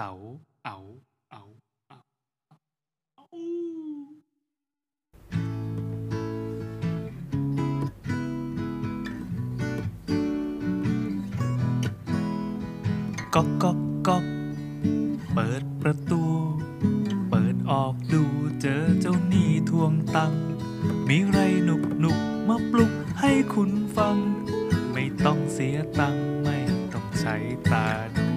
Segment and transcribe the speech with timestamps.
[0.00, 0.14] เสา
[0.64, 0.78] เอา
[1.30, 1.42] เอา
[1.88, 1.98] เอา
[2.46, 3.24] เอา
[13.34, 14.24] ก๊อกก๊อกก๊อก
[15.34, 16.22] เปิดประตู
[17.30, 18.22] เปิดออกดู
[18.60, 20.44] เจอเจ้าหนี้ทวงตังค์
[21.08, 24.16] มีไรหนุกหนุกมาปลุกให้คุณฟัง
[24.92, 26.58] ไม่ต้องเสียตังค์ไม่
[26.92, 27.34] ต้องใช้
[27.72, 27.86] ตา
[28.16, 28.27] ดู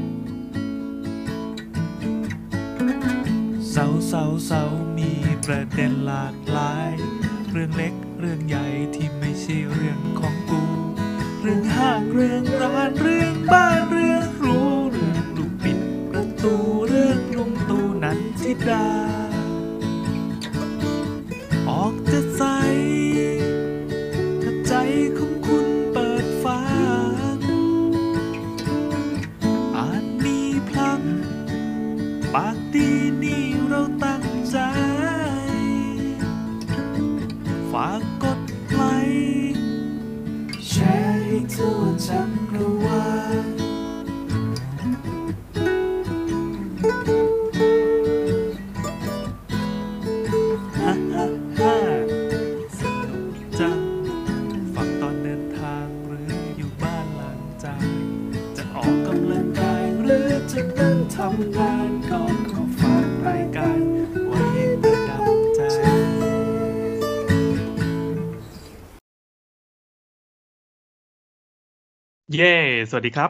[3.75, 4.63] เสาเสาเสา
[4.97, 5.11] มี
[5.45, 6.91] ประเด็นหลากหลาย
[7.51, 10.63] เรื่องเล็กเรื่องใหญ่ที่ไม่ใช่เรื่องของกู
[11.41, 15.79] เรื่องห้างเรื่องร้านเรื่องบ้านเรื่องรู้เรื่องลูกปิด
[16.11, 16.55] ประตู
[16.87, 18.87] เรื่องลุงตูนันทิดา
[21.69, 63.79] ออกจะใสำงานก็ขอฝากรายการ
[64.27, 64.41] ไว้
[64.81, 65.23] ประดับ
[65.55, 65.61] ใจ
[72.33, 72.53] เย้
[72.89, 73.29] สวัสดีครับ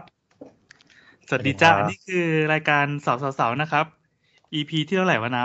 [1.28, 3.86] สวัสดีจ้าสวัสดีครับนี่คือรายการสาวสาวๆนะครับ
[4.54, 5.44] EP ที่เท่าไหร่วะน้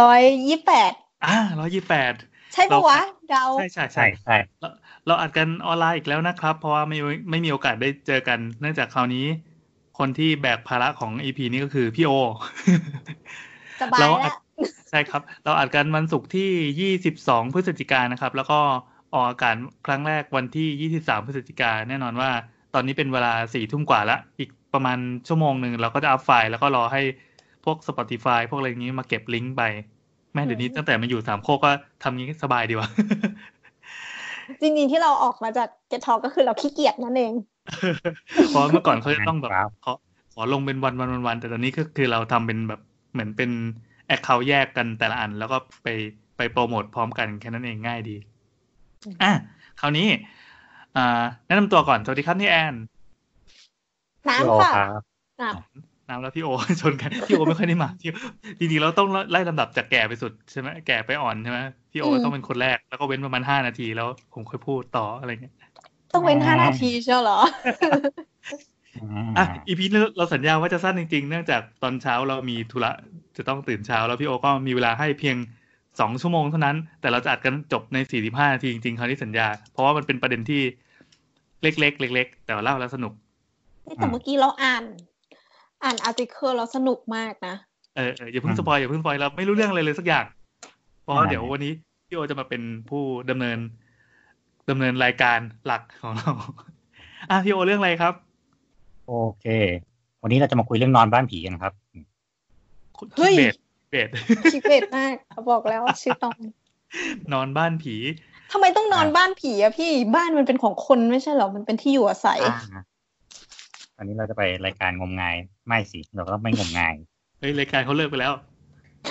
[0.00, 2.12] ร้อยยี่แปดำอ่าร้อยยี่แปด
[2.52, 4.68] ใช่ปะวะเดาใช่ใช่ใช่ใช่ใช่เรา
[5.06, 6.98] เราอัดกันออนไลน์อีกแล้วนะครับ เพราะว่าไม่
[7.30, 9.26] ไม่มีโอกาสได้เจอกัน เนื่องจากคราวนี้
[10.02, 12.12] คนที่แบกภาระของ EP นี้ก็คือพี่โอ
[13.82, 14.36] สบายเราแล้อัดว
[14.90, 18.58] ใช่ครับ เราอัดกันวันศุกร์ที่ 22 พฤศจิกายนนะครับ แล้วก็
[19.14, 22.30] ออกอากาศครั้งแรกวันที่ 23 พฤศจิกายนแน่นอนว่า
[22.74, 24.98] ตอนนี้เป็นเวลาสี่ทุ่มกว่าละอีกประมาณ
[25.28, 27.02] ชั่วโมงหนึ่งเราก็จะอัพไฟล์แล้วก็รอให้
[27.64, 29.62] พวก Spotify พวกอะไรอย่างนี้มาเก็บลิงก์ไป
[30.34, 31.70] แม่เดี๋ยวนี้อืมตั้งแต่มาอยู่สามโคกก็
[32.02, 32.88] ทำงี้สบายดีวะ
[34.60, 37.32] จริงๆที่เราออกมาจากเกทอก็คือเราขี้เกียจนั่นเอง
[38.48, 39.92] เพราะเมื่อก่อนเขาจะต้องแบบครับขอ
[40.34, 42.80] ขอลงเป็นวันวันวันวันแต่ตอนนี้ก็คือเราทำเป็นแบบ
[43.12, 43.50] เหมือนเป็น
[44.06, 45.88] แอคเคาท์แยกกันแต่ละอัน แล้วก็ไป
[46.36, 48.16] ไปโปรโมทพร้อมกันแค่นั้นเองง่ายดี
[49.04, 49.32] อืมอะ
[49.80, 50.06] คราวนี้
[50.96, 52.74] อ่าแนะนำตัวก่อน สวัสดีครับนี่แอน
[54.28, 54.84] น้ำพี่โอค่ะ
[55.40, 55.60] ครับอะ
[56.08, 56.48] น้ำแล้วพี่โอ
[56.80, 58.16] ชนกันพี่โอไม่ค่อยได้มาพี่โอ
[58.58, 61.58] จริงๆเราต้องไล่ลำดับจากแก่ไปสุดใช่ไหมแก่ไปอ่อนใช่ไหม
[61.92, 65.54] พี่โอต้องเป็นคนแรกแล้วก็เว้นประมาณห้านาทีแล้วผมค่อยพูดต่ออะไรเงี้ย
[66.12, 67.38] ต้องเว้นห้านาทีเชียวเหรอ
[69.38, 72.92] อะ EP นี้เราสัญญาว่าจะสั้นจริง ๆ เนื่องจากตอนเช้าเรามีธุระ
[73.36, 75.36] จะต้องตื่นเช้า แล้วพี่โอก็มีเวลาให้เพียง
[76.00, 80.62] สองชั่วโมงเท่านั้น แต่เราจะอัดกันจบในสี่สิบห้านาทีจริงๆคราวนี้สัญญา เพราะว่ามันเป็นประเด็นที่
[81.62, 83.12] เล็กๆเล็กๆแต่ว่าเล่าแล้วสนุก
[83.98, 84.84] แต่เมื่อกี้เราอ่าน
[85.84, 87.54] อ่าน article เราสนุกมากนะ
[87.96, 90.24] เออเอออย่าเพิ่ง spoil อย่าเพิ่ง spoil เราไม่รู้เรื่องอะไรเลยสักอย่าง
[91.02, 91.72] เพราะว่าเดี๋ยววันนี้
[92.08, 93.58] พี่โอจะมาเป็นผู้ดำเนิน
[94.70, 96.32] ดำเนินรายการหลักของเรา
[97.30, 98.14] อะพี่โอเรื่องอะไรครับ
[99.06, 99.46] โอเค
[100.22, 101.72] วันนี้เราจะมาคุยเรื่องนอนบ้านผีกันครับ
[103.16, 103.56] เฮ้ยเบส
[103.90, 104.08] เบส
[104.52, 106.38] คิดเวทมากเขาบอกแล้วชื่อตอน
[107.32, 107.94] นอนบ้านผี
[108.52, 112.82] ทำไมต้องนอนบ้านผีอะพี่บ้านมันเป็นของคนไม่ใช่เหรอมันเป็นที่อยู่อาศัยอ่า
[113.96, 115.36] วันนี้เราจะไปรายการงมงาย
[115.66, 116.94] ไม่สิเราก็ไม่งมงาย
[117.38, 118.32] เฮ้ยรายการเขาเลิกไปแล้ว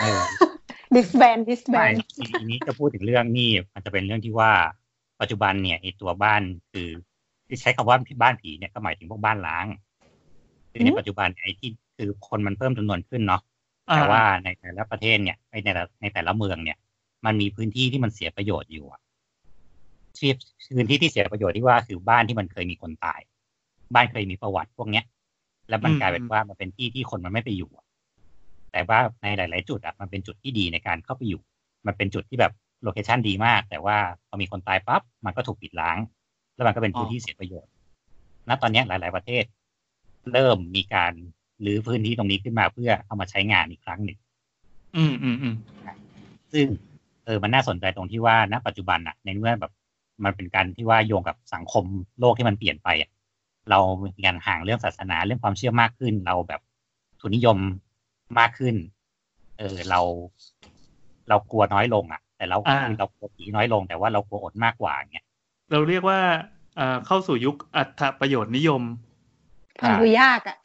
[0.02, 0.22] เออ
[0.96, 1.94] ดิสแบนดิสแบไม่น
[2.40, 4.52] ทีนี้จะพูดถึงเรื่องนี่มันจะเป็นเรื่องที่ว่า
[5.22, 6.88] ปัจจุบันเนี่ยไอตัวบ้านคือ
[7.48, 9.66] ที่ใช้คำว่าบ้านผีเนี่ยก็หมายถึงพวกบ้านล้าง
[10.72, 13.42] คือในปัจจุบันไอที่คือคนมันเพิ่มจำนวนขึ้นเนาะ
[13.96, 16.78] แต่ว่าในแต่ละประเทศเนี่ยในแต่ละในแต่ละเมืองเนี่ย
[17.26, 19.02] มันมีพื้นที่ที่มันเสียประโยชน์อยู่อะ
[20.18, 20.32] ที่
[20.76, 23.20] พื้นที่ที่เสียประโยชน์ที่ว่าคือบ้านที่มันเคยมีคนตาย
[23.94, 25.06] บ้านเคยมีประวัติพวกเนี้ย
[25.70, 27.86] แล้วมันอืมกลายเป็นว่ามันเป็นที่ที่คนมันไม่ไปอยู่อะ
[28.72, 31.42] แต่ว่าในหลาย ๆ จุดอะมันเป็นจุดที่ดีในการเข้าไปอยู่
[31.88, 33.98] มันเป็นจุดที่แบบ โลเคชันดีมาก แต่ว่า
[34.28, 35.98] พอมีคนตายปั๊บมันก็ถูกปิดล้าง
[36.56, 37.72] แล้วมันก็เป็นพื้นที่เสียประโยชน์
[38.48, 39.44] ณตอนเนี้ยหลาย ๆ ประเทศ
[40.34, 41.14] เริ่มมีการ
[41.66, 44.18] รื้อพื้นที่ตรงนี้ขึ้นมาเพื่อเอามาใช้งานอีกครั้งหนึ่ง
[44.96, 45.56] อืมอืมอืม
[46.54, 46.66] ซึ่ง
[47.26, 49.72] เออมันน่าสนใจตรงที่ว่าณปัจจุบันอะในเมื่อแบบ
[50.24, 51.86] มันเป็นการที่ว่าโยงกับสังคม
[52.20, 53.10] โลกที่มันเปลี่ยนไปอะ
[53.70, 53.80] เรา
[54.18, 56.62] มีการห่างเรื่องศาสนาเรื่องความเชื่อมากขึ้น เราแบบ
[57.22, 57.58] ทุนนิยม
[58.40, 58.76] มากขึ้น
[59.58, 60.00] เออเรา
[61.30, 65.26] เรากลัวน้อยลงอะ แต่เราคือเรากลัวผีน้อยลงแต่ว่าเรากลัวอดมากกว่าเงี้ย
[65.72, 66.20] เราเรียกว่า
[66.78, 68.82] เอ่อเข้าสู่ยุคอัตประโยชน์นิยม
[69.82, 70.58] ฟังดูยากอะ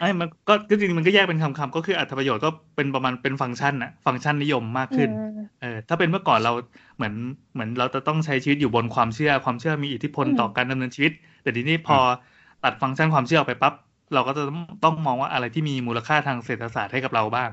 [0.00, 6.52] ไอ้มันก็จริงๆมันก็แยกเป็นคำๆก็คืออัตประโยชน์ก็เป็นประมาณเป็นฟังก์ชันอะฟังก์ชันนิยมมากขึ้นอืมเออถ้าเป็นเมื่อก่อนเรา
[6.96, 7.14] เหมือน
[7.54, 11.98] เหมือนเราจะต้องใช้ชีวิตอยู่บนความเชื่อความเชื่อมีอิทธิพลอืมต่อการดำเนินชีวิต แต่ทีนี้พอ
[12.64, 13.74] ตัดฟังก์ชันความเชื่อออกไปปั๊บ
[14.14, 17.50] เราก็จะต้องต้องมองว่าอะไรที่มีมูลค่าทางเศรษฐศาสตร์ให้กับเราบ้าง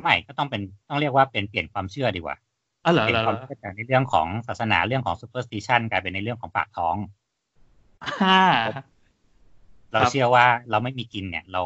[0.00, 2.36] ไม่ก็ต้องเป็นต้องเรียกว่าเป็นเปลี่ยนความเชื่อดีกว่า
[2.84, 6.96] อ๋อเหรอเปลี่เหรยอนความเหรอเชื่อจากในเรื่องของศาสนาเรื่องของ superstition กลายเป็นในเรื่องของปากท้อง
[8.02, 8.40] อ่า
[9.92, 11.62] เราครับเชื่อว่าเราไม่มีกินเนี่ย เรา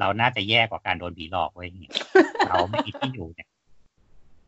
[0.00, 1.92] เราน่าจะแย่กว่าการโดนผีหลอกเว้ยเนี่ย
[2.48, 3.48] เราไม่มีที่อยู่เนี่ย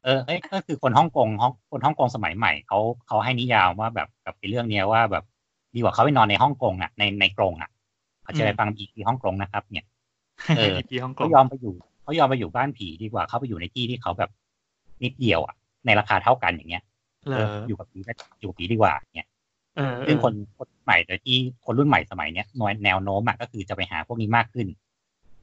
[0.04, 5.24] เออเอ้ยก็คือคนฮ่องกงฮ่องคนฮ่องกงสมัยใหม่เขาเขาให้นิยามว่าแบบกับไอ้เรื่องเนี้ยว่าแบบ
[5.74, 7.70] ดีกว่าเขาไปนอนในฮ่องกงอะในในกรงอะ
[8.22, 9.86] เขาจะไปฟังอีที่ฮ่องกงนะครับ เนี่ย
[10.56, 14.30] เออที่ฮ่องกเขางยอมไปอยู่เขายอมไปอยู่บ้านผีดีกว่าเขาไปอยู่ในที่ที่เขาแบบ
[15.04, 15.54] นิดเดียวอะ
[15.88, 16.82] ในราคาเท่ากันอย่างเงี้ย
[17.28, 19.28] เหรเออออยู่กับผีก็อยู่กับผีดีกว่าเนี่ย
[19.76, 24.66] เออเอซึ่งอคนคนใหม่โดยที่คนรุ่นใหม่สมัยเนี้ยแนวแนวโน้มอะก็คือจะไปหาพวกนี้มากขึ้น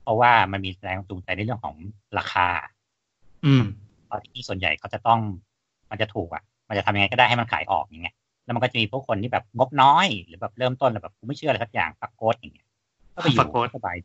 [0.04, 1.76] เพราะว่ามันมีแรงจูงใจในเรื่องของ
[2.18, 2.48] ราคา
[3.46, 3.64] อืม
[4.10, 5.20] ตอนที่ส่วนใหญ่เขาจะต้อง
[5.92, 12.68] มันจะถูกอะ มันจะทำยังไงก็ได้ให้มันขายออกอย่างเงี้ยแล้วมันก็จะมีพวกคนที่แบบงบน้อยหรือแบบเริ่มต้นแล้วแบบกูไม่เชื่ออะไรสักอย่างปักโกดอย่างเงี้ย
[13.16, 13.98] ก็ไปอปัยู่กโกฏสบาย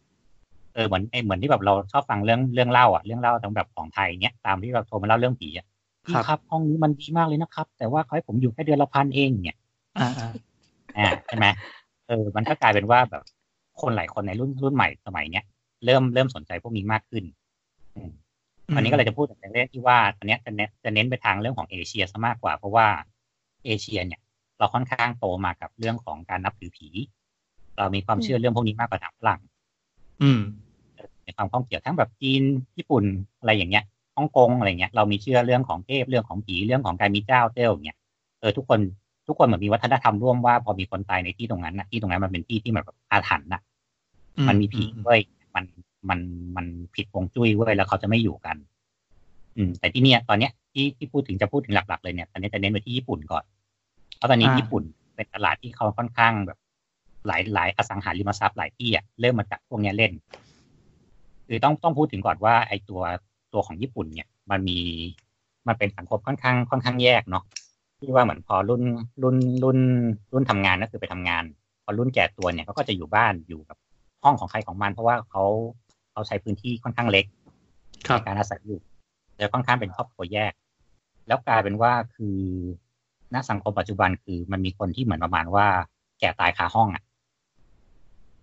[0.74, 5.66] เออเหมือนไอเหมือนที่แบบเราชอบฟังเรื่องเรื่องเล่าอะเรื่องเล่าทั้งแบบของไทยเนี้ยตามที่แบบโทรมาเล่าเรื่องผีอะ
[6.06, 9.58] พี่ครับ ห้องนี้มันดีมากเลยนะครับ แต่ว่าเขาให้ผมอยู่แค่เดือนละพันเองเนี่ย
[9.98, 10.32] อ่าอ่า
[10.98, 11.46] อ่าใช่ไหม
[12.06, 13.22] เออ มันก็กลายเป็นว่าแบบ
[13.80, 15.44] คนหลายคนในรุ่นรุ่นใหม่สมัยเนี้ย
[15.84, 17.24] เริ่มเริ่มสนใจพวกนี้มากขึ้น
[17.96, 18.10] อืม
[18.74, 22.86] วันนี้ก็เลยจะพูดถึงเรื่องที่ว่าตอนเนี้ยจะเน้นจะเน้นไปทางเรื่องของเอเชียซะมากกว่า เพราะว่า
[23.64, 24.20] เอเชีย เนี่ย
[24.58, 26.88] เราค่อนข้างโตมากับเรื่องของการนับถือผี
[27.78, 29.40] เรามีความเชื่อเรื่องพวกนี้มากกว่าทางฝรั่ง
[30.22, 30.40] อืม
[31.24, 32.42] ในความข้องเกี่ยวทั้งแบบจีน
[32.78, 33.04] ญี่ปุ่น
[33.38, 33.84] อะไรอย่างเงี้ย
[34.16, 37.98] ฮ่องกงอะไรเงี้ยเรามีเชื่อเรื่องของเทพเรื่องของผีเรื่องของการมีเจ้าเจ้าอย่างเงี้ย
[38.40, 38.80] เออทุกคน
[39.28, 43.60] ทุกคนเหมือนมีวัฒนธรรมร่วมว่าพอมีคนตายในที่ตรงนั้นนะที่ตรงนั้นมันเป็นที่ที่แบบอาถรรพ์นะ
[44.36, 45.20] อืมันมีผีอืเว้ย
[45.54, 45.64] มัน
[46.08, 46.20] มัน
[46.56, 48.56] มันผิดวงจุ้ยเว้ยแล้วเขาจะไม่อยู่กัน
[49.56, 53.44] อืม แต่ที่เนี่ยตอนเนี้ยที่ที่พูดถึงจะพูดถึงหลัก ๆ เลยเนี่ยตอนนี้จะเน้นไปที่ญี่ปุ่นก่อน
[54.16, 54.82] เพราะตอนนี้ญี่ปุ่น
[55.16, 56.58] เป็นตลาดที่เขาค่อนข้างแบบ
[57.26, 60.12] หลายหลายอสังหาริมทรัพย์หลายที่อะเริ่มมาจากพวกเนี้ยเล่น
[61.46, 63.02] คือต้องต้องพูดถึงก่อนว่าไอตัว
[63.52, 64.78] ตัวของญี่ปุ่นเนี่ย มันมี
[65.68, 67.44] มันเป็นสังคมค่อนข้างค่อนข้างแยกเนาะ
[67.98, 68.82] ที่ว่าเหมือนพอรุ่น
[69.22, 69.78] รุ่นรุ่น
[70.32, 71.44] รุ่นทำงานก็คือไปทำงาน
[71.84, 73.76] พอรุ่นแก่ตัวเนี่ยเขาก็จะอยู่บ้านอยู่กับ
[74.24, 75.44] ห้องของใครของมัน เพราะว่าเขา
[76.12, 77.24] เขาใช้พื้นที่ค่อนข้างเล็ก
[78.06, 78.80] ครับในการอาศัยอยู่
[79.38, 80.52] จะค่อนข้างเป็นครอบครัวแยก
[81.26, 82.38] แล้วกลายเป็นว่าคือ
[83.34, 85.66] ณสังคมปัจจุบันคือมันมีคนที่เหมือนประมาณว่า
[86.20, 87.02] แก่ตายคาห้องอะ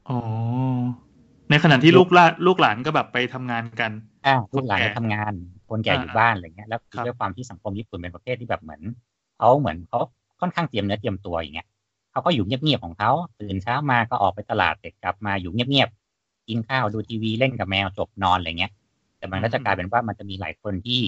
[0.10, 0.18] อ๋อ
[1.50, 3.92] ในขณะที่ลูกหลานลูกหลานก็แบบไปทำงานกัน
[4.26, 5.34] อ่าคนลูกหลานแก่ไปทำงาน
[5.70, 8.82] คนแก่อยู่อ่าบ้านอะไรเงี้ยแล้วครับด้วยความที่สังคมญี่ปุ่นเป็นประเภทที่แบบเหมือน
[9.38, 10.00] เขาเหมือนเขา
[10.42, 11.68] ค่อนข้างเตรียมเนื้อเตรียมตัวอย่างเงี้ย
[12.12, 13.12] เขาก็อยู่เงียบๆของเขา
[13.42, 18.72] ตื่นเช้ามาก็ออกไปตลาดเสร็จกลับมาอยู่เงียบๆกินข้าวดูทีวีเล่นกับแมวจบนอนอะไรเงี้ย
[19.18, 21.02] แต่มันก็จะกลายเป็นว่ามันจะมีหลายคนที่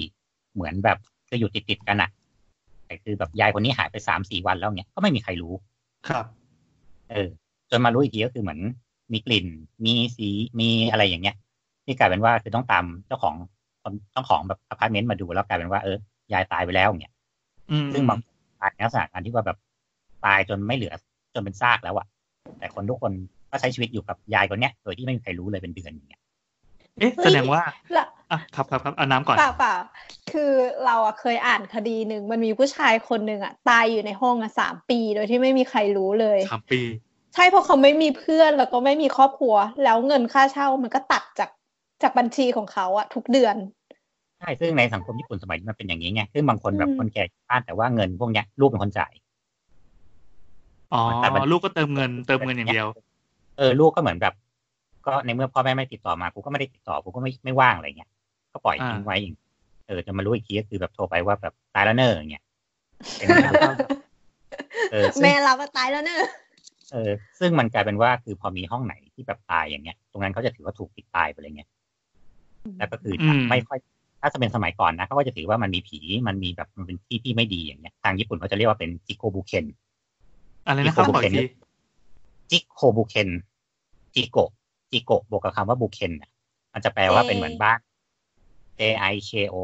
[0.54, 0.98] เหมือนแบบ
[1.30, 2.10] จะอยู่ติดๆกันอะ
[2.86, 5.54] แต่คือแบบยายคนนี้หายไปสามสี่วันแล้วเงี้ยก็ไม่มีใครรู้
[6.08, 6.26] ครับ
[7.10, 7.28] เออ
[7.70, 8.60] จนมารู้อีกทีก็คือเหมือน
[9.12, 9.46] มีกลิ่น
[9.84, 10.28] มีสี
[10.60, 11.36] มีอะไรอย่างเงี้ย
[11.84, 13.34] ที่กลายเป็นว่าคือต้องตามเจ้าของ
[13.82, 15.96] คนเจ้าของแบบอพาร์ตเมนต์มาดูแล้วกลายเป็นว่าเออ
[16.32, 17.14] ยายตายไปแล้วเนี่ย
[17.70, 19.58] อืมซึ่งบางคนตายในลักษณะการที่ว่าแบบ
[20.24, 20.94] ตายจนไม่เหลือ
[21.34, 22.06] จนเป็นซากแล้วอะ
[22.58, 23.12] แต่คนทุกคน
[23.50, 26.20] ก็ใช้ชีวิตอยู่กับยายคนเนี้ยโดยที่ไม่มีใครรู้เลยเป็นเดือนอย่างเงี้ย
[26.98, 27.62] เอ๊ะแสดงว่า
[27.96, 29.76] ละอะครับครับครับเอาน้ำก่อนเปล่าเปล่า
[30.32, 30.52] คือ
[30.84, 36.80] เราอะเคยอ่านคดีหนึ่งมันมีผู้ชายคนหนึ่งอะตายอยู่ในห้องอะสามปี โดยที่ไม่มีใครรู้เลยสามปี
[37.34, 41.50] ใช่เพราะเขาไม่มีเพื่อนแล้วก็ไม่มีครอบครัว แล้วเงินค่าเช่ามันก็ตัดจาก
[42.02, 43.56] จากบัญชีของเขาอะทุกเดือน
[44.38, 49.12] ใช่ซึ่งในสังคมญี่ปุ่นสมัยนี้มันเป็นอย่างนี้ไงซึ่งบางคนแบบอืมคนแก่อยู่บ้านแต่ว่าเงินพวกเนี้ยลูกเป็นคนจ่าย
[50.92, 52.86] อ๋อแต่มันลูกก็เติมเงินเติมเงินอย่างเดียว
[53.58, 54.34] เออลูกก็เหมือนแบบ
[55.06, 58.10] ก็ในเมื่อพ่อแม่ไม่ติดต่อมากูก็ไม่ได้ติดต่อกูก็ไม่ไม่ว่างอะไรเงี้ย
[58.52, 59.34] ก็ปล่อยอ่าทิ้งไว้อย่าง
[59.88, 62.44] เออจะมารู้อีกทีก็คือแบบโทรไปว่าแบบตายแล้วเนอะอย่างเงี้ย
[63.16, 63.76] เป็นอย่างนั้น
[64.92, 66.18] เออซึ่งแม่เราก็ตายแล้วเนอะ
[66.92, 71.68] เออซึ่งมันกลายเป็นว่าคือพอมีห้องไหนที่แบบตายอย่างเงี้ย ตรงนั้นเขาจะถือว่าถูกปิดตายไปเลยเงี้ย
[72.78, 73.78] แล้วก็คืออมไม่ค่อย
[74.20, 79.66] ถ้าจะเป็นสมัยก่อนนะเขาก็จะถือว่ามันมีผีมันมีแบบมันเป็นที่ที่ไม่ดีอย่างเงี้ยทางญี่ปุ่นเขาจะเรียกว่าเป็นจิโกบุเคน
[80.66, 81.44] อะไรนะครับที่ขออีกเขาที
[82.50, 83.28] 事故物件
[84.14, 86.30] 事故 事故 บวกกับคำว่า 物件น่ะ
[86.74, 87.78] มันจะแปลว่าเป็นเหมือนบ้าน
[88.78, 88.80] J
[89.12, 89.56] I K O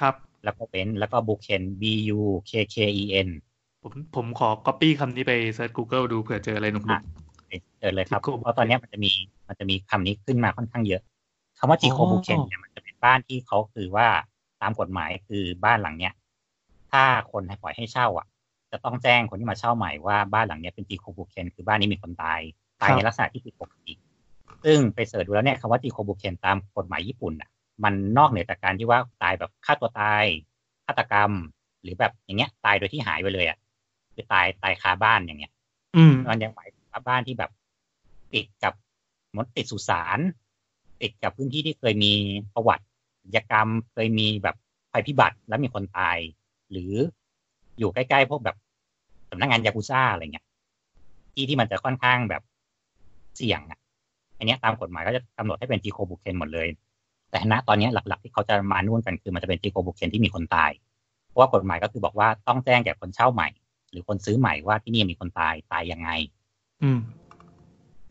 [0.00, 1.82] ครับ แล้วก็เป็นแล้วก็บุเคน B
[2.18, 3.28] U K K E N
[3.88, 7.00] ผมผมขอ copy คำนี้ไป search Google ดูเผื่อเจออะไรหนุกอะ
[7.80, 9.10] เจอเลยครับ 事故 เพราะตอนเนี้ยมันจะมี
[9.48, 11.02] มันจะมีคำนี้ขึ้นมาค่อนข้างเยอะ
[11.58, 14.08] คำว่า事故 อ๋อ 物件เนี่ยมันจะเป็นบ้านที่เขาคือว่า
[14.62, 16.12] ตามกฎหมายคือบ้านหลังเนี้ย
[16.92, 18.26] ถ้าคนให้ปล่อยให้เช่า อะ
[18.72, 22.40] จะต้องแจ้งคนที่มาเช่าใหม่ว่าบ้านหลังเนี้ยเป็นจิโคบุเคนคือบ้านนี้มีคนตาย
[22.80, 23.92] ตายในลักษณะที่ผิดปกติ
[24.64, 27.50] ซึ่งไปเสิร์ชดูแล้วเนี่ยคำว่าจีโคบุเคนตามกฎหมายญี่ปุ่นอะ
[27.84, 30.24] มันนอกเหนือจากการที่ว่าตายแบบฆ่าตัวตาย
[30.86, 31.30] ฆาตกรรม
[31.82, 33.58] หรือแบบอย่างเงี้ยตายโดยที่หายไปเลยอะ
[34.18, 35.52] คือตายตายคาบ้านอย่างเงี้ย
[35.96, 37.50] อืมมันยังหมายถึงว่าบ้านที่แบบ
[38.34, 38.72] ติดกับ
[39.36, 40.18] มดติดสุสาน
[41.02, 42.12] ติดกับพื้นที่ที่เคยมี
[42.54, 42.84] ประวัติ
[43.22, 44.56] อาชญากรรมเคยมีแบบ
[44.92, 46.16] ภัยพิบัติแล้วมีคนตาย
[46.70, 46.94] หรือ
[47.78, 48.56] อยู่ใกล้ๆพวกแบบ
[49.30, 50.46] สำนักงานยากุซ่าอะไรเงี้ย
[51.34, 52.42] ที่ที่มันจะค่อนข้างแบบ
[53.36, 53.78] เสี่ยงอะ
[54.38, 56.68] อันเนี้ยตามกฎหมายก็จะกำหนดให้เป็นจีโคบุเคนหมดเลย
[57.30, 60.70] แต่ณตอนเนี้ยหลัก ๆ ที่เขาจะมานู่นกันคือมันจะเป็นจีโคบุเคนที่มีคนตาย
[61.28, 63.48] เพราะว่ากฎหมายก็คือบอกว่าต้องแจ้งแก่คนเช่าใหม่
[63.90, 66.10] หรือคนซื้อใหม่ว่าที่นี่มีคนตายตายยังไง
[66.82, 66.98] อืม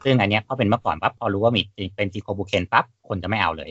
[0.04, 1.62] ซึ่งอันเนี้ยพอเป็นเมื่อก่อนปั๊บพอรู้ว่ามี
[1.96, 3.70] เป็นจีโคบุเคนปั๊บคนจะไม่เอาเลย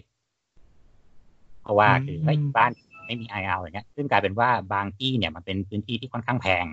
[1.63, 2.71] เพราะว่าอืมคือไอ้ยบ้าน
[3.07, 6.67] ไม่มีไอเอาอย่างเงี้ย ซึ่งกลายเป็นว่าบางที่เนี่ยมันเป็นพื้นที่ที่ค่อนข้างแพง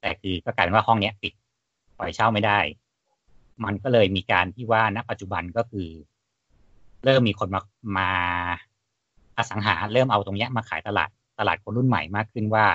[0.00, 1.32] แต่คือก็กลายเป็นว่าห้องเนี้ยปิด
[1.98, 2.58] ปล่อยเช่าไม่ได้
[3.64, 5.88] มันก็เลยมีการที่ว่าณปัจจุบันก็คือ
[7.04, 7.60] เริ่มมีคนมา
[7.98, 8.10] มา
[9.36, 12.66] อสังหาเริ่มเอาตรงเนี้ยมาขายตลาดตลาดคนรุ่นใหม่มากขึ้นว่า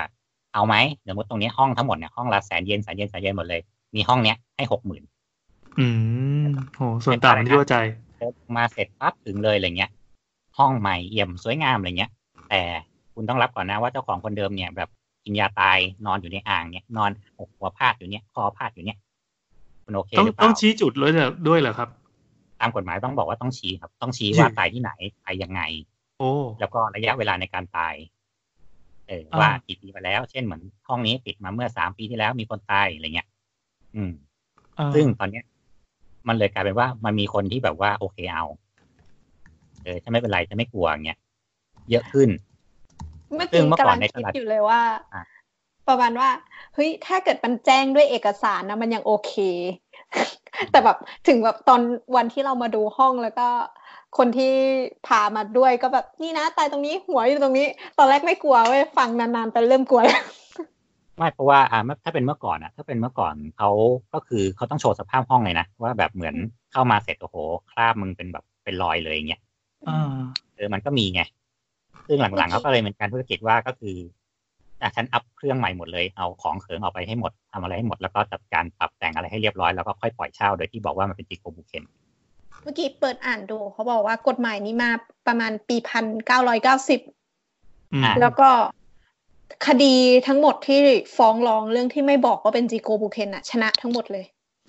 [0.54, 3.60] เอาไหมเดี๋ยวมดตรงเนี้ยห้องทั้งหมดเนี่ยห้องละแสนเยนแสนเยนแสนเยนหมดเลย
[3.94, 5.02] มีห้องเนี้ยให้หกหมื่น
[5.78, 5.86] อื
[6.42, 7.76] มโหส่วนต่างมันที่ว่าใจ
[8.18, 9.90] เดินมาเสร็จปั๊บถึงเลยอะไรเงี้ย
[10.58, 12.10] ห้องใหม่เอี่ยมสวยงามอะไรเงี้ย
[12.50, 12.60] แต่
[13.14, 14.88] คุณต้องรับก่อนนะว่าเจ้าของคนเดิมเนี่ยแบบ
[15.24, 18.98] กินยาตายนอนอยู่ในอ่างเนี่ย นอนอกหัวพาดอยู่เนี่ยคอพาดอยู่เนี่ย
[19.84, 21.88] คุณโอเคต้องหรือเปต้อล่างชี้จุดด้วยเหรอด้วยเหรอครับ
[22.60, 24.90] ตามกฎหมายต้องบอกว่าต้องชี้ครับ ต้องชี้ชี้ว่าตายที่ไหน
[25.24, 25.60] ตายยังไง
[26.18, 26.30] โอ้
[26.60, 33.28] แล้วก็ระยะเวลาในการตายเอออ่าว่ากี่ปีมาแล้ว เช่นเหมือนห้องนี้ปิดมาเมื่อสามปีที่แล้วมีคนตายอะไรเงี้ย
[33.96, 34.12] อืม
[34.78, 35.44] อ่าซึ่งตอนเนี้ย
[36.28, 38.44] มันเลยกลายเป็นว่ามันมีคนที่แบบว่าโอเคเอา
[39.84, 41.18] เออจะไม่เป็นไรจะไม่กลัวอย่างเงี้ย
[41.90, 42.28] เยอะขึ้น
[43.34, 44.80] เมื่อซึ่กี้งเมื่อก่กำอลันงในตคิดลาดอยู่เลยว่า
[45.14, 45.22] อะ
[45.88, 46.28] ประมาณว่า
[46.74, 49.32] เฮ้ยถ้าเกิดมันแจ้งด้วยเอกสารนะมันยังโอเค
[50.70, 51.80] แต่แบบถึงแบบตอน
[52.16, 53.48] วันที่เรามาดูห้องแล้วก็
[54.18, 54.52] คนที่
[55.06, 57.66] พามาด้วยก็แบบนี่นะตายตรงนี้หัวอยู่ตรงนี้
[57.98, 60.22] ตอนแรกไม่กลัวเว้ยฟังนานๆ แต่เริ่มกลัวแล้ว
[61.18, 63.70] ไม่เพราะว่าอ่าถ้าเป็นเมื่อก่อนอะถ้าเป็นเมื่อก่อนเขา
[64.14, 66.34] ก็คือเขาต้องโชว์สภาพห้องเลยนะว่าแบบเหมือน
[66.72, 67.36] เข้ามาเสร็จโอ้โห
[67.70, 69.40] คราบมึงเป็นแบบเป็นรอยเลยอย่างเงี้ย
[69.88, 70.16] อ่า
[70.56, 71.22] เออมันก็มีไง
[72.06, 73.96] ซึ่งหลังๆเขาก็เลยเป็นการธุรกิจว่าก็คือ
[74.82, 81.84] อะฉันอัพเครื่องใหม่หมดเลยเอาของเขิงออกไปให้หมดทำอะไรให้หมดแล้วก็จัดการปรับแต่งอะไรให้เรียบร้อยแล้วก็ค่อยปล่อยเช่าโดยที่บอกว่ามันเป็นจิโกบุเคน
[82.62, 84.90] เมื่อกี้เปิดอ่านดู เขาบอกว่ากฎหมายนี้มา
[85.26, 87.00] ประมาณปีพันเก้าร้อยเก้าสิบ
[87.92, 88.48] อืมแล้วก็
[89.66, 89.94] คดี
[90.26, 90.80] ทั้งหมดที่
[91.16, 94.24] ฟ้องร้องเรื่องที่ไม่บอกว่าเป็นจีโกบุเคนอะชนะทั้งหมดเลย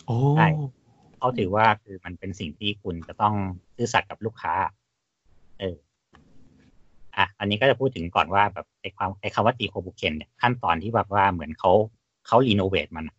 [0.06, 0.48] โอ้ใช่
[1.18, 3.34] เขาถือว่าคือมันเป็นสิ่งที่คุณจะต้อง
[3.76, 4.54] ซื่อสัตย์กับลูกค้า
[5.60, 5.76] เออ
[7.18, 11.72] อะ อันนี้ก็จะพูดถึงก่อนว่าแบบไอ้ความไอ้คำว่าจีโคบุเคนเนี่ยขั้นตอนที่แบบว่าเหมือนเขา
[12.28, 13.18] เขารีโนเวทมันอะ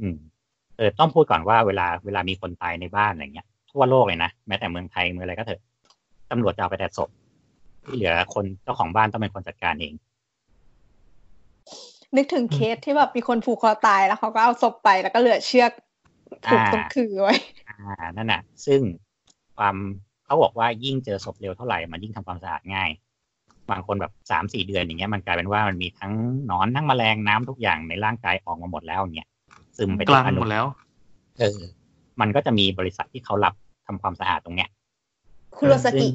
[0.00, 0.16] อืม
[0.76, 5.60] เออต้องพูดก่อนว่าเวลาเวลามีคนตายในบ้านอะไรเงี้ย ทั่วโลกเลยนะแม้แต่เมืองไทยเมืองอะไรก็เถอะ
[6.30, 7.10] ตำรวจจะเอาไปแต่ศพ
[7.84, 9.94] ที่เหลือคนเจ้าของบ้านต้องเป็นคนจัดการเอง
[12.16, 15.72] นึกถึงเคสที่แบบมีคนผูกคอตายแล้วเขาก็เอาศพไปแล้วก็เหลือเชือก
[16.46, 17.34] ผูกตรงคือไว้
[17.68, 18.80] อ่านั่นน่ะ ซึ่ง
[19.56, 19.76] ความ
[20.24, 22.90] เขาบอกว่ายิ่งเจอศพเร็วเท่าไหร่มันยิ่งทำความสะอาดง่าย
[23.70, 26.12] บางคนแบบสามสี่เดือนอย่างเงี้ยมันกลายเป็นว่ามันมีทั้ง
[26.46, 29.28] หนอนทั้งแมลงน้ำทุกอย่างในร่างกายออกมาหมดแล้วอย่างเงี้ย
[29.76, 30.66] ซึมไปกลางอณูหมดแล้ว
[31.40, 31.60] เออ
[32.20, 33.54] มันก็จะมีบริษัทที่เขารับ
[33.86, 34.68] ทำความสะอาดตรงเนี้ย
[35.56, 36.08] คุโรสกิซึ่ง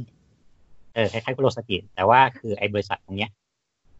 [0.94, 3.30] เออคล้ายๆคุโรสกิแต่ว่าคือไอ้บริษัทตรงเนี้ย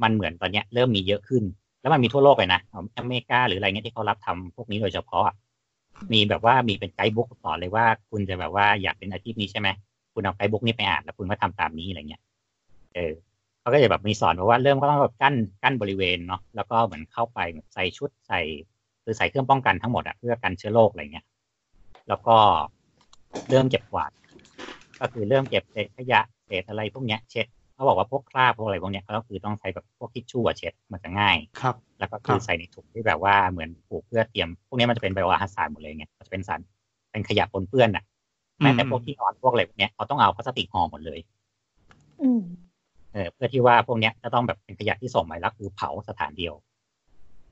[0.04, 1.44] มันเหมือนตอนเนี้ยเริ่มมีเยอะขึ้น
[1.82, 2.62] แล้วมันมีทั่วโลกเลยนะ
[2.98, 5.36] อเมริกาหรืออะไรเงี้ยที่เขารับทำพวกนี้โดยเฉพาะอะ
[6.14, 9.70] มีแบบว่ามีเป็น guidebook สอนเลยว่าคุณจะแบบว่าอยากเป็นอาชีพนี้ใช่ไหม
[10.14, 12.22] คุณเอา guidebook นี้ไปอ่านแล้วคุณก็ทำตามนี้อะไรเงี้ย
[12.96, 13.14] เออ
[13.62, 17.40] เขาก็จะแบบมีสอนบอกว่าเริ่มก็ต้องแบบกั้นกั้นบริเวณเนาะแล้วก็เหมือนเข้าไป
[17.74, 18.40] ใส่ชุดใส่
[19.04, 21.26] คือใส่เครื่องป้องกันทั้งหมดอะเพื่อกันเชื้อโรคอะไรเงี้ย
[22.08, 22.38] แล้วก็
[23.50, 24.12] เริ่มเก็บกวาด
[25.00, 36.60] ก็คือเริ่มเก็บเศษขยะเศษอะไรพวกเนี้ยเช็ดเขาบอกว่าพวกคราบพวกอะไรพวกเนี้ยก็คือต้องใช้แบบพวกทิชชู่อะเช็ดมันจะง่ายครับ แล้วก็คืครัอบใส่ในถุงที่แบบว่าเหมือนผูกเพื่อเตรียม พวกนี้มันจะเป็นไบโออาร์ซานหมดเลยไงมันจะเป็นสาร
[37.12, 38.04] เป็นขยะปนเปื้อนอะ
[38.62, 41.20] แม้แต่พวกที่นอนพวกอะไรพวกเนี้ยเขาต้องเอาพลาสติกห่อหมดเลย
[42.22, 42.42] อืม
[43.14, 46.54] เออเพื่อที่ว่าพวกเนี้ยจะต้องแบบเป็นขยะที่ส่งไปแล้วคือเผาสถานเดียว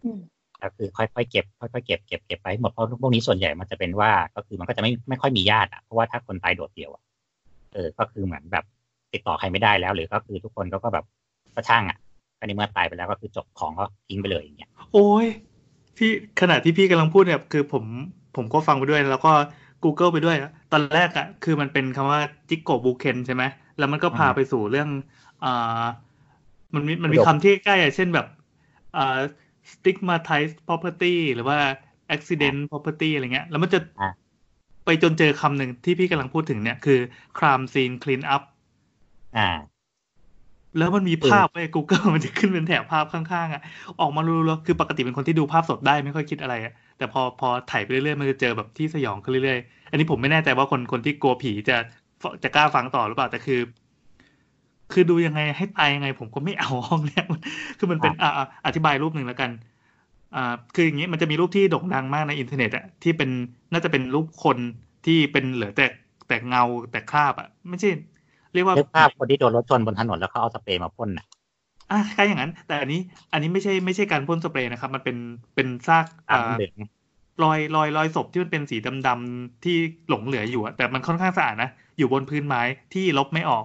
[0.03, 0.19] อืม
[0.63, 7.03] ก็คือค่อยๆเก็บค่อยๆเก็บเก็บเก็บไปให้หมดเพราะพวกนี้ส่วนใหญ่มันจะเป็นว่า ก็คือมันก็จะไม่ไม่ค่อยมีญาติอะเพราะว่าถ้าคนตายโดดเดี่ยวอะ
[7.73, 8.65] เออก็คือเหมือนแบบ
[9.13, 11.05] ติดต่อใครไม่ได้แล้ว หรือก็คือทุกคนก็ก็แบบ
[11.55, 11.97] ก็ช่างอะ
[12.39, 15.27] ก็ในเมื่อตายไปแล้วก็คือจบของก็ทิ้งไปเลยอย่างเงี้ยโอ้ย
[15.97, 17.83] พี่ขณะที่พี่กำลังพูดเนี่ยคือผม
[18.35, 19.31] ผมก็ฟังไปด้วยแล้วก็
[19.83, 20.37] Google ไปด้วย
[20.71, 23.43] ตอนแรกอะคือมันเป็นคำว่าจิกโกบูเคนใช่ไหม
[23.77, 24.89] แล้วมันก็พาอืมไปสู่เรื่อง
[25.43, 25.83] อ่า
[26.75, 28.27] มันมีมันมีประโยคคำที่ใกล้ๆอะเช่นแบบ
[28.95, 29.19] อ่า
[29.71, 31.57] stigmatized property หรือว่า
[32.15, 34.09] accident property อะไรเงี้ย แล้วมันจะอะ
[34.85, 36.99] ไปจนเจอคำหนึ่งที่พี่กำลังพูดถึงเนี่ย คือ
[37.37, 38.43] crime scene clean up
[39.37, 39.49] อ่า
[40.77, 43.61] แล้วมันมีภาพไว้ Google มันจะขึ้นเป็นแถบภาพข้างๆอะ
[44.01, 51.77] ออกมารู้ๆคือปกติเป็นคนที่ดูภาพสดได้ไม่ค่อยคิดอะไรอะ แต่พอพอถ่ายไปเรื่อยๆ มันจะเจอแบบที่สยองขึ้นเรื่อยๆ อันนี้ผมไม่แน่ใจว่าคนคนที่กลัวผีจะ
[52.43, 53.59] จะกล้าฟังต่อหรือเปล่า แต่คือ
[54.93, 57.25] คือดูยังไงให้ตายยังไง ผมก็ไม่เอาห้องเนี้ย
[57.79, 59.51] คือมันเป็นอ่าอ่าอธิบายรูปหนึ่งแล้วกัน
[60.35, 63.29] อ่าคืออย่างนี้มันจะมีรูปที่โด่งดังมากในอินเทอร์เน็ตอะที่เป็น
[63.73, 64.59] น่าจะเป็นรูปคน
[65.05, 65.85] ที่เป็นเหลือแต่
[66.27, 67.89] แต่เงาแต่คราบอะไม่ใช่
[68.53, 71.25] เรียกว่านึกภาพคนที่โดนรถชนบนถนนแล้วเขาเอาสเปรย์มาพ่นน่ะ
[71.89, 72.99] อะคล้ายอย่างนั้น แต่อันนี้
[73.31, 75.17] อันนี้ไม่ใช่ไม่ใช่การพ่นสเปรย์นะครับ มันเป็น
[75.55, 76.75] เป็นซากตามอ่าเหลือง
[77.43, 79.71] รอยรอยรอยศพที่มันเป็นสีดำๆที่
[80.09, 82.61] หลงเหลืออยู่อะแต่มันค่อนข้างสะอาดนะอยู่บนพื้นไม้
[82.93, 83.63] ที่ลบไม่ออก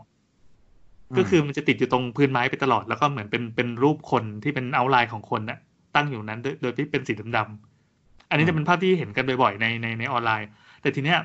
[1.16, 5.58] ก็คือมันจะติดอยู่ตรงพื้นไม้ไปตลอดแล้วก็เหมือนเป็นเป็นรูปคนที่เป็นเอาไลน์ของคนน่ะ
[5.94, 10.48] ตั้งอยู่นั้น โดยโดยที่เป็นสีดำๆอันนี้จะเป็นภาพที่เห็นกันบ่อยๆในในในออนไลน์
[10.82, 11.18] แต่ทีเนี้ย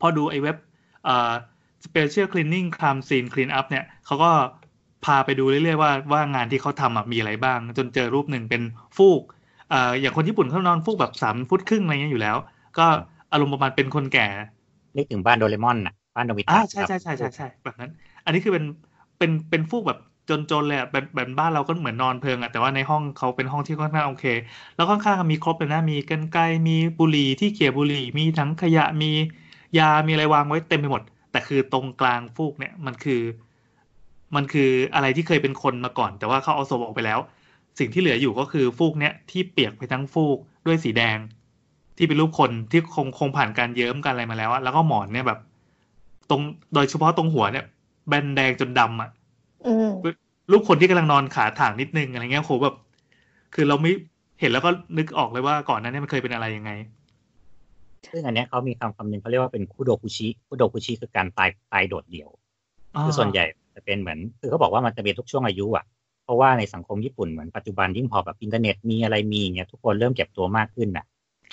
[0.00, 0.56] พอดูไอ้เว็บ
[1.04, 1.32] เอ่อ
[1.86, 4.30] special cleaning crime scene clean up เนี่ยเขาก็
[5.04, 8.62] พาไปดูเรื่อยๆว่าว่างานที่เขาทำอะมีอะไรบ้าง จนเจอรูปหนึ่งเป็น
[8.96, 9.22] ฟูก
[9.70, 12.36] เอ่ออย่างคนญี่ปุ่นเขานอนฟูกแบบสามฟุตครึ่งอะไรเงี้ยอยู่แล้ว
[12.78, 12.86] ก็
[13.32, 14.26] อารมณ์ประมาณเป็นคนแก่
[14.96, 17.90] นึกถึงบ้านโดเรมอนน่ะบ้านโนบิตะอ่าใช่ครับใช่ใช่ใช่ใช่แบบนั้น
[18.24, 18.64] อันนี้คือเป็น
[19.22, 20.00] เป็นเป็นฟูกแบบ
[20.50, 24.24] จนๆเลยอะแบบแบบบ้านเราก็เหมือนนอนเพิงอะแต่ว่าในห้องเขาเป็นห้องที่ค่อนข้างโอเค
[24.76, 26.38] แล้วค่อนข้างมีครบเลยนะมีกันไก
[26.68, 29.10] มีบุหรี่ที่เขี่ยบุหรี่มีถังขยะมี
[29.78, 31.02] ยามีอะไรวางไว้เต็มไปหมด
[31.32, 33.22] แต่คือตรงกลางฟูกเนี่ยมันคือ
[34.34, 37.18] มันคืออะไรที่เคยเป็นคนมาก่อน แต่ว่าเขาเอาศพออกไปแล้ว
[37.78, 41.18] สิ่งที่เหลืออยู่ก็คือฟูกเนี่ยที่เปียกไปทั้งฟูกด้วยสีแดง
[41.96, 45.40] ที่เป็นรูปคนที่คงคงผ่านการเยิ้มกันอะไรมาแล้วอะแล้วก็หมอนเนี่ยแบบ
[46.30, 46.42] ตรง
[46.74, 47.64] โดยเฉพาะตรงหัวเนี่ย
[48.08, 49.10] แบนแดงจนดำอะ
[49.66, 49.90] อืม
[50.50, 52.76] รูปคนที่กำลังนอนขาถ่างนิดนึงอะไรเงี้ยโหแบบ
[53.54, 53.92] คือเราไม่
[54.40, 56.70] เห็นแล้วก็นึกออกเลยว่าก่อนหนั้านเนี่ยมันเคยเป็นอะไรยังไง
[58.12, 62.28] ซึ่งอันเนี้ยเขามีคำคำหนึ่งเขาเรียกว่าเป็นคุโดคุชิคุโดคุชิคือการตายตายโดดเดี่ยว
[63.02, 65.84] คือส่วนใหญ่จะเป็นเหมือน คือเขาบอกว่ามันจะเป็นทุกช่วงอายุอะ
[66.24, 71.04] เพราะว่าในสังคมญี่ปุ่นเหมือนปัจจุบันยิ่งพอแบบอินเทอร์เน็ตมีอะไรมีเนี่ยทุกคนเริ่มเก็บตัวมากขึ้นน่ะ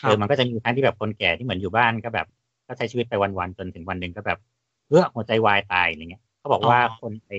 [0.02, 2.28] ครัเอบอมันก็จะมีทั้งที่แบบคนแก่ที่เหมือนอยู่บ้านก็แบบ
[2.68, 4.40] ก็ใช้ชีวิตไปวันๆจนถึงวันหนึ่งก็แบบ
[4.88, 7.32] เออหัวใจวายตายอะไรเงี้ยเขา บอกว่าคนไอ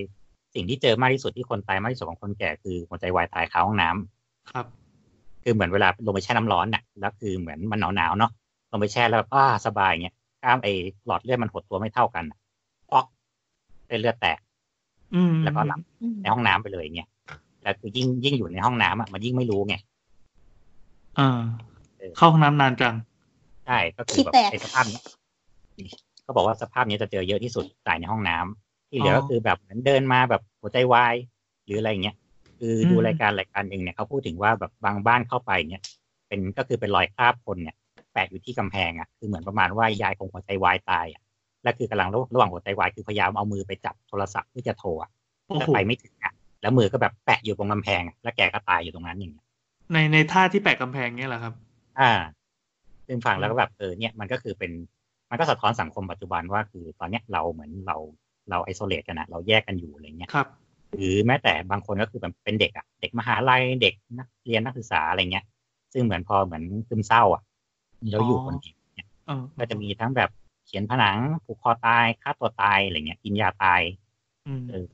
[0.54, 4.66] สิ่งที่เจอมากที่สุดที่คนตายมากที่สุดของคนแก่คือหัวใจวายตายคาห้องน้ำครับ
[5.42, 8.30] คือเหมือนเวลาลงไปแช่น้ำร้อนน่ะแล้วคือเหมือนมันหนาวหนาวๆเนาะ
[8.70, 10.72] ลงไปแช่แล้วแบบอ่าสบายเงี้ยกล้ามไอ้
[11.06, 12.38] หลอดเลือดมันหดตัวไม่เท่ากันน่ะ
[12.90, 13.06] ป๊อก
[13.88, 14.38] เป็นเลือดแตก
[15.14, 15.80] อืมแล้วก็หลับ
[16.22, 17.08] ในห้องน้ำไปเลยเงี้ย
[17.62, 19.74] แล้วคือยิ่งยิ่งอยู่ในห้องน้ำอะมันยิ่งไม่รู้ไง
[21.18, 21.40] อ่า
[22.16, 22.94] เข้าห้องน้ำนานจัง
[23.66, 25.04] ใช่ก็คือขี้แบบแตกไอ้สภาพเนี้ย
[26.22, 31.14] เขาบอกว่าสภาพเนี้ยจะเจอเยอะที่สุดตายในห้องน้ำ ที่เหลือก็คือแบบเหมือนเดินมาแบบหัวใจวาย
[31.64, 32.16] หรืออะไรเงี้ย
[32.58, 35.82] คือดูอืมรายการรายการหนึ่งเนี่ยเขาพูดถึงว่าแบบบางบ้านเข้าไปเนี่ย
[36.28, 37.76] เป็นก็คือเป็นรอยคราบคนเนี่ย
[38.12, 41.22] แปะอยู่ที่กำแพงอะคือเหมือนประมาณว่ายายคงหัวใจวายตายอะ
[41.62, 45.10] และคือกำลังระหว่างหัวใจวายคือพยายามเอามือไปจับโทรศัพท์เพื่อจะโทรอะ
[45.46, 49.46] โอ้แต่โหไปไม่ถึงอะแล้วมือก็แบบแปะอยู่ตรงกำแพงอะแล้วแกก็ตายอยู่ตรงนั้นอย่างเงี้ย
[49.92, 51.54] ในในท่าที่แปะกำแพงเนี้ยเหรอครับ
[51.98, 52.12] อ่า
[53.06, 54.72] ซึ่งฟังแล้วก็แบบเออเนี่ยมันก็คือเป็น
[55.30, 57.96] มันก็สะท้อนสังคมปัจจุบันว่าคือตอนเนี้ยเราเหมือนเรา
[58.48, 60.48] เราไอโซเลตกันนะเราแยกกันอยู่อะไรเงี้ยครับ
[60.96, 65.44] หรือแม้แต่บางคนก็คือแบบเป็นเด็กอะเด็กมหาลัยเด็กนักเรียนนักศึกษาอะไรเงี้ย
[65.92, 67.42] ซึ่งเหมือนพอเหมือนซึมเศร้าอะ
[68.10, 70.30] แล้วอยู่คนเดียวเนี่ยเออก็จะมีทั้งแบบ
[70.66, 73.80] เขียนผนังผูกคอตายฆ่าตัวตายอะไรเงี้ยกินยาตาย
[74.46, 74.86] อืมเออ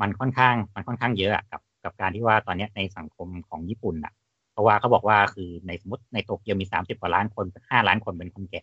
[0.00, 4.12] มันค่อนข้างมันค่อนข้างเยอะอะกับกับการที่ว่าตอนเนี้ยในสังคมของญี่ปุ่นอะ
[4.52, 8.62] เพราะว่าเขาบอกว่าคือในสมมติในโตเกียวมีสามสิบกว่าล้านคนห้าล้านคนเป็นคนแก่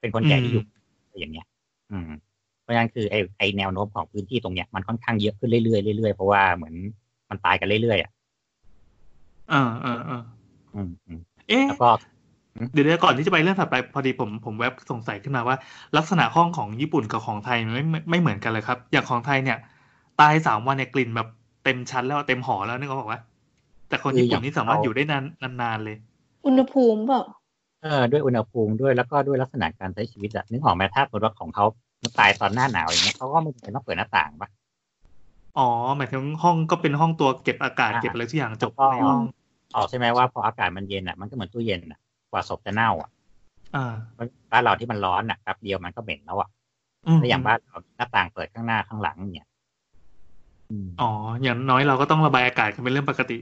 [0.00, 0.64] เป็นคนแก่ที่อยู่
[1.18, 1.46] อย่างเงี้ย
[1.92, 2.29] อืมเพ
[2.70, 6.74] ราะฉะนั้นคือไอไอแนวโน้มของพื้นที่ตรงเนี้ยมันค่อนข้างเยอะขึ้นเรื่อยๆเรื่อยๆเพราะว่าเหมือน
[7.30, 8.10] มันตายกันเรื่อยๆอะ
[9.52, 10.22] อ่าอ่าอ่า
[10.74, 11.90] อืมอืมเอ๊ะแล้วก็
[12.72, 15.56] เดี๋ยวเดี๋ยวก่อนที่จะไปเรื่องถัดไปพอดีผมผมแวบสงสัยขึ้นมาว่า
[15.96, 19.58] ลักษณะห้องของญี่ปุ่นกับของไทยมันไม่ไม่ไม่เหมือนกันเลยครับ อย่างของไทยเนี่ย
[20.20, 21.28] ตายสามวันเนี่ยกลิ่นแบบ
[21.64, 23.20] เต็มชั้นแล้วเต็มหอแล้วนึกออกปะ
[23.88, 25.24] แต่คนญี่ปุ่นนี่สามารถอยู่ได้นาน
[25.62, 25.96] นานๆเลย
[26.46, 27.22] อุณหภูมิเปล่า
[27.82, 31.64] เออด้วยอุณหภูมิด้วยแล้วก็ด้วยลักษณะการใช้ชีวิตอะนึกออกไหมถ้าสมมติว่าของเขา
[32.18, 34.48] ตายตอนหน้าหนาวอย่างเงี้ยเขาก็ไม่จำเป็นต้องเปิดหน้าต่างปะ
[35.58, 39.22] อ๋อ หมายถึงห้องก็เป็นห้องตัวเก็บอากาศอ่าเก็บอะไรทุกอย่างจบถูกต้องในห้อง
[39.74, 43.10] ออกใช่ไหมว่าพออากาศมันเย็นอะมันก็เหมือนตู้เย็นอะกว่าศพจะเน่าอะ
[43.74, 43.94] อ่า
[44.52, 46.48] บ้านเราที่มันร้อนอะแป๊บเดียวมันก็เหม็นแล้วอะ
[47.06, 49.46] อืมแล้วอย่างบ้านเราหน้าต่างเปิดข้างหน้าข้างหลังเนี่ย
[50.70, 51.10] อืมอ๋อ
[51.42, 53.38] อย่างน้อยเราก็ต้องระบายอากาศกันเป็นเรื่องปกติ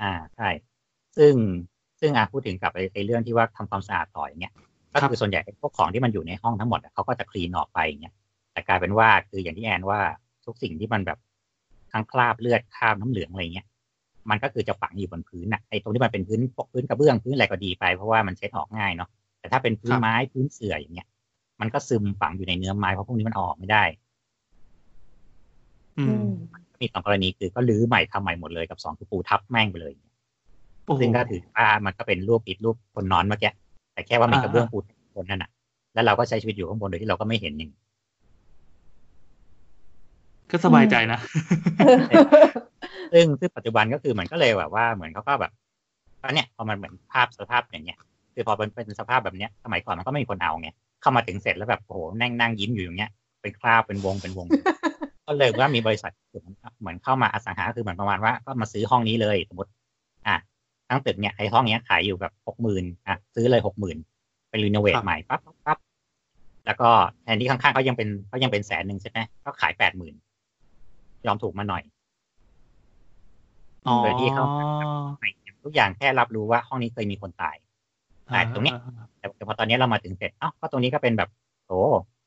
[0.00, 0.48] อ่าใช่
[1.16, 1.34] ซึ่ง
[2.00, 4.52] ซึ่งอะพูดถึงกับไอ้ไอ้เรื่องที่ว่าทำความสะอาดต่ออย่างเงี้ย
[4.96, 8.14] ก็ครับคือส่วนใหญ่ไอ้พวกของที่มันอยู่ในห้องทั้งหมดอะเขาก็จะคลีนออกไปอย่างเงี้ย
[8.52, 10.00] แต่กลายเป็นว่าคืออย่างที่แอนว่า
[10.46, 11.18] ทุกสิ่งที่มันแบบ
[11.92, 13.66] ทั้งคราบเลือดคราบน้ำเหลืองอะไรเงี้ย
[14.30, 21.06] มันก็คือจะฝังอยู่บนพื้นอะไอ้ตรงที่มันเป็นพื้นปกพื้นกระเบื้องพื้นอะไรก็ดีไปเพราะว่ามันเช็ดออกง่ายเนาะแต่แต่ถ้าเป็นพื้คนรับไม้พื้นเสื่ออย่างเงี้ย
[21.60, 23.84] มันก็ซึมฝังอยู่ในเนื้อไม้เพราะพวกนี้มันเอาออกไม่ได้
[25.98, 26.30] อือืมม
[26.80, 29.92] มีสองกรณีคือก็รื้อใหม่ทำใหม่หมดเลยกับสองคือปูทับแม่งไปเลย
[30.86, 33.52] โอ้โหซึ่งก็ถือว่ามันก็เป็นรูปอิดรูปคนนอนเมื่อกี้
[33.96, 34.78] แต่แค่ว่ามีอ่ากระเบื้องปู
[35.16, 35.50] บนนั่นน่ะ
[35.94, 37.72] แล้วเราก็ใช้ชีวิตอยู่ข้างบนโดยที่เราก็ไม่เห็นอย่าง
[40.50, 41.20] ก็สบายใจนะ
[43.12, 45.52] ซึ่งซึ่งปัจจุบันก็คือเหมือนก็เลยแบบว่าเหมือนเขาก็แบบ
[46.22, 47.98] ตอนเนี้ยพอมันเหมือนภาพสภาพอย่างเงี้ย
[48.34, 50.68] คือพอเป็นเป็นสภาพแบบเนี้ยสมัยก่อนมันก็ไม่มีคนเอาไง
[51.00, 53.10] เข้ามาถึงเสร็จแล้วแบบโอ้โหนั่งนั่งยิ้มอยู่อย่างเงี้ย
[53.42, 54.46] เป็นคราบเป็นวงเป็นวง
[55.26, 56.12] ก็เลยว่ามีบริษัท
[56.80, 59.70] เหมือนเข้ามาอสังหาคือเหมือนประมาณว่าก็มาซื้อห้องนี้เลยสมมติ
[60.26, 60.36] อะ
[60.88, 63.96] ทั้งตึกเนี่ยไอ้ห้องเนี้ยขายอยู่แบบหกหมื่นอะซื้อเลยหกหมื่น
[64.48, 65.78] ไปรีโนเวทครับใหม่ปั๊บปั๊บปั๊บ
[66.66, 66.88] แล้วก็
[67.22, 70.14] แทนที่ข้างๆเขายังเป็นเขายังเป็นแสนหนึ่งใช่ไหมก็ขายแปดหมื่น
[71.26, 71.82] ยอมถูกมาหน่อย
[73.86, 74.44] อ๋อโดยที่เขา
[75.64, 77.56] ทุกอย่างแค่รับรู้ว่าห้องนี้เคยมีคนตาย
[78.26, 78.74] แต่ตรงเนี้ย
[79.18, 81.30] แต่แต่พอตอนนี้เรามาถึงเสร็จเอ้าก็ตรงนี้ก็เป็นแบบ
[81.66, 81.78] โอ้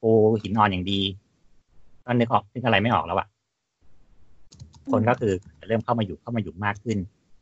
[0.02, 0.10] ปู
[0.42, 1.02] หินอ่อนอย่างดี
[2.06, 3.28] ก็นึกออกนึกอะไรไม่ออกแล้วอะ
[4.92, 6.98] คนก็คือจะเริ่มเข้ามาอยู่เข้ามาอยู่มากขึ้น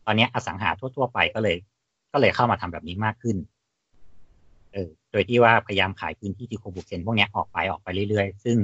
[0.08, 1.56] ตอนนี้อสังหาทั่ว ๆ ไปก็เลย
[2.14, 3.38] ก็เลยเข้ามาทำแบบนี้มากขึ้น
[4.74, 8.58] เออ โดยที่ว่าพยายามขายพื้นที่ที่โคบุเคนพวกเนี้ยออกไปออกไปเรื่อยๆ ซึ่ง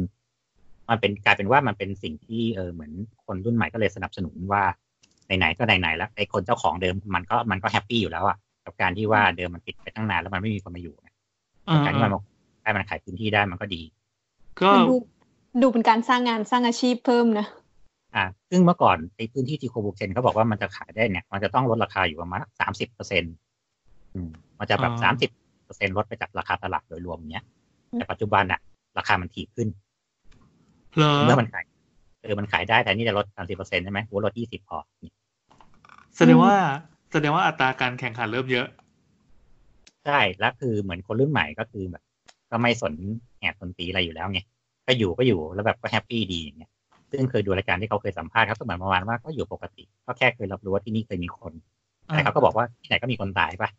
[0.89, 2.91] มันเป็นกลายเป็นว่ามันเป็นสิ่งที่เออเหมือน
[3.25, 4.63] คนรุ่นใหม่ก็เลยสนับสนุนว่า
[5.38, 11.10] ไหนๆก็ไหนๆแล้วไอ้คนเจ้าของเดิมมันก็มันก็แฮปปี้อยู่แล้วอะกับการที่ว่าเดิมมันปิดไปตั้งนานแล้วมันไม่มีคนมาอยู่ไง
[11.67, 12.21] อ่าการที่มันมา
[12.63, 13.82] ให้มันขายพื้นที่ได้มันก็ดี
[14.62, 14.95] ก็มันดู
[15.62, 17.47] ดูเป็นการสร้างงานสร้างอาชีพเพิ่มนะ
[18.15, 23.34] อ่าซึ่งเมื่อก่อนในพื้นที่ที่โคบูเคนเขาบอกว่ามันจะขายได้เนี่ย มันจะต้องลดราคาอยู่ประมาณสามสิบเปอร์เซ็นต์
[24.60, 25.30] มันจะแบบสามสิบ
[25.65, 27.43] เปอร์เซ็นลดไปจากราคาตลาดโดยรวมเนี้ย
[27.93, 28.60] แต่ปัจจุบันอะ
[28.97, 29.67] ราคามันถีบขึ้น
[30.97, 31.63] เหรอเมื่อมันขาย
[32.23, 34.78] เออมันขายได้แต่นี่จะลดสามสิบเปอร์เซ็นต์ใช่ไหมกูลดยี่สิบพอ
[36.17, 36.56] แสดงว่า
[37.12, 38.67] แสดงว่าอัตราการแข่งขันเริ่มเยอะ
[40.06, 42.04] ใช่แล้วคือเหมือนคนรุ่นใหม่ก็คือแบบ
[42.52, 42.93] ก็ไม่สน
[43.39, 44.39] แหบสนตีอะไรอยู่แล้วไง
[44.88, 46.71] ก็อยู่ก็อยู่แล้วแบบก็แฮปปี้ดีอย่างเงี้ย
[47.13, 51.54] ซึ่งเคยดูรายการที่เขาเคยสัมภาษณ์เขาก็เหมือนประมาณว่าก็อยู่ปกติ ก็แค่เคยรับรู้ว่าที่นี่เคยมีคน
[52.08, 53.69] แต่เขาก็บอกว่าที่ไหนก็มีคนตายปะ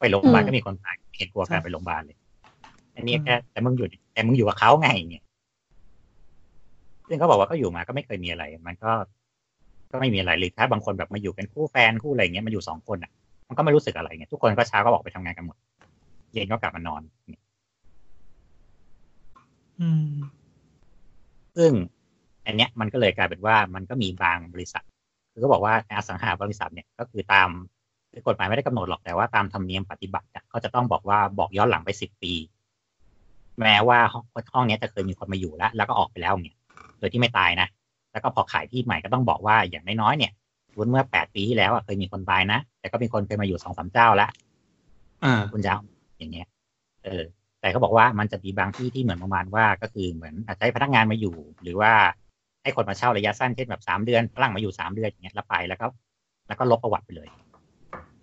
[0.00, 2.16] ไปโรงพยาบาลอืมก็มีคนตายไม่เห็นกลัวการใช่ไปโรงพยาบาลเลย
[2.96, 5.24] อันนี้อืมแค่แต่มึงอยู่แต่มึงอยู่กับเขาไงเนี่ย
[7.08, 8.92] ซึ่งเขาบอกว่าก็อยู่มาก็ไม่เคยมีอะไร มันก็
[9.90, 13.10] ก็ไม่มีอะไรหรือถ้าบางคนแบบมาอยู่เป็นคู่แฟนคู่อะไรเงี้ยมาอยู่สองคนอะ
[13.48, 15.56] มันก็ไม่รู้สึกอะไรเงี้ยทุกคนก็เช้าก็บอกไปทำงานกันหมด
[16.32, 17.42] เย็นก็กลับมานอนเนี่ย
[19.80, 20.10] อืม
[21.56, 21.72] ซึ่ง
[22.50, 24.84] อันเนี้ยมันก็เลยกลายเป็นว่ามันก็มีบางบริษัท
[25.32, 27.48] คือก็บอกว่าในอสังหาบริษัทเนี่ยก็คือตาม
[28.12, 32.32] คือกฎหมายไม่ได้กำหนดหรอกแต่ว่าตามธรรมเนียมปฏิบัติอะเขาจะต้องบอกว่าบอกย้อนหลังไปสิบปี
[33.60, 36.56] แม้ว่าห้องห้องเนี้ยจะเคยมีคนมาอยู่แล้ว แล้วก็ออกไปแล้วเนี่ย
[36.98, 37.68] โดยที่ไม่ตายนะ
[38.12, 40.32] แล้วก็พอขายที่ใหม่ก็ต้องบอกว่าอย่างน้อยๆเนี่ย
[40.76, 44.30] วุ้นเมื่อแปดปีที่แล้วอะเคยมีคนตายนะ แต่ก็มีคนเคยมาอยู่สองสามเจ้าแล้ว
[45.24, 45.80] อ่าคุณจะเอา
[46.18, 46.46] อย่างเงี้ย
[47.04, 47.24] เออ
[47.60, 51.92] แต่เขาบอกว่ามันจะมีบางที่ที่เหมือนประมาณว่าก็คือเหมือนอาจจะให้พนักงานมาอยู่ หรือว่า
[52.62, 55.86] ให้คนมาเช่าระยะสั้นเช่นแบบสามเดือนฝรั่งมาอยู่สามเดือนอย่างเงี้ยแล้วไปแล้วก็
[56.48, 57.28] แล้วก็ลบประวัติไปเลย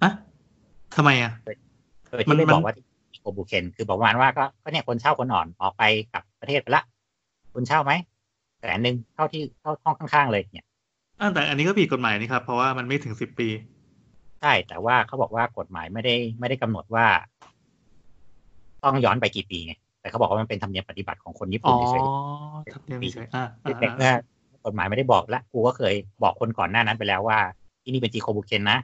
[0.03, 0.11] อะ
[0.95, 6.83] ทำไมอะโดยมัที่นไม่มันบอกว่าที่โกบูเคนคือบอกประมาณว่าก็ก็เนี่ยคนเช่าคนอ่อนออกไปกลับประเทศไปละ
[7.53, 7.93] คุณเช่าไหม
[8.59, 10.67] แสนหนึ่งเท่าที่เท่าห้องข้างๆเลยเนี่ย
[11.19, 13.49] อ่าแต่อันนี้ก็ผิดกฎหมายนี่ครับ เพราะว่ามันไม่ถึงสิบปี
[14.41, 17.07] ใช่แต่ว่าเขาบอกว่ากฎหมายไม่ได้ไม่ได้กำหนดว่า
[18.83, 19.73] ต้องย้อนไปกี่ปีไง
[20.07, 22.01] แต่เขาบอกว่ามันเป็นธรรมเนียมปฏิบัติของคนญี่อ๋ปุ่อนเฉย
[22.73, 24.11] ทำเนียมเฉยๆอ่าๆอ่าแต่เมื่อ
[24.65, 25.93] กฎหมายไม่ได้บอกและกูก็เคย
[26.23, 27.39] บอกคนก่อนหน้านั้นไปแล้วว่า
[27.83, 28.77] ที่นี่เป็นจีโคบุเคนนะ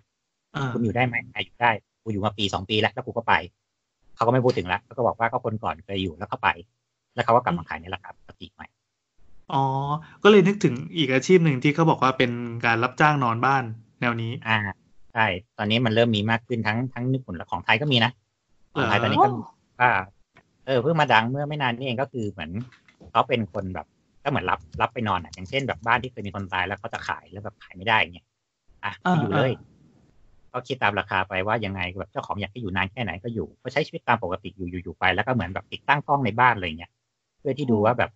[0.56, 1.72] อ่าคุณอยู่ได้ไหมอะอยู่ได้
[2.04, 3.34] กูอยู่มาปีสองปีแล้ว แล้วกูก็ไป
[4.16, 6.48] เขาก็ไม่พูดถึงแล้วเขาก็บอกว่าก็คนก่อนเคยอยู่แล้วก็ไป
[7.16, 8.68] แล้วเขาก็กลับมาขายในราคาปกติใหม่
[9.54, 9.64] อ๋อ
[10.24, 12.32] ก็เลยนึกถึงอีกอาชีพหนึ่งที่เขาบอกว่าเป็น
[12.66, 13.64] การรับจ้างนอนบ้าน
[14.02, 14.58] แนวนี้ อ่า
[15.14, 15.26] ใช่
[15.58, 18.12] ตอนนี้มันเริ่มมีมากขึ้นทั้งทั้งญี่ปุ่นและของไทยก็มีนะ
[18.76, 19.42] ของไทยตอนนี้ก็มี
[19.80, 19.92] ว่า
[20.66, 22.52] เออเพิ่งมาดังเมื่อไม่นานนี้เองก็คือเหมือน
[23.12, 23.88] เขาเป็นคนแบบ
[24.24, 28.26] ก็เหมือนรับรับไปนอนอะอย่างเช่นแบบบ้านที่เคยมีคนตายแล้วเขาจะขายแล้วแบบขายไม่ได้อย่างเงี้ย
[28.84, 29.52] อะอ่าอยู่เลย
[30.54, 36.92] ก็คิดตามราคาไปว่ายังไงแบบเจ้าของอยากให้อยู่นานแค่ไหนก็อยู่ก็ใช้ชีวิตตามปกติอยู่อยู่อยู่ไป แล้วก็เหมือนแบบติดตั้งกล้องในบ้านอะไรเงี้ย
[37.40, 38.12] เพื่อที่ดูว่าแบบ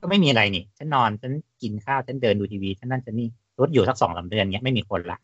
[0.00, 3.28] ก็ไม่มีอะไรนี่ฉันนอนฉันกินข้าวฉันเดินดูทีวีฉันนั่นฉันนี่
[3.60, 5.18] รถอยู่สักสองสามเดือนเงี้ยไม่มีคนละ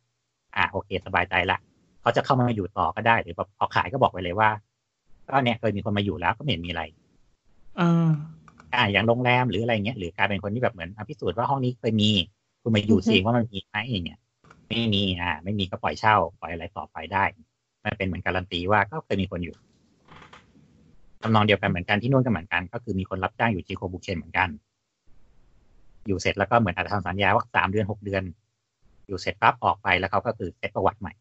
[0.57, 1.59] อ่าโอเค สบายใจละ
[2.00, 4.48] เขาจะเข้ามาอยู่ต่อก็ได้หรือแบบพอขายก็บอกไปเลยว่า
[5.28, 6.82] ก็เนี่ยเคยมีคนมาอยู่แล้วก็ไม่เห็นมีอะไร
[7.80, 8.10] อ่า
[8.74, 12.10] อ่าอย่างโรงแรมหรืออะไรเงี้ยหรือกลายเป็นคนที่แบบเหมือนอะพิสูจน์ว่าห้องนี้เคยมี
[12.62, 14.18] คุณมาอยู่สิว่ามันมีไหมอย่างเงี้ย
[14.68, 17.24] ไม่มีอ่า ไม่มีก็ปล่อยเช่าปล่อยอะไรต่อไปได้
[17.84, 19.56] มันเป็นเหมือนการันตีว่าก็เคยมีคนอยู่
[21.22, 24.48] ทำนองเดียวกันเหมือนกันที่นู่นก็เหมือนกัน ก็คือมีคนรับจ้างอยู่จีโคบุเคนเหมือนกัน
[26.06, 28.22] อยู่เสร็จแล้วก็เหมือนอาจจะทำสัญญาว่าสามเดือนหกเดือน
[29.06, 31.12] อยู่เสร็จปั๊บออกไปแล้วเขาก็คือเซตประวัติใหม่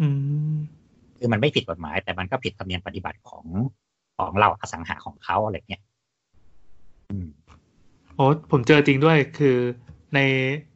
[0.00, 0.08] อื
[0.54, 0.58] ม
[1.20, 3.44] คือมันไม่ผิดกฎหมาย แต่มันก็ผิดธรรมเนียมปฏิบัติของ
[4.18, 5.82] ของเราอสังหาของเขาอะไรเงี้ย
[7.10, 7.28] อืม
[8.16, 9.56] โอ้ผมเจอจริงด้วยคือ
[10.14, 10.20] ใน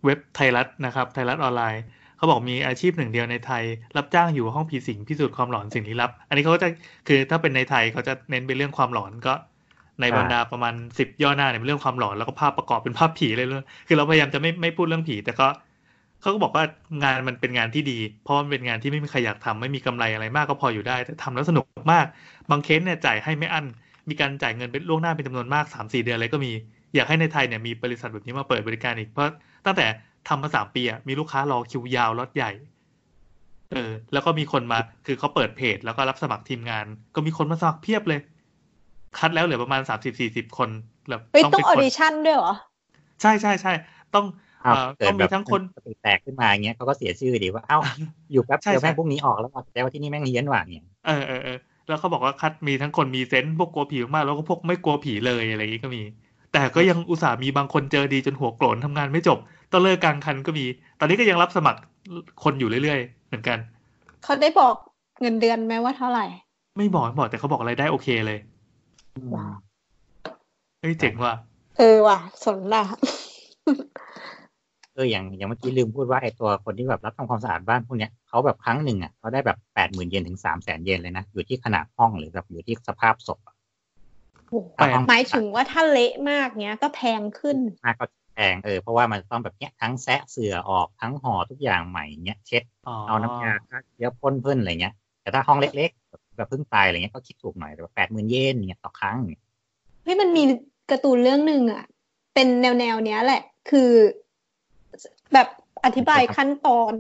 [0.04, 1.82] เว็บไทยรัฐนะครับ ไทยรัฐออนไลน์
[2.16, 3.62] เขาบอกมีอาชีพหนึ่งเดียวในไทย
[3.96, 6.68] รับจ้างอยู่ห้องผีสิงพิสูจน์ความหลอนสิ่งลี้ลับ อันนี้เขาก็จะ
[7.08, 9.34] คือถ้าเป็นในไทยเขาจะเน้นไปเรื่องความหลอนก็
[10.00, 15.46] ในบรรดาประมาณสิบย่อหน้าเนี่ยเป็นเรื่องความหลอนแล้วก็ภาพประกอบเป็นภาพผีเลยเลยคือเราพยายามจะไม่ไม่พูดเรื่องผี แต่ก็
[16.24, 16.64] เขาก็บอกว่า
[17.04, 22.06] งานมันเป็นงานที่ดี เพราะมันเป็นงานที่ไม่มีใครอยากทำไม่มีกำไรอะไรมากก็พออยู่ได้แต่ทำแล้วสนุกมาก
[22.50, 23.66] บางเคสเนี่ยจ่ายให้ไม่อั้น
[24.08, 26.52] มีการจ่ายเงินเป็นล่วงหน้าเป็นจำนวนมากสามสี่เดือนเลยก็มี
[26.94, 29.32] อยากให้ในไทยเนี่ยมีบริษัทแบบนี้มาเปิดบริการอีกเพราะ
[29.66, 29.86] ตั้งแต่
[30.28, 32.50] ทำมาสามปีอะมีลูกค้ารอคิวยาวรถใหญ่
[33.72, 38.20] เออแล้วก็มีคนมาคือเขาเปิดเพจ แล้วก็รับสมัครทีมงาน ก็มีคนมาสมัครเพียบเลย
[39.18, 40.68] คัดแล้วเหลือประมาณสามสิบสี่สิบคน
[41.08, 42.52] แบบเฮ้ยต้องต้อเป็งนออคนดิชั่นด้วยเหรอ
[43.22, 43.72] ใช่ใช่ใช่
[44.14, 44.26] ต้อง
[44.64, 47.78] อ้าวเอ่อเกิต้ดองแบมีบทั้งคนสติแตกขึ้นมาอย่างเงี้ยเขาก็เสียชื่อดีว่าเอ้า
[48.32, 56.02] อยู่แป๊บใช่เดียวแม่งใช่พรุ่งนี้ออกแล้วว่ะแต่ว่าที่นี่แม่งเฮี้ยนหว่าเนี่ยเออเออเออแล้วเขาบอกว่าคัดมีทั้งคนมีเซนส์พวกกลัวผีมากๆแล้วก็พวกไม่กลัวผีเลยอะไรอย่างงี้ก็มี
[56.52, 59.38] แต่ก็ยังอุตส่าห์มีบางคนเจอดีจนหัวโกรนทำงานไม่จบ
[59.72, 60.64] ต้องเลิกกลางคันก็มี
[61.00, 61.80] ตอนนี้ก็ยังรับสมัคร
[62.42, 63.58] คนอยู่เรื่อยๆ เหมือนกัน
[64.24, 64.74] เขาได้บอก
[65.20, 66.26] เงินเดือนไหมว่าเท่าไหร่
[66.78, 68.38] ไม่บอกไม่บอกแต่เขาบอกอะไรายได้โอเคเลย
[69.34, 69.54] ว้าว
[70.80, 71.34] เฮ้ยเจ๋งว่ะ
[71.78, 72.82] เออว่ะสนละ
[74.94, 83.54] เอออย่างอย่างเมื่อกี้ลืมพูดว่าไอ้ตัวคนที่แบบรับทำความสะอาดบ้านพวกเนี้ยเขาแบบครั้งหนึ่งอะเขาได้แบบแปดหมื่นเยนถึงสามแสนเยนเลยนะอยู่ที่ขนาดห้องหรือแบบอยู่ที่สภาพศพอะ
[84.48, 99.42] โอ้โหแปลกหมายถึงว่าถ้าเละมากเนี้ยก็แพงขึ้นมากก็แพงเออเพราะว่ามันต้องแบบเนี้ยทั้งแซะเสื่อออกทั้งห่อทุกอย่างใหม่เนี้ยเช็ดอ๋อเอาน้ำยาฆ่าเชื้อพ่นเพิ่นอะไรเงี้ยแต่ถ้าห้องเล็กๆแบบแบบเพิ่งตายอะไรเงี้ยก็คิดถูกหน่อยแต่แปดหมื่นเยนเนี่ยต่อครั้งเนี่ย
[100.04, 100.42] เฮ้ยมันมี
[100.90, 101.84] การ์ตูนเรื่องหนึ่งอะ
[102.34, 103.90] เป็นแนวแนวๆเนี้ยแหละ คือ
[105.34, 105.48] แบบ
[105.84, 106.94] อธิบายขั้นตอน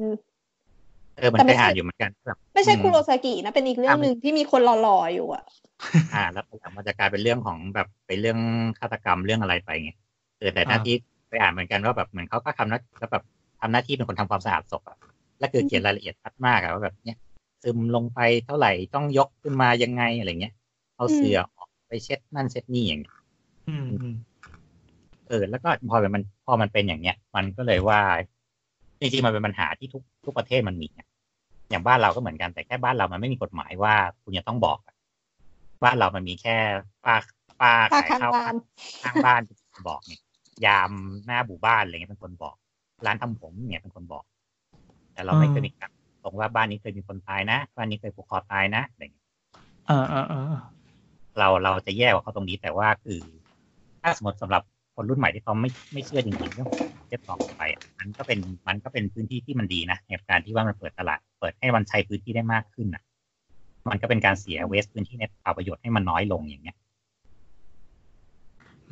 [1.16, 5.44] เออมันแต่ไม่ไปใช่อ่านอยู่เหมือนกันแบบไม่ใช่อืมคุโรซากินะ เป็นอีกเรื่องหนึ่งที่มีคนหล่อๆอยู่อะ
[6.14, 8.38] อ่า แล้วหลังมันจะกลายเป็นเรื่องของแบบเป็นเรื่อง
[8.78, 9.90] ฆาตกรรมเรื่องอะไรไปไง
[10.38, 10.94] เออแต่หน้าที่
[11.28, 13.24] ไปอ่านเหมือนกันว่าแบบเหมือนเขาก็ทำหน้าแล้วแบบ
[13.60, 14.98] ทำหน้าที่เป็นคนทำความสะอาดศพอะ
[15.38, 17.18] แล้วคือเขียนรายละเอียดชัดมากอะว่าแบบเนี้ย
[17.62, 20.54] ซึมลงไปเท่าไหร่ต้องยกขึ้นมายังไงอะไรเงี้ย
[20.96, 23.14] เอาเสื่อออกไปเช็ดนั่นเช็ดนี่อย่างเงี้ย
[23.68, 24.14] อืมอืม
[25.28, 28.00] เออแล้วก็พอมันพอมันเป็นอย่างเนี้ย มันก็เลยว่า
[29.00, 31.06] จริงๆมันเป็นปัญหาที่ทุกทุกประเทศมันมีอะ
[31.70, 34.94] อย่างบ้านเราก็เหมือนกันแต่แค่บ้านเรามันไม่มีกฎหมายว่าคุณจะต้องบอกอะ
[35.84, 36.56] บ้านเรามันมีแค่
[37.04, 37.16] ป้า
[37.60, 38.54] ป้าป้าขายข้างข้าวบ้าน
[39.04, 40.20] ข้างบ้านเป็นคนบอกเนี่ย
[40.66, 40.90] ยาม
[41.26, 42.56] หน้าบูบ้านอะไรเงี้ยเป็นคนบอก
[43.06, 44.24] ร้านทำผมเนี่ยเป็นคนบอก
[45.12, 45.90] แต่เราไม่เคยมีการ
[46.22, 49.26] ตรงว่าบ้านนี้เคยมีคนตายนะบ้านนี้เคยผูกคอตายนะอะไรเงี้ย
[49.90, 50.42] อ่าอ่าอ่า
[51.38, 53.20] เราเราจะแย่กว่าเขาตรงนี้แต่ว่าคือ
[54.02, 54.62] ถ้าสมมติสำหรับ
[54.94, 56.70] คนรุ่นใหม่ที่เขาไม่ไม่เชื่อจริงๆเรื่อง
[57.08, 63.02] เจ็บต่อไปอะมันก็เป็นมันก็เป็นพื้นที่ที่มันดีนะในการที่ว่ามันเปิดตลาด เปิดให้มันใช้พื้นที่ได้มากขึ้นอะ
[63.90, 66.76] มันก็เป็นการเสียเวสพื้นที่ในเปล่าประโยชน์ให้มันน้อยลงอย่างเงี้ย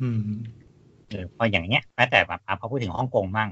[0.01, 0.19] อืม
[1.09, 3.49] เออพออย่างเงี้ยแม้แต่แบบอะพอพูดถึงฮ่องกงมั่ง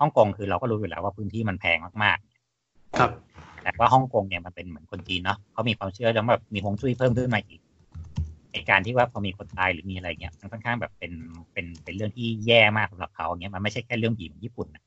[0.00, 2.18] ฮ่องกงคือเราก็รู้อยู่แล้วว่าพื้นที่มันแพงมาก
[2.98, 7.60] ครับๆแต่ว่าฮ่องกงเนี่ยมันเป็นเหมือนคนจีนเนาะเขามีความเชื่อแล้วแบบมีฮวงจุ้ยเพิ่มขึ้นมาอีก
[8.52, 11.12] ในการที่ว่าพอมีคนตายหรือมีอะไรเงี้ยมันค่อนข้างแบบเป็น
[11.52, 14.82] เป็นเป็นเรื่องที่แย่มากสำหรับเขาเงี้ยมันไม่ใช่แค่เรื่องผีเหมือนญี่ปุ่นนะ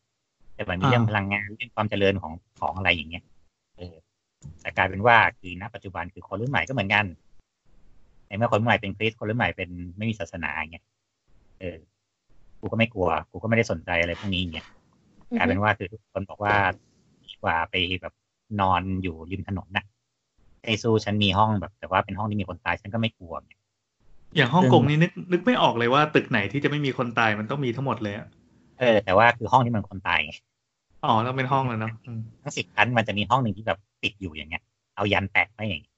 [0.56, 3.24] แต่มันมีเรื่องอ่าพลังงานเรื่องความเจริญของของอะไรอย่างเงี้ย
[3.78, 3.96] เออ
[4.62, 7.06] แต่กลายเป็นว่าคือณปัจจุบันคือคนรุ่นใหม่ก็เหมือนกัน
[8.28, 10.86] ในเมื่อคนรุ่นใหม่เป็นคริสต์คนรุ่นใหม่เป็นไม่มีศาสนาอย่างเงี้ย
[11.60, 11.78] เออ
[12.60, 14.68] กูก็ไม่กลัว กูก็ไม่ได้สนใจอะไรพวกนี้อย่างเงี้ย
[15.38, 16.56] กลายเป็นว่าคือทุกคนบอกว่า
[17.26, 18.14] ดีกว่าไปแบบ
[18.62, 19.86] นอนอยู่ริมถนนนะ
[20.66, 23.55] ไอสู้ฉันมีห้องแบบ แต่ว่าเป็นห้องที่มีคนตายฉันก็ไม่กลัวเนี่ย
[24.36, 28.28] อย่างฮ่องกงนี่นึกนึกไม่ออกเลยว่าตึกไหนที่จะไม่มีคนตายมันต้องมีทั้งหมดเลยอะ
[28.80, 30.34] เออ แต่ว่าคือห้องที่มันคนตายไง
[31.04, 34.64] อ๋อต้องเป็นห้องเลยเนาะอืมทั้งสิบชั้นมันจะมีห้องหนึ่งที่แบบปิดอยู่อย่างเงี้ย
[34.96, 35.94] เอายันแปะไว้อย่างเงี้ย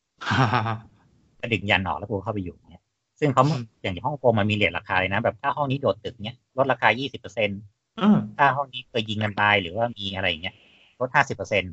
[1.39, 2.84] ก็ดึงยันออกแล้วกูเข้าไปอยู่อย่างเงี้ย
[3.19, 7.50] ซึ่งเขาอืมอย่างที่ฮ่องกงมันมีเลทราคาเลยนะแบบถ้าห้องนี้โดดตึกเนี้ยลดราคายี่สิบเปอร์เซ็น
[7.97, 10.56] เออถ้าห้องนี้เคยยิงกันตายหรือว่ามีอะไรอย่างเงี้ย
[11.00, 11.63] ลดห้าสิบเปอร์เซ็น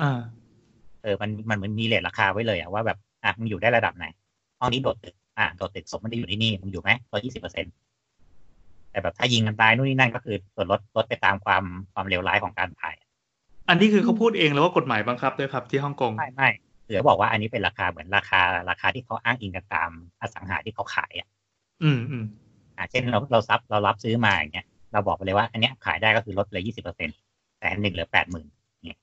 [0.00, 0.10] อ่า
[1.02, 4.06] เออมันมันมันมีเลทราคาไว้เลยอะว่าแบบอะมึงอยู่ได้ระดับไหน
[4.60, 7.66] ห้องนี้โดดตึก อะโดดตึกศพไม่ได้อยู่ที่นี่มึงอยู่ไหมลดยี่สิบเปอร์เซ็น
[8.90, 12.94] แต่แบบถ้ายิงกันตายนู่นนี่นั่นก็คือส่วนลดลดไปตามความความเลวร้ายของการตาย
[13.68, 16.50] อันนี้คือเขาพูดเองแล้วว่ากฎหมายบังคับด้วยครับที่ฮ่องกงไม่ไม่
[16.84, 18.40] เสือบอกว่าอันนี้เป็นราคาเหมือนราคา
[18.70, 19.90] ราคาที่เขาอ้างอิงกันตาม
[20.20, 21.28] อสังหาที่เขาขายอะ
[21.82, 22.24] อืมอืม
[22.76, 27.08] อะเช่นเราเราซับเรารับซื้อมาอย่างเงี้ยเราบอกไปเลยว่าอันเนี้ยขายได้ก็คือลดเลยยี่สิบเปอร์เซ็น
[27.58, 28.46] แต่อันหนึ่งเหลือแปดหมื่น
[28.84, 28.98] เนี่ย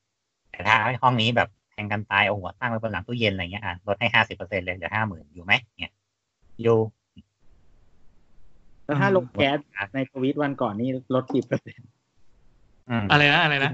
[0.52, 5.94] แต่ถ้าห้องนี้แบบแทงกันตายเอาหัวตั้งไว้บนหลังตู้เย็นอะไรเงี้ยอะลดให้ห้าสิบเปอร์เซ็นเลยเหลือห้าหมื่นอยู่ไหมเนี่ย
[6.64, 6.80] อยู่
[8.86, 9.58] แล้วถ้าลงแก๊ส
[9.94, 11.90] ในทวีตวันก่อนนี่ลดกี่เปอร์เซ็นต์
[12.90, 13.72] อืมอะไรนะอะไรนะ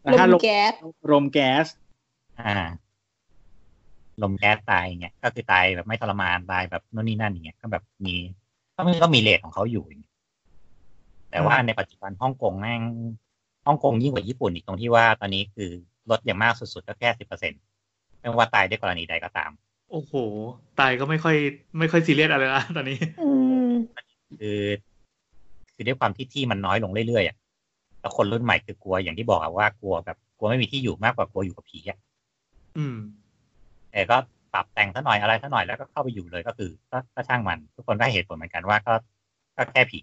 [0.00, 0.72] แต่ลถ้ามลงแก๊ส
[1.10, 1.66] รมแก๊ส
[2.40, 2.54] อ่า
[4.22, 8.14] ลมแก๊สตายอย่างเงี้ย ก็คือตายแบบไม่ทรมานตายแบบนู่นนี่นั่นอย่างเงี้ย ก็แบบมี
[8.76, 10.14] ก็มีก็มีเลทของเขาอยู่อย่างเงี้ย
[11.30, 12.82] แต่ว่าในปัจจุบันฮ่องกงแม่ง
[13.66, 15.70] ฮ่องกงยิ่งกว่าญี่ปุ่นอีกตรงที่ว่าตอนนี้คือ
[16.10, 17.60] ลดอย่างมากสุดๆก็แค่สิบเปอร์เซ็นต์
[18.20, 19.50] ไม่ว่าตายด้วยกรณีใดก็ตาม
[19.94, 20.14] โอ้โห
[20.80, 21.36] ตายก็ไม่ค่อย
[21.78, 23.28] ไม่ค่อยซีเรียสอะไรละตอนนี้อื
[23.70, 23.72] ม
[24.40, 24.62] คือ
[25.74, 27.36] คือด้วยความที่ที่มันน้อยลงเรื่อยๆอะ
[28.00, 31.98] แล้วคนรุ่นใหม่คือกลัวอย่างที่บอกอะว่ากลัวแบบกลัวไม่มีที่อยู่มากกว่ากลัวอยู่กับผีอะ
[32.76, 32.96] อืม
[33.92, 34.16] แต่ก็
[34.54, 38.94] ปรับแต่งซะหน่อยอะไรซะหน่อยแล้วก็เข้าไปอยู่เลยก็คือก็ก็ช่างมัน ทุกคนได้เหตุผลเหมือนกันว่าก็
[39.56, 40.00] ก็แค่ผี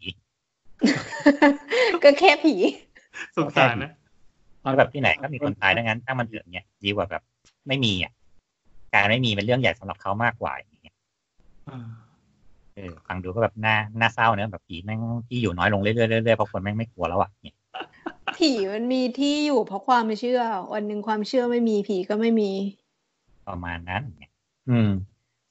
[2.03, 2.53] ก็แค่ผี
[3.37, 3.91] สงสารนะ
[4.59, 7.23] เพราะแบบที่ไหนก็มีคนตายดังนั้นถ้ามันเถื่อนเนี่ยดีกว่าแบบ
[7.67, 8.11] ไม่มีอะ
[8.93, 10.95] การไม่มีเป็นเรื่องใหญ่สำหรับเขามากกว่าอย่างเงี้ย
[11.69, 11.79] อ่า
[12.75, 17.57] เออฟังดูก็แบบน่าน่าเศร้าเนอะแบบผีแม่งที่อยู่น้อยลงเรื่อยๆเรื่อยๆเพราะคนแม่งไม่กลัวแล้วอะเนี่ย
[18.37, 20.41] ผีมันมีที่อยู่เพราะความไม่เชื่อ
[20.73, 22.51] วันหนึ่งความเชื่อไม่มีผีก็ไม่มี
[23.47, 24.31] ประมาณนั้นเนี่ย
[24.69, 24.89] อืม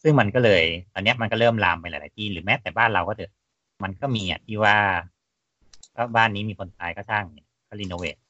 [0.02, 0.62] ซึ่งมันก็เลย
[0.94, 3.32] ตอนเนี้ยมันก็เริ่มลามไปหลาย ๆ ที่หรือแม้แต่บ้านเราก็เถอะ
[3.82, 4.76] มันก็มีอะที่ว่า
[5.96, 8.16] ก็บ้านนี้มีคนตายก็ช่างเนี่ยก็รีโนเวท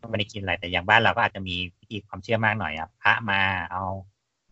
[0.00, 3.82] ก็ไม่ได้คิดอะไรแต่อย่างบ้านเราก็อาจจะมีพิธีความเชื่อมากหน่อยอะพระมาเอา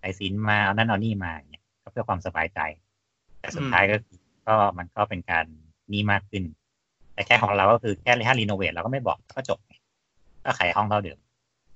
[0.00, 2.60] สายสิญจนมาเอานั่นเอานี่มาเนี่ยก็เพื่อความสบายใจ
[3.40, 3.96] แต่สุดท้ายก็
[4.48, 5.44] ก็มันก็เป็นการ
[5.92, 6.44] นี่มากขึ้น
[7.14, 9.58] แต่แค่ของเราก็คือแค่ถ้า renovate เราก็ไม่บอกก็จบ
[10.44, 11.18] ก็ขายห้องเท่าเดิม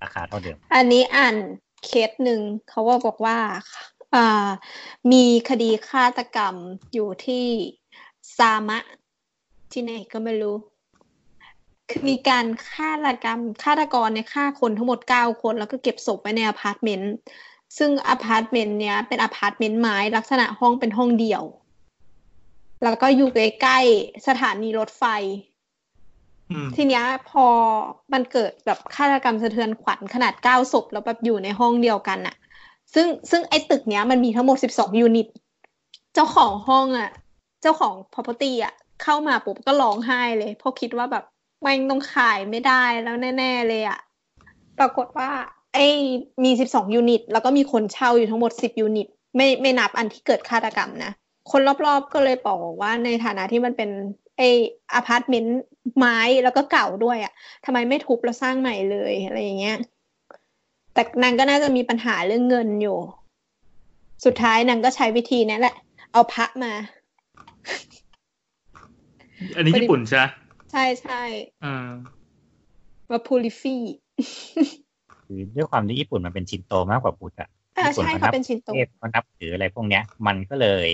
[0.02, 1.36] ราคาเท่าเดิม อันนี้อ่าน
[1.84, 3.38] เคสหนึ่งเขาว่าบอกว่า
[4.14, 4.48] อ่า
[5.12, 6.54] มีคดีฆาตกรรม
[6.92, 7.46] อยู่ที่
[8.36, 8.78] ซามะ
[9.72, 10.56] ที่ไหนก็ไม่รู้
[12.08, 17.12] มีการฆาตกรรมฆาตกรเนี่ยฆ่าคนทั้งหมดเก้าคน แล้วก็เก็บศพไว้ในอพาร์ตเมนต์
[17.78, 21.44] ซึ่งอพาร์ตเมนต์เนี้ยเป็นอพาร์ตเมนต์ไม้ลักษณะห้องเป็นห้องเดี่ยว
[22.84, 25.04] แล้วก็อยู่ใกล้ๆสถานีรถไฟ
[26.50, 27.46] อืมทีเนี้ยพอ
[28.12, 32.36] มันเกิดแบบฆาตกรรมสะเทือนขวัญขนาดเก้าศพแล้วแบบอยู่ในห้องเดียวกันอะ
[32.94, 35.28] ซึ่งซึ่งไอ้ตึกเนี้ยมันมีทั้งหมดสิบสอง unit
[36.14, 37.10] เจ้าของห้องอะ
[37.62, 43.98] เจ้าของ property อะเข้ามาปุ๊บก็ร้องไห้เลยเพราะคิดว่าแบบแม่งต้องขายไม่ได้แล้วแน่ ๆ เลยอะ
[44.78, 45.30] ปรากฏว่า
[45.74, 45.86] ไอ้
[46.44, 51.12] มีสิบสอง unit แล้วก็มีคนเช่าอยู่ทั้งหมดสิบ unit ไม่ไม่นับอันที่เกิดฆาตกรรมนะ
[51.50, 53.90] คนรอบๆก็เลยบอกว่าในฐานะที่มันเป็น
[54.38, 54.42] ไอ
[54.94, 55.60] อพาร์ตเมนต์
[55.96, 57.32] ไม้แล้วก็เก่าด้วยอะ่ะ
[57.64, 59.76] ทำไมไม่ทุบแล้วสร้างใหม่เลยอะไรอย่างเงี้ย
[60.94, 62.98] แต่นางก็น่าจะมีปัญหาเรื่องเงินอยู่
[64.24, 65.74] สุดท้ายนางก็ใช้วิธีนี้แหละ
[66.12, 66.72] เอาพระมา
[69.56, 70.24] อันนี้ญี่ปุ่นใช่ไหม
[70.72, 71.22] ใช่ใช่
[71.62, 71.90] อ่า
[73.10, 73.76] มาพูลิฟี
[75.26, 80.88] คือด้วยความที่ญี่ปุ่นมันเป็นชินโตมากกว่าพุทธอะอ่าญี่ปุ่นใช่มันเขานับเป็นชินโตเทพมันนับถืออะไรพวกเนี้ย มันก็เลย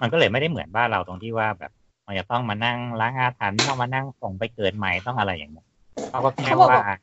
[0.00, 1.72] มันก็เลยไม่ได้เหมือนบ้านเราตรงที่ว่าแบบ
[2.06, 5.66] มันจะต้องมานั่งล้างอาถรรพ์ต้องมานั่งส่งไปเกิดใหม่ต้องอะไรอย่างเงี้ย
[6.10, 6.96] เขาก็แค่เขาบอกว่าว่า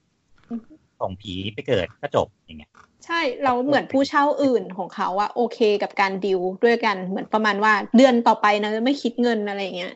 [1.00, 2.72] ส่งผีไปเกิดก็จบอย่างเงี้ย
[3.06, 9.94] ใช่เราเหมือนผู้เช่าอื่นของเขาอะโอเคกับการดิวด้วยกันเหมือนประมาณว่าเดือนต่อไปนะไม่คิดเงินอะไรอย่างเงี้ย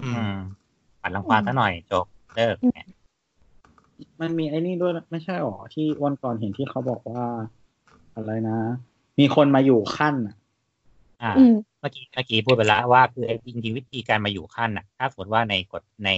[0.00, 0.32] อือืมม
[1.02, 2.86] ปัดรังควานซะหน่อยจบเลิกเนี่ย
[4.20, 7.24] มันมีไอ้นี่ด้วยนะไม่ใช่หรอที่วันก่อนเห็นที่เขาบอกว่า
[8.14, 8.58] อะไรนะ
[9.18, 10.36] มีคนมาอยู่ขั้นอะ
[11.22, 16.10] อ่าอืมเมื่อกี้เมื่อกี้พูดไปแล้วว่าคือไอ้จริงๆวิธีการมาอยู่ขั้นอะ ถ้าสมมติว่าในกฎใน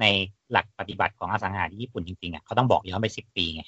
[0.00, 0.04] ใน
[0.52, 3.62] หลักปฏิบัติของอสังหาที่ญี่ปุ่นจริงๆอะเขาต้องบอกย้อนไปสิบปีไง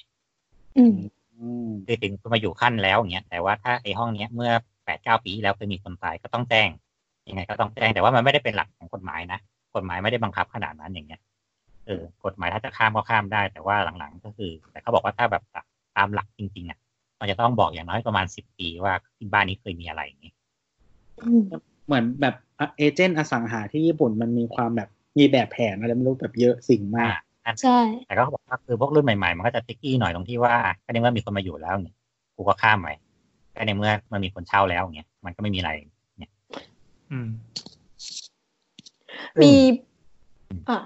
[0.77, 0.95] อืม
[1.35, 4.51] อืมคือถึงคุณมาอยู่ขั้นแล้วอย่างเงี้ย แต่ว่าถ้าไอ้ห้องเนี้ยเมื่อ
[4.85, 6.69] แปดเก้าปีที่แล้วเคยมีคนตายก็ต้องแจ้ง
[7.29, 9.39] ยังไงก็ต้องแจ้งแต่ว่ามันไม่ได้เป็นหลักของกฎหมายนะ
[9.75, 11.21] กฎหมายไม่ได้บังคับขนาดนั้นอย่างเงี้ย
[11.87, 15.43] เออกฎหมายถ้าจะข้ามก็ข้ามได้ แต่ว่าหลังๆ ก็คือ แต่เขาบอกว่าถ้าแบบ
[15.97, 16.79] ตามหลักจริงๆอะ
[17.19, 20.31] มันจะต้องบอกอย่างน้อยประมาณสิบปีว่าที่บ้านนี้เคยมีอะไรอย่างงี้
[21.21, 21.41] อืม
[21.85, 22.35] เหมือนแบบ
[22.77, 30.53] เอเจนต์อสังหาที่ญี่ปุ่นมันมีความแบบมีแบบแผนอะไรไม่รู้แบบเยอะสิ่งมากอ่าใช่แต่ก็เขาบอกว่าคือพวกรุ่นใหม่ๆมันก็จะติ๊กกี้หน่อยตรงที่ว่า
[30.85, 31.95] ก็ในเมื่อมีคนมาอยู่แล้วเนี่ย
[32.35, 32.87] กูก็ข้ามไป
[33.55, 35.71] ก็ในเมื่อมันมีคนเช่าแล้วเนี่ยมันก็ไม่มีอะไร
[36.19, 36.31] เนี่ย
[37.11, 37.27] อืม
[39.43, 39.53] มี
[40.69, 40.79] อ่า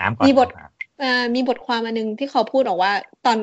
[0.00, 2.92] น้ำก่อนมีบทครับเอ่อมีบทความอันหนึ่งที่เขาพูดออกว่า
[3.26, 3.38] ตอน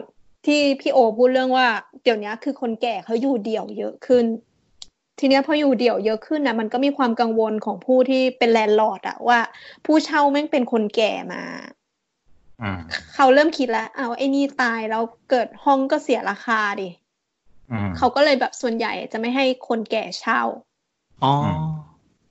[0.45, 1.67] ที่พี่โอพูดเรื่องว่า
[2.03, 4.25] เดี๋ยวนี้คือคนแก่เขาอยู่เดี่ยวเยอะขึ้น
[5.19, 9.39] ทีเนี้ยพออยู่เดี่ยวเยอะขึ้นนะมันก็มีความกังวลของผู้ที่เป็น landlord อะว่า
[9.85, 11.43] ผู้เช่าแม่งเป็นคนแก่มา
[12.61, 12.79] อืม
[13.15, 16.89] เขาเริ่มคิดแล้วเอาวไอ้นี่ตายแล้วเกิดห้องก็เสียราคาดิ
[17.71, 20.41] อืมเขาก็เลยแบบส่วนใหญ่จะไม่ให้คนแก่เช่า
[21.23, 21.33] อ๋อ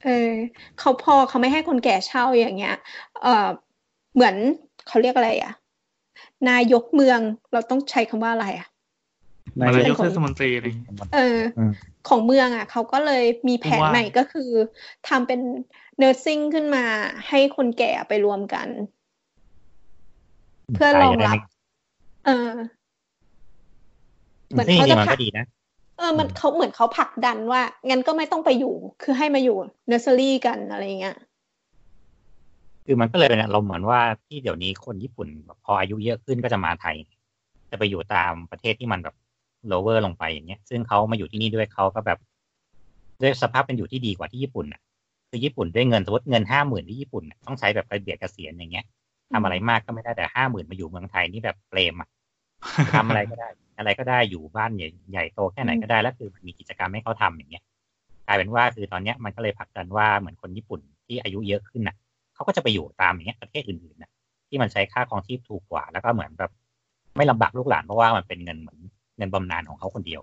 [0.04, 0.30] เออ
[0.78, 2.76] เขาพอเขาไม่ให้คนแก่เช่าอย่างเงี้ย
[3.22, 3.48] เออ
[4.14, 4.34] เหมือน
[4.86, 5.52] เขาเรียกอะไรอะ
[6.50, 7.20] นายกเมือง
[7.52, 8.68] เราต้องใช้คำว่าอะไรอะ
[9.60, 11.72] นายนายกกเทศมนตรีอะไรอย่างเงี้ยเอออม
[12.08, 14.50] ของเมืองอะเขาก็เลยมีแผนว่าใหม่ก็คือ
[15.08, 15.40] ทำเป็น
[15.98, 16.84] nursing ขึ้นมา
[17.28, 18.68] ให้คนแก่ไปรวมกัน
[20.74, 21.38] เพื่อรองรับ
[22.26, 22.52] เออ
[24.50, 29.56] เหมือนซึ่งจเขาริจะงๆมันผลัก็กดีนะเออมันเขาเหมือนเขาผลักดันว่า งั้นก็ไม่ต้องไปอยู่ คือให้มาอยู่
[29.88, 31.16] เนอร์เซอรี่กันอะไรเงี้ย
[32.86, 36.96] คือมันก็เลยเป็นอารมณ์เหมือนว่าที่เดี๋ยวนี้คนญี่ปุ่นแบบพออายุเยอะขึ้นก็จะมาไทย
[37.70, 39.14] จะไปอยู่ตามประเทศที่มันแบบ
[39.70, 42.18] lower ลงไปอย่างเงี้ย ซึ่งเขามาอยู่ที่นี่ด้วยเขาก็แบบ
[43.22, 44.80] ด้วยสภาพเป็นอยู่ที่ดีกว่าที่ญี่ปุ่นอะ
[45.30, 48.86] คือญี่ปุ่นด้วยเงินสมมติเงินห้าหมื่นที่ญี่ปุ่นต้องใช้แบบไปเบียดเกษียณอย่างเงี้ย
[49.32, 52.08] ทำอะไรมากก็ไม่ได้แต่ห้าหมื่นมาอยู่เมืองไทยนี่แบบเปรมอะ
[52.96, 57.64] ทำอะไรก็ได้ อะไรก็ได้อยู่บ้านใหญ่ใหญ่โตแค่ไหนก็ได้แล้วคือมันมีกิจกรรมให้เขาทำอย่างเงี้ย
[58.26, 61.96] กลายเป็นว่าคือตอนเนี้ยมันก็เลยผลักดันว่าเหมือนคนญี่ปุ่นที่อายุเยอะขึ้นน่ะ
[62.34, 64.10] เขาก็จะไปอยู่ตามอย่างเงี้ยประเทศอื่นๆน่ะ
[64.48, 66.50] ที่มันใช้ค่าครองชีพถูกกว่า แล้วก็เหมือนแบบ
[67.16, 68.78] ไม่ลำบากลูกหลานเพราะว่ามันเป็นเงินเหมือน
[69.16, 70.22] เงินบำนาญของเขาคนเดียว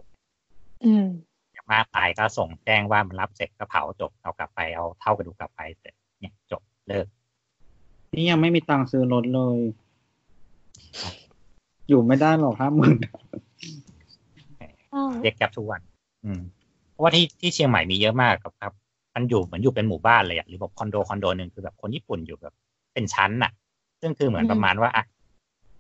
[0.86, 1.08] อืม
[1.54, 7.08] อย่างมากตายก็ส่งแจ้งว่ามันรับเสร็จก็เผาจบเอากลับไปเอาเท่ากระดูกกลับไปเสร็จเนี่ยจบเลิก
[8.16, 9.58] นี่ยังไม่มีตังค์ซื้อรถเลย
[11.90, 12.98] อยู่ไม่ได้หรอกห้าหมื่น
[15.22, 15.82] เรียกแกร็บทุกวัน
[16.26, 16.42] อืม
[16.92, 18.74] เพราะว่าที่ที่เชียงใหม่มีเยอะมากครับครับ
[19.16, 22.54] มันอยู่เหมือนอยู่เป็นหมู่บ้านเลยอะหรือแบบคอนโดคอนโดหนึ่งคือแบบคนญี่ปุ่นอยู่แบบ
[22.94, 23.52] เป็นชั้นน่ะ
[24.02, 25.04] ซึ่งคือเหมือนอืมประมาณว่าอะ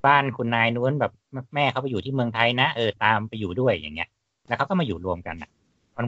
[0.06, 1.12] บ้านคุณนายนู้นแบบ
[1.56, 4.10] แม่เขาไปอยู่ที่เมืองไทยนะเออตามไปอยู่ด้วยอย่างเงี้ย
[4.47, 5.49] แล้วเขาก็มาอยู่รวมกันน่ะ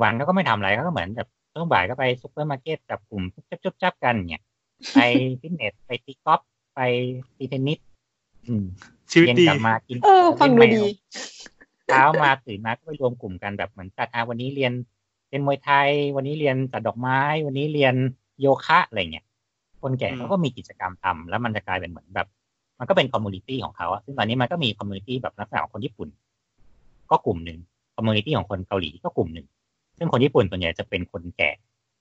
[0.01, 4.43] วันๆเขาก็ไม่ทำอะไรเขาก็เหมือนแบบช่วงบ่ายก็ไปซุปเปอร์มาร์เก็ตจับกลุ่มจับจับจับกันเนี่ย
[4.93, 4.99] ไป
[5.41, 6.41] ฟิตเนสไปตีกอล์ฟ
[6.75, 6.79] ไป
[7.37, 7.92] ตีเทนนิสอืม
[9.11, 10.91] ชีวิตเย็นดีกลับมากินเออฟังดูเล่นแมวดี
[11.87, 14.73] เช้ามาตื่นมาก็ไปรวมกลุ่มกันแบบเหมือนจัดอะวันนี้เรียน
[15.29, 17.95] เรียนมวยไทย วันนี้เรียนจัดดอกไม้ วันนี้เรียน
[18.41, 19.25] โยคะอะไรเงี้ย
[19.81, 22.27] คนแก่อืมเขาก็มีกิจกรรมทำแล้วมันจะกลายเป็นเหมือนแบบ
[22.79, 26.09] มันก็เป็น community ของเขาอะซึ่งตอนนี้มันก็มี community แบบลักษณะของคนญี่ปุ่น
[27.11, 27.59] ก็กลุ่มหนึ่ง
[27.95, 29.47] community ของคนเกาหลีก็กลุ่มหนึ่ง
[29.97, 31.51] ซึ่งคนญี่ปุ่นส่วนใหญ่จะเป็นคนแก่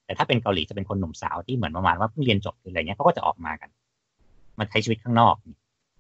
[0.05, 3.71] แต่ถ้าเป็นเกาหลีจะเป็นคนหนุ่มสาวที่เหมือนประมาณว่าเพิ่งเรียนจบหรืออะไรเงี้ยเขาก็จะออกมากัน
[4.59, 5.35] มันใช้ชีวิตข้างนอก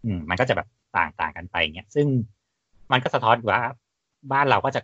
[0.04, 2.06] อืมมันก็จะแบบต่างต่างกันไปเงี้ยซึ่ง
[2.92, 3.60] มันก็สะท้อนว่า
[4.32, 4.80] บ้านเราก็จะ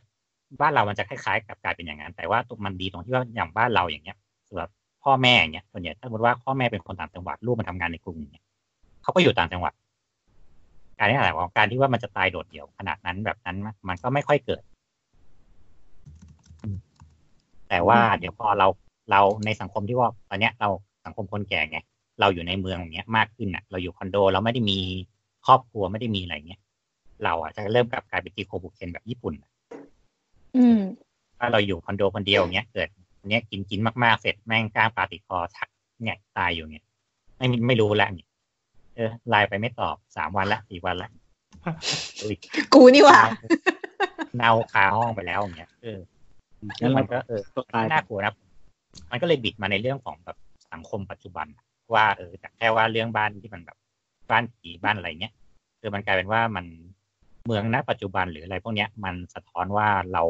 [0.61, 4.17] บ้านเรามันจะคล้ายๆ กับกลายเป็นอย่างนั้นแต่ว่ามันดีตรงที่ว่าอย่างบ้านเราอย่างเงี้ย
[4.49, 4.69] สำหรับ
[5.05, 8.45] พ่อแม่อย่างเงี้ยส่วนใหญ่ถ้าสมมติว่าพ่อแม่เป็นคนต่างจังหวัดลูกมันทำงานในกรุงเนี่ย
[9.03, 9.73] เขาก็อยู่ต่างจังหวัด
[10.99, 13.57] การที่อะไรของการที่ว่ามันจะตายโดดเดี่ยวขนาดนั้นแบบนั้น
[13.89, 14.63] มันก็ไม่ค่อยเกิด
[17.69, 18.67] แต่ว่าเดี๋ยวพอเรา
[19.11, 20.69] เราในสังคมที่ว่าตอนเนี้ยเรา
[21.05, 21.79] สังคมคนแก่ไง
[22.21, 24.79] เราอยู่ในเมืองอย่างเงี้ยมากขึ้นอะ เราอยู่คอนโด เราไม่ได้มี
[25.47, 26.61] ครอบครัวไม่ได้มีอะไรเงี้ย
[27.25, 29.51] เราอะจะเริ่มกลับกลายเป็นจีโคบุเคนแบบญี่ปุ่นอะ
[30.57, 30.81] อืม
[31.39, 32.89] ถ้าเราอยู่คอนโดคนเดียวอย่างเงี้ยเกิด
[33.29, 35.69] เนี้ยกินกินมากๆเสร็จแม่งกล้างปลาติดคอชัก
[36.03, 36.85] เนี่ยตายอยู่เนี่ย
[37.37, 38.29] ไม่มีไม่รู้แล้วเนี่ย
[38.97, 41.11] เออไลน์ไปไม่ตอบสามวันละสี่วันละ
[42.23, 42.37] อุ้ย
[42.75, 43.21] กูนี่หว่า
[44.37, 45.99] เน่าคาห้องไปแล้วอย่างเงี้ยเออ
[46.81, 48.35] งั้นมัเรานก็เออก็ตายน่ากลัวนะ
[49.11, 50.37] มันก็เลยบิดมาในเรื่องของแบบ
[50.73, 51.47] สังคมปัจจุบัน
[51.95, 53.77] ว่าเออจากแค่ว่าเรื่องบ้านที่มันแบบ
[54.31, 55.33] บ้านผีบ้านอะไรเงี้ย
[55.81, 56.67] คือมันกลายเป็นว่ามัน
[57.47, 60.23] เมืองณปัจจุบันหรืออะไรพวกเนี้ยมันสะท้อนว่าเรา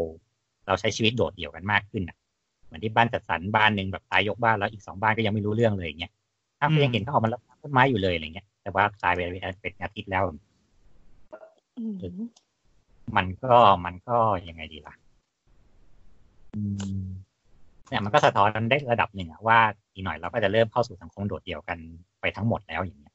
[0.67, 2.17] เราใช้ชีวิตโดดเดี่ยวกันมากขึ้นอะ
[2.65, 6.13] เหมือนที่บ้านจัดสรรบ้านหนึ่งแบบตายยกบ้านแล้วอีกสองบ้านก็ยังไม่รู้เรื่องเลยอย่างเงี้ย
[6.59, 9.19] ถ้าวก็ยังเห็นเขาออกมารับต้นไม้อยู่เลยอะไรเงี้ย แต่ว่าตายไป
[9.63, 10.23] เป็นอาทิตย์แล้ว
[11.79, 11.97] อืม
[13.17, 13.55] มันก็
[13.85, 14.17] มันก็
[14.49, 14.95] ยังไงดีล่ะ
[16.55, 16.61] อื
[17.03, 17.05] ม
[17.89, 19.59] เนี่ยมันก็สะท้อนได้ระดับหนึ่งอะว่า
[19.93, 21.79] อีกหน่อยเราก็จะเริ่มเข้าสู่สังคมโดดเดี่ยวกัน
[22.21, 23.15] ไปทั้งหมดแล้วอย่างเงี้ย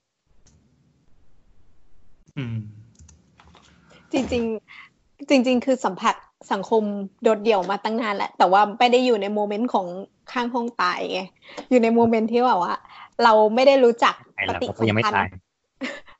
[2.38, 2.58] อืม
[4.12, 4.44] จริง
[4.86, 6.16] ๆ จริง ๆ คือสัมผัส
[6.52, 6.84] สังคม
[7.24, 9.88] โดดเดี่ยวมาตั้งนานแหละ แต่ว่าไม่ได้อยู่ในโมเมนต์ของ
[10.32, 11.22] ข้างห้องตายไง
[11.70, 12.74] อยู่ในโมเมนต์ที่แบบว่า
[13.24, 15.34] เราไม่ได้รู้จักไอ้ปเราฏิก็สัยังมไม่พันตายธ์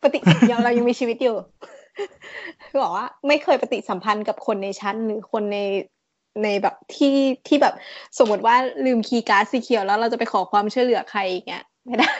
[0.02, 0.20] ปฏิ
[0.52, 1.36] ยังเรายังมีชีวิตอยู่
[2.70, 5.58] คือบอกว่า ไม่เคยปฏิสัมพันธ์กับคนในชั้นหรือคนใน
[6.44, 7.16] ในแบบที่
[7.48, 7.74] ที่แบบ
[8.20, 8.56] สมมติว่า
[8.86, 12.12] ลืมคีย์การ์ดสีเขียวแล้วเราจะไปขอความช่วยเหลือใครอย่างเงี้ยไม่ได้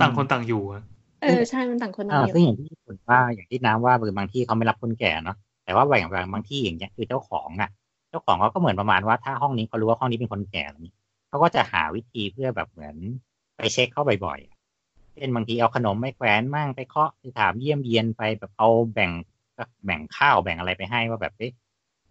[0.00, 0.82] ต่างคนต่างอยู่อะ
[1.22, 7.70] เออใช่มันต่างคนต่าอ่างอยู่ซึ่งอย่างที่ญี่ปุ่นว่าอย่างที่น้ำว่าคือบางที่เขาไม่รับคนแก่เนาะแต่ว่าบางบางบางที่อย่างเงี้ยคือเจ้าของอะ
[8.10, 10.94] เจ้าของเขาก็เหมือนประมาณว่าถ้าห้องนี้เขารู้ว่าห้องนี้เป็นคนแก่อะไรอย่างงี้
[11.28, 12.96] เขาก็จะหาวิธีเพื่อแบบเหมือน
[13.56, 14.56] ไปเช็คเข้าบ่อยๆอะ
[15.14, 19.10] เช่นบางทีเอาขนมไม่แขวนมั่งไปเคาะไปถามเยี่ยมเยียนไปแบบเอาแบ่ง
[19.84, 21.65] แบ่งข้าวแบ่งอะไรไปให้ว่าแบบเอ๊ะเ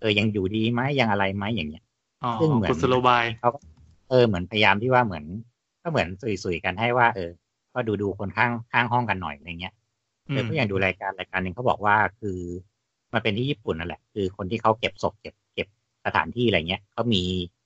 [0.05, 1.83] ออยังอยู่ดีไหมยังอะไรไหมอย่างเงี้ย
[2.23, 3.59] อ๋อซึ่งเหมือนกุศโลบายเขาก็
[4.09, 5.25] เออเหมือนพยายามที่ว่าเหมือน
[5.83, 6.07] ก็เหมือน
[6.43, 7.31] สุยๆกันให้ว่า เออ
[7.73, 9.73] ก็ดูดูคนข้างข้างห้องกันหน่อยอะไรเงี้ย
[10.29, 12.39] อืเออมก็อย่างดูรายการรายการหนึ่งเขาบอกว่าคือ
[13.13, 15.67] มันเป็นที่ญี่ปุ่นนั่นแหละ คือคนที่เขาเก็บศพเก็บเก็บ
[16.05, 17.21] สถานที่อะไรเงี้ยเขามี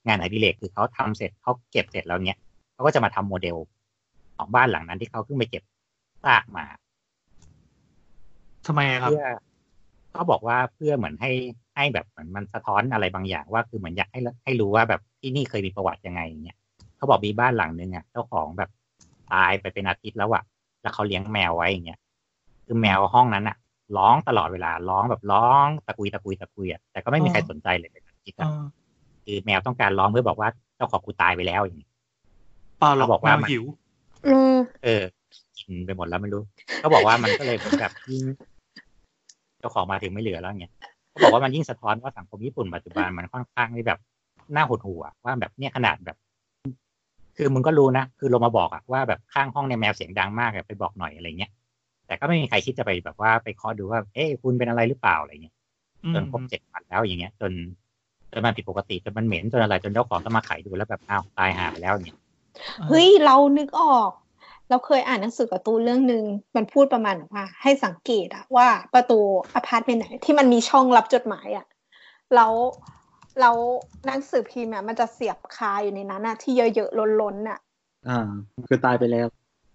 [0.08, 2.38] งานอดิเรกคือเขาทำเสร็จเขาเก็บเสร็จแล้วเนี้ย
[2.74, 3.58] เขาก็จะมาทำโมเดล
[4.38, 5.64] ของบ้านหลังนั้นที่เขาเพิ่งไปเก็บ
[6.24, 6.66] ซากมา
[8.68, 9.28] ทำไมอะครับเพื่อ
[10.12, 11.32] เขาบอกว่าเพื่อเหมือนให้
[11.80, 16.58] ให้แบบเหมือนมันสะท้อนอะไรบางอย่างว่าคือเหมือนอยากให้ให้รู้ว่าแบบที่นี่เคยมีประวัติยังไงอย่างเงี้ย
[16.98, 18.70] เขาบอกมีบ้านหลังนึงอะเจ้าของแบบ
[19.34, 20.44] ตายไปเป็นอาทิตย์แล้วอะ
[20.82, 22.00] แล้วเขาเลี้ยงแมวไว้อย่างเงี้ย
[22.66, 23.58] คือแมวห้องนั้นอะ
[23.98, 28.62] ร้องตลอดเวลาร้องแบบร้องตะกุยตะกุยตะกุยอะแต่ก็ไม่มีอ๋อใครสนใจเลยในการคิดเออะอ
[29.26, 31.88] คือแมวต้องการร้องเพื่อบอกว่าเจ้าของกูตายไปแล้วอย่างนี้
[32.80, 33.64] เปล่าหรอกเขาบอกว่าแมวมันหิว
[34.26, 35.04] เออเออ
[35.58, 36.42] กินไปหมดแล้วไม่รู้
[36.80, 38.24] เขาบอกว่ามันก็เลยเหมือนแบบยิ่ง
[39.60, 40.74] เจ้าของมาถึงไม่เหลือแล้วเงี้ย
[41.10, 44.00] เขาบอกว่ามันยิ่งสะท้อนว่าสังคมญี่ปุ่นปัจจุบันมันค่อนข้างที่แบบ
[44.56, 46.18] น่าหดหู่อะว่าแบบเนี่ยขนาดแบบ
[47.38, 51.52] คือมึงก็รู้นะคือลงมาบอกอะว่าแบบข้างห้องในยแมวเสียงดังมากอะไปบอกหน่อยอะไรเงี้ย
[52.08, 55.56] แต่ก็ไม่มีใครคิดจะไปแบบว่าไปเคาะดูว่า เอ๊ะคุณเป็นอะไรหรือเปล่าอะไรเงี้ย
[56.14, 57.52] จนครบเจ็ดวันแล้วอย่างเงี้ย จน
[58.32, 62.18] จนมันผิดปกติจนมันเหม็นจนอะไรจนเจ้าของต้องมาไขดูแล้วแบบอ้าวตายหาไปแล้วอย่างเงี้ย
[62.88, 64.12] เฮ้ยเรานึกออก
[64.70, 66.24] เราเคยอ่านหนังสือการ์ตูนเรื่องหนึ่ง
[66.56, 69.20] มันพูดประมาณว่า ให้สังเกตอะว่าประตู
[69.56, 71.66] อพาร์ตเมนต์ไหนที่มันมีช่องรับจดหมายอะ
[72.36, 72.54] แล้ว
[73.40, 73.56] แล้ว
[74.06, 77.60] หนังสือพิมพ์อะมันจะเสียบคาอยู่ในนั้นอะที่เยอะๆล้นๆอะ
[78.08, 78.30] อ่า
[78.68, 79.28] คือตายไปแล้ว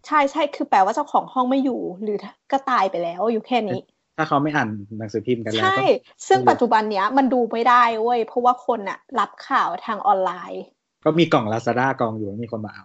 [0.06, 2.18] ใช่ใช่คือแปลว่าเจ้าของห้องไม่อยู่ หรือ
[2.52, 3.80] ก็ตายไปแล้วอยู่แค่นี้
[4.16, 4.68] ถ้าเขาไม่อ่าน
[4.98, 10.64] หนังสือพิมพ์กันแล้วใช่ก็ซึ่งปัจจุบันเนี้ยมันดูไม่ได้เว้ยเพราะว่าคนอะรับข่าวทางออนไลน์
[11.04, 12.84] ก็มีกล่องลาซาด้ากองอยู่มีคนมาเอา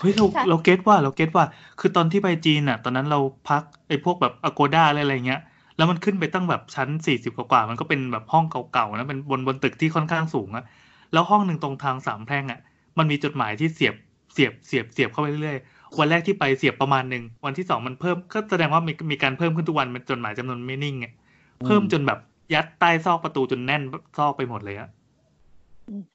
[0.00, 1.44] เฮ้ยเราใช่เราเก็ตว่าเราเก็ตว่า
[1.80, 5.40] คือตอนที่ไปจีนอะ ตอนนั้นเราพักไอ้พวกแบบอโกด้าอะไรเงี้ย
[5.76, 10.64] แล้วมันขึ้นไปตั้งแบบชั้นสี่สิบกว่าๆมันก็เป็นแบบห้องเก่าๆนะเป็นบนบนตึกที่ค่อนข้างสูงอะ
[11.12, 12.60] แล้วห้องหนึ่งตรงทางสามแพร่งอะ
[12.98, 13.94] มันมีจดหมายที่เสียบ
[14.32, 21.12] เสียบเสียบเสียบเข้าไปเรื่อยๆ วันแรกที่ไปเสียบประมาณหนึ่งวันที่สองมันเพิ่มก็แสดงว่ามีมีการเพิ่มขึ้นทุกวันเป็นจดหมายจำนวนไม่นิ่งอะ
[21.66, 22.18] เพิ่มจนแบบ
[22.54, 23.82] ยัดใต้ซอกประตูจนแน่น
[24.18, 24.88] ซอกไปหมดเลยอะ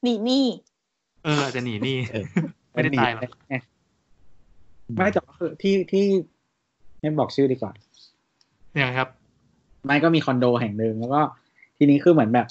[0.04, 0.46] หนีหนี่
[1.26, 2.26] เอออาจจะหนีหนี่เออ
[2.74, 3.32] ไม่ได้ตายหรอก
[4.94, 6.06] ไม่แต่ว่าคือที่ที่
[7.00, 7.72] ไม่บอกชื่อดีกว่า
[8.74, 9.08] เนี่ยครับ
[9.86, 11.22] ไม่ก็มีคอนโดแห่งหนึ่งแล้วก็
[11.78, 12.48] ทีนี้คือเหมือนแบบ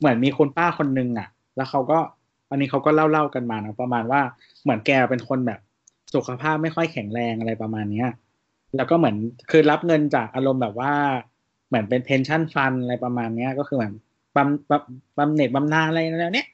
[0.00, 1.98] เหมือนมีคุณป้าคนนึงอะ แล้วเขาก็
[2.50, 4.20] อันนี้เขาก็เล่าเล่ากันมานะประมาณว่า
[4.62, 5.60] เหมือนแกเป็นคนแบบ
[6.14, 8.08] สุขภาพไม่ค่อยแข็งแรงอะไรประมาณเนี้ย
[8.76, 9.16] แล้วก็เหมือน
[9.50, 10.92] คือรับเงินจากอารมณ์แบบว่า
[11.68, 13.94] เหมือนเป็นเพนชั่นฟันอะไรประมาณเนี้ย ก็คือเหมือน
[14.36, 16.48] บำบำบำเหน็จบำนาญอะไรแล้วเนี้ย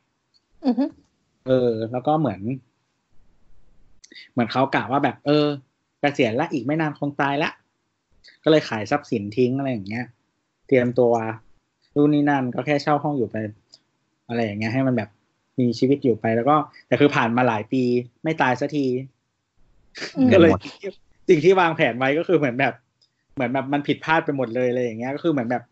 [0.66, 0.84] อือฮึ
[1.46, 2.40] เออ แล้วก็เหมือน
[4.32, 5.46] เหมือนเขากะว่าแบบเออ
[6.00, 7.50] เกษียณละอีกไม่นานคงตายละ
[8.44, 10.04] ก็เลยขายทรัพย์สินทิ้งอะไรอย่างเงี้ย
[10.66, 11.12] เตรียมตัว
[11.96, 13.36] รุ่นนี้นั่นก็แค่เช่าห้องอยู่ไป
[14.28, 15.10] อะไรอย่างเงี้ยให้มันแบบ
[15.58, 16.56] มีชีวิตอยู่ไปแล้วก็
[16.86, 17.82] แต่คือผ่านมาหลายปี
[18.24, 18.86] ไม่ตายสักที
[20.16, 20.60] อืมก็เลยหมด
[21.28, 22.74] สิ่งที่วางแผนไว้ก็คือเหมือนแบบ
[23.34, 25.62] เหมือนแบบมันผิดพลาดไปหมดเลยอะไรอย่างเงี้ยก็คือเหมือนแบบ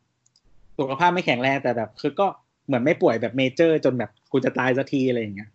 [0.78, 2.26] สุขภาพไม่แข็งแรงแต่แบบ คือก็
[2.66, 5.50] เหมือนไม่ป่วยแบบเมเจอร์ จนแบบกูจะตายสักทีอะไรอย่างเงี้ย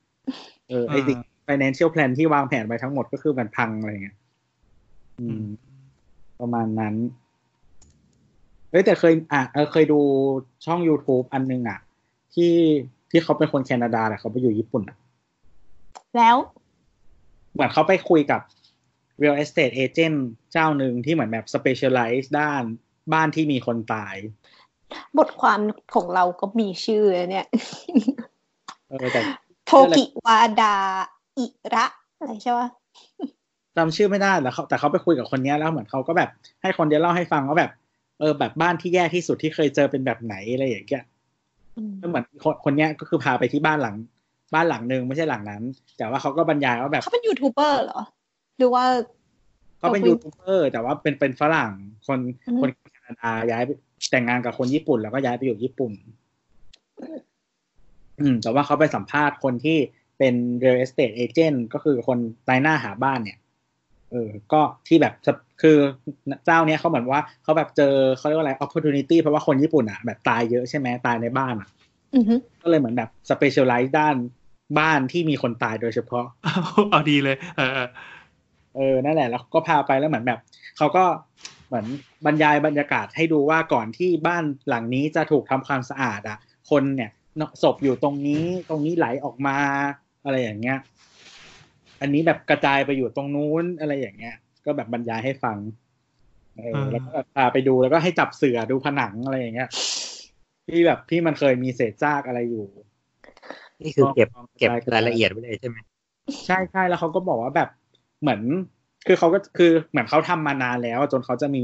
[0.70, 4.18] เออไอสิ่ง financial plan ที่วางแผนไว้ทั้งหมดก็คือมันพังอะไรเงี้ย
[5.20, 5.46] อืม
[6.40, 6.96] ประมาณนั้น
[8.70, 10.00] เฮ้ยแต่เคย อะเออเคยดู
[10.66, 11.80] ช่อง YouTube อันนึงอะ
[12.34, 12.54] ที่
[13.10, 14.98] ที่เขาเป็นคนแคนาดาแหละเขาไปอยู่ญี่ปุ่นอะ
[16.18, 16.36] แล้ว
[17.54, 18.42] เหมือนเขาไปคุยกับ
[19.22, 20.18] real estate agent
[20.52, 22.64] เจ้าหนึ่งที่เหมือนแบบ specialize ด้าน
[23.14, 24.16] บ้านที่มีคนตาย
[25.18, 25.60] บทความ
[25.96, 27.48] ของเราก็มีชื่อเนี่ย
[28.90, 29.22] เออแต่
[29.68, 30.76] โทกิวาดา
[31.38, 31.86] อิระ
[32.18, 32.68] อะไรใช่ปะ
[33.78, 36.30] จำชื่อไม่ได้แล้วเขาแต่เขาไปคุยกับคนเนี้ยแล้วเหมือนเขาก็แบบ
[36.62, 37.72] ให้คนเดียวเล่าให้ฟังว่าแบบ
[38.20, 41.04] เออแบบบ้านที่แย่ที่สุดที่เคยเจอเป็นแบบไหนอะไรอย่างเงี้ย
[41.78, 43.96] อืมก็เหมือนคนคนเนี้ยก็คือพาไปที่บ้านหลัง
[44.54, 45.64] บ้านหลังหนึ่งไม่ใช่หลังนั้น
[45.98, 48.02] แต่ว่าเขาก็บรรยายว่าแบบเขาเป็นยูทูบเบอร์เหรอ
[48.58, 48.84] หรือว่า
[49.80, 51.72] เขาเป็นเขาเป็นยูทูบเบอร์แต่ว่าเป็นเป็นฝรั่ง
[52.08, 53.70] คนอืมคนแคนาดาย้ายไป
[54.12, 55.92] แต่งงานกับคนญี่ปุ่น แล้วก็ย้ายไปอยู่ญี่ปุ่น
[58.20, 59.78] อืม แต่ว่าเขาไปสัมภาษณ์คนที่
[60.18, 62.18] เป็น real estate agent ก็คือคน
[62.50, 63.38] นายหน้าหาบ้านเนี่ย
[64.12, 65.14] เออก็ที่แบบ
[65.62, 65.78] คือ
[66.46, 71.70] เจ้าเนี้ยเขาเหมือนว่าเขาแบบเจอเขาเรียกว่าอะไร opportunity เพราะว่าคนญี่ปุ่นอะแบบตายเยอะใช่ไหมตายในบ้านอะ
[72.16, 74.16] อือฮึก็เลยเหมือนแบบ specialize ด้าน
[74.80, 76.26] บ้านที่มีคนตายโดยเฉพาะ
[76.92, 77.90] เอาดีเลยเออเออ
[78.76, 80.40] เออนั่นแหละ แล้วก็พาไปแล้วเหมือนแบบ
[80.78, 81.04] เขาก็
[81.68, 81.86] เหมือน
[82.26, 86.38] บรรยายบรรยากาศให้ดูว่าก่อนที่บ้านหลังนี้จะถูกทำความสะอาดอะ
[86.70, 87.12] คนเนี่ย
[87.64, 89.58] ศพอยู่ตรงนี้ตรงนี้ไหลออกมา
[90.26, 90.80] อะไรอย่างเงี้ย
[92.02, 95.58] อันนี้แบบกระจายไปอยู่ตรงนู้นอะไรอย่างเงี้ย ก็แบบบรรยายให้ฟัง
[96.60, 99.70] เออแล้วก็พาไปดูแล้วก็ให้จับเสือดูผนังอะไรอย่างเงี้ย
[100.68, 102.68] ที่แบบที่มันเคยมีเศษซากอะไรอยู่
[103.82, 105.78] นี่คือเก็บเก็บรายละเอียดไว้เลยใช่ไหม
[106.48, 107.70] ใช่ใช่แล้วเขาก็บอกว่าแบบ
[108.22, 108.42] เหมือน
[109.08, 111.64] คือเขาก็คือเหมือนเขาทำมานานแล้ว จนเขาจะมี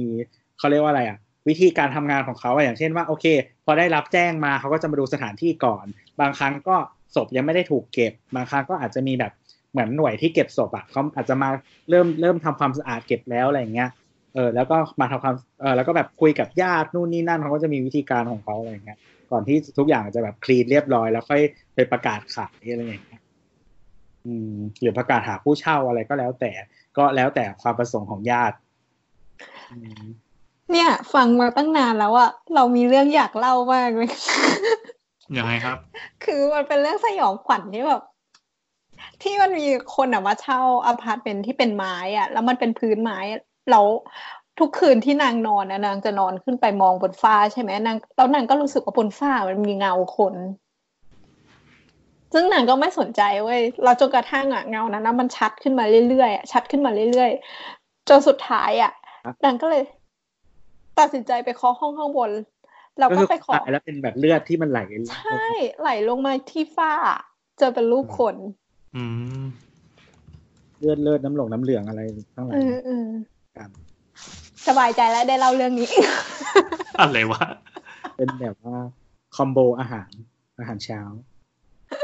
[0.60, 3.26] เขาเรียกว่าอะไรอะ วิธีการทำงานของเขาอะอย่างเช่นว่า โอเค
[3.66, 5.86] พอได้รับแจ้งมาเขาก็จะมาดูสถานที่ก่อน
[6.20, 6.78] บางครั้งก็
[7.16, 9.32] ศพยังไม่ได้ถูกเก็บบางครั้งก็อาจจะมีแบบ
[9.72, 11.50] เหมือนหน่วยที่เก็บศพอะเขาอาจจะมา
[11.90, 13.90] เริ่มเริ่มทำความสะอาดเก็บแล้วอะไรอย่างเงี้ย
[14.34, 19.00] เออแล้วก็มาทำความเออแล้วก็แบบคุยกับญาตินู่นนี่นั่นเขาก็จะมีวิธีการของเขาอะไรอย่างเงี้ย
[19.32, 21.42] ก่อนที่ทุกอย่างจะแบบคลีนเรียบร้อยแล้วค่อย
[21.76, 23.22] ไปประกาศขายอะไรอย่างเงี้ย
[24.26, 26.52] อืมหรือประกาศหาผู้เช่าอะไรก็แล้วแต่
[26.98, 28.56] ก็แล้วแต่ความประสงค์ของญาติ
[30.72, 34.10] เนี่ย ฟังมาตั้งนานแล้วอะเรามีเรื่องอยากเล่ามากเลย
[35.38, 35.78] ยังไงครับ
[36.24, 38.02] คือมันเป็นเรื่องสยองขวัญที่แบบ
[39.22, 43.20] ที่มันมีคนอะมาเช่าอพาร์ตเมนต์ที่เป็นไม้อะแล้วมันเป็นพื้นไม้
[43.72, 43.86] แล้ว
[44.60, 50.36] ทุกคืนที่นางนอนนะนางจะนอนขึ้นไปมองบนฟ้าใช่ไหมนางแล้วนางก็รู้สึกว่าบนฟ้ามันมีเงาคน
[52.34, 58.92] ซึ่งนางก็ไม่สนใจเว้ยเราจนกระทั่งอะเงานั้นนะมันชัดขึ้นมาเรื่อยๆอะชัดขึ้นมาเรื่อยๆจนสุดท้ายอะ
[59.46, 59.84] นางก็เลย
[61.00, 62.32] ตัดสินใจไปเคาะห้องข้างบน
[63.00, 64.80] เราก็ก็คือไปขอตายแล้วเป็นแบบเลือดที่มันไหล
[65.12, 65.44] ใช่
[65.82, 66.92] ไหลลงมาที่ฝ้า
[67.60, 68.36] เจอเป็นรูปคน
[68.96, 69.04] อื
[69.40, 69.44] ม
[70.80, 72.02] เลือดเลือดน้ำหลงน้ำเหลืองอะไร
[72.36, 73.08] ทั้งหลาเอยอเออ
[73.58, 73.70] ครับ
[74.68, 75.92] สบายใจแล้วได้เล่าเรื่องนี้
[77.00, 77.44] อะไรวะ
[78.18, 78.78] เป็นแบบว่า
[79.36, 80.10] คอมโบอาหาร
[80.60, 81.02] อาหารเช้า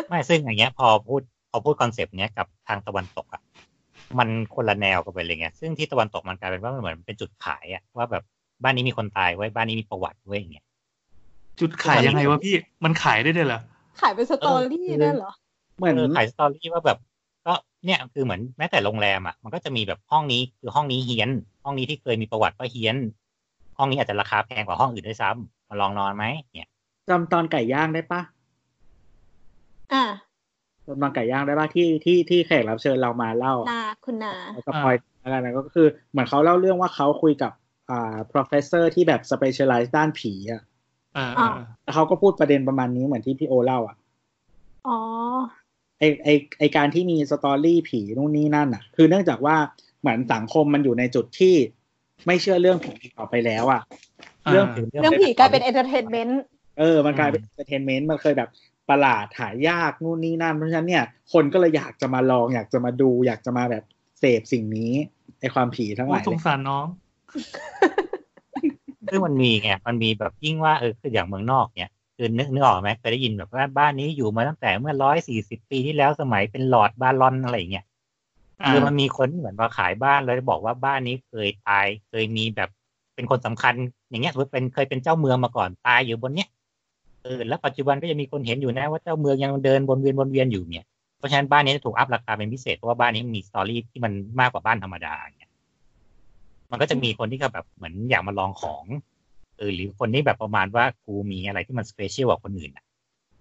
[0.08, 1.22] ไม่ซึ่งอย่างเงี้ย พอพูด
[1.52, 3.41] พอพูด concept เนี้ยกับทางตะวันตกอะ
[4.20, 8.24] มันคนละแนวกันไปเลยไงซึ่งที่ตะวันตกมันกลายเป็นว่ามันเหมือนเป็นจุดขายอะว่าแบบ
[8.64, 10.66] บ้านนี้มีคนตายเว้ยบ้านนี้มีประวัติเว้ยอย่างเงี้ย
[11.60, 13.62] จุดขายยังไงวะพี่ มันขายได้ด้วยเหรอ
[14.01, 15.32] ขายเป็น story เออนั่นเหรอ
[15.78, 16.97] เหมือนเออขาย story ว่าแบบ
[17.47, 17.53] ก็
[17.86, 21.30] เนี่ยคือเหมือนแม้แต่โรงแรมอะ มันก็จะมีแบบห้องนี้คือห้องนี้เฮี้ยน
[21.64, 22.97] ห้องนี้ที่เคยมีประวัติว่าเฮี้ยน
[23.78, 26.24] ห้องนี้อาจจะราคาแพงกว่าห้องอื่นด้วยซ้ำมาลองนอนไหม
[26.56, 26.70] เนี่ย
[27.10, 28.22] จำตอนไก่ย่างได้ปะ
[29.93, 30.06] อะ
[30.88, 34.34] จำตอนไก่ย่างได้ปะที่ที่ที่แขกรับเชิญเรามาเล่านาคุณนา
[34.68, 37.51] สปอยอะไรนะก็คือเหมือนเขาเล่าเรื่องว่าเขาคุยกับ
[37.89, 40.64] อ่า professor ที่แบบ specialize ด้านผีอะอ่า
[41.18, 41.28] อ่า
[41.84, 43.95] แล้วเขาก็พูดประเด็นประมาณนี้เหมือนที่พี่โอเล่าอะ
[44.88, 44.97] อ๋อ
[45.99, 49.55] ไอไอไอการที่มี story ผีนู่นนี่นั่นอะ คือเนื่องจากว่า
[50.01, 51.55] เหมือนสังคมมันอยู่ในจุดที่
[52.26, 53.82] ไม่เชื่อเรื่องผีต่อไปแล้วอะ
[54.51, 56.41] เรื่องคือเรื่องผีกลายเป็น entertainment
[56.80, 58.49] เออ มันกลายเป็น entertainment มันเคยแบบ
[58.89, 61.03] ประหลาดหายากนู่นนี่นั่น เพราะฉะนั้นเนี่ย
[61.34, 63.84] คนก็เลยอยากจะมาลองอยากจะมาดู อยากจะมาแบบ
[64.20, 64.91] เสพสิ่งนี้
[65.39, 66.88] ไอความผีทั้งหลายโอ้สงสารน้อง
[69.10, 77.86] ซึ่งมันมีไงมันมีแบบยิ่งว่าเออคืออย่างเมืองนอกเนี่ยคือนึกนึกออกไหมเคยได้ยินแบบว่าบ้านนี้อยู่มาตั้งแต่เมื่อร้อยสี่สิบปีที่แล้วสมัยเป็น lord baron อะไรอย่างเงี้ย
[78.62, 82.70] อ่าคือมันมีคนที่เหมือนมาขายบ้านแล้วบอกว่าบ้านนี้เคยตายเคยมีแบบ
[83.16, 83.74] เป็นคนสำคัญ
[84.10, 86.49] อย่างเงี้ยสมมติเป็นเคยเป็นเจ้าเมืองมาก่อนตายอยู่บนเนี้ย
[87.24, 90.86] เออแล้วปัจจุบันก็ยังมีคนเห็นอยู่นะว่าเจ้าเมืองยังเดินวนเวียนวนเวียนอยู่เนี่ย
[91.18, 95.45] เพราะฉะนั้นบ้านนี้ถูก up ราคาเป็นพิเศษเพราะว่าบ้านนี้มี story ที่มันมากกว่าบ้านธรรมดาอย่างเงี้ย
[96.72, 98.84] มันก็จะมีคนที่เขาแบบเหมือนอยากมาลองของ
[99.57, 102.84] เออหรือคนที่แบบประมาณว่ากูมีอะไรที่มัน special กว่าคนอื่นอะ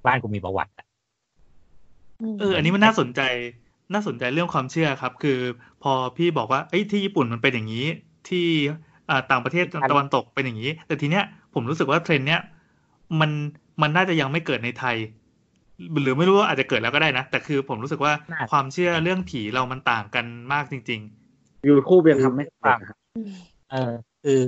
[0.06, 0.86] บ้านกูมีประวัติอะ
[2.40, 3.20] เออ อันนี้มันน่าสนใจ
[3.92, 5.38] น่าสนใจเรื่องความเชื่อครับ คือ
[5.82, 7.86] พอพี่บอกว่าเอ้ยที่ญี่ปุ่นมันเป็นอย่างนี้
[8.28, 8.46] ที่
[9.10, 12.40] อ่าต่างประเทศตะวันตกเป็นอย่างนี้ แต่ทีเนี้ยผมรู้สึกว่าเทรนด์เนี้ย
[13.20, 13.30] มัน
[13.82, 14.96] มันน่าจะยังไม่เกิดในไทย
[16.02, 18.12] หรือไม่รู้ว่าอาจจะเกิดแล้วก็ได้นะ แต่คือผมรู้สึกว่า
[18.50, 21.00] ความเชื่อเรื่องผีเรามันต่างกันมากจริง
[21.64, 22.98] อยู่คู่ยังทำไม่ได้นะครับ
[23.70, 23.92] เออ
[24.22, 24.40] คือ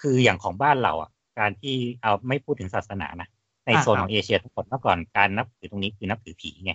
[0.00, 3.28] คืออย่างของบ้านเราอะ การที่เอาไม่พูดถึงศาสนานะ
[3.66, 6.72] ในอ่าโซนครับของเอเชียทั้งหมดเมื่อก่อนการนับถือตรงนี้คือนับถือผีไง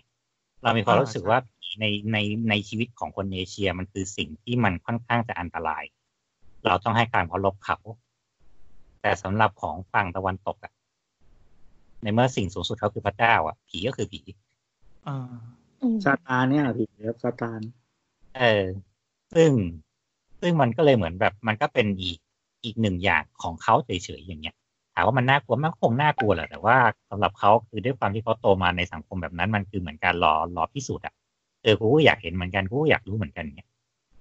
[0.64, 2.18] เรามีความอ่ารู้สึกว่าผีในใน
[2.50, 5.84] ในชีวิตของคนเอเชียมันคือสิ่งที่มันค่อนข้างจะอันตราย
[6.66, 7.78] เราต้องให้การเคารพเขา
[9.02, 10.74] แต่สำหรับของฝั่งตะวันตกอะ
[12.04, 15.16] ในเมื่อสิ่งสูงสุดเขาคือพระเจ้า อะ ผีก็คือผีๆอ่า
[15.82, 17.62] อืมซาตานเนี่ยผีครับซาตาน
[18.38, 18.64] เออ
[19.34, 19.52] ซึ่ง
[20.42, 22.18] ซึ่งมันก็เลยเหมือนแบบมันก็เป็นอีก
[22.64, 24.56] อีกหนึ่งอย่างของเขาเฉยๆอย่างเงี้ย
[24.96, 26.78] ถามว่ามันน่ากลัวมันก็คงน่ากลัวแหละแต่ว่า
[27.10, 31.14] สำหรับเขาคือด้วยความที่เขาโตมาในสังคมแบบนั้น มันคือเหมือนการรอรอพิสูจน์อะ
[31.64, 33.68] เออกูก็อยากเห็นเหมือนกันกูก็อยากรู้เหมือนกันเงี้ย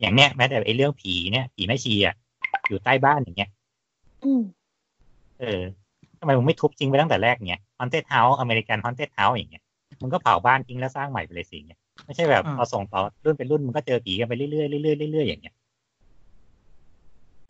[0.00, 2.14] อย่างเนี้ยแม้แต่ไอ้เรื่องผีเนี่ยผีแม่ชีอะ
[2.68, 3.50] อยู่ใต้บ้านอย่างเงี้ย
[4.24, 4.42] อืม
[5.40, 5.62] เออ
[6.18, 9.62] ทำไมมึงไม่ทุบจริงไปตั้งแต่แรกเงี้ยฮอนเท d เฮาส์อเมริกันฮอนเท d เฮาส์อย่างเงี้ย
[10.00, 14.64] มึงก็เผาบ้านทิ้งแล้วสร้างใหม่ไปเลยสิเงี้ยไม่ใช่แบบอ่าพอส่งต่อรุ่นเป็นรุ่นมึงก็เจอผีกันไปเรื่อยๆเรื่อ
[15.08, 15.54] ยๆเรื่อยๆอย่างเงี้ย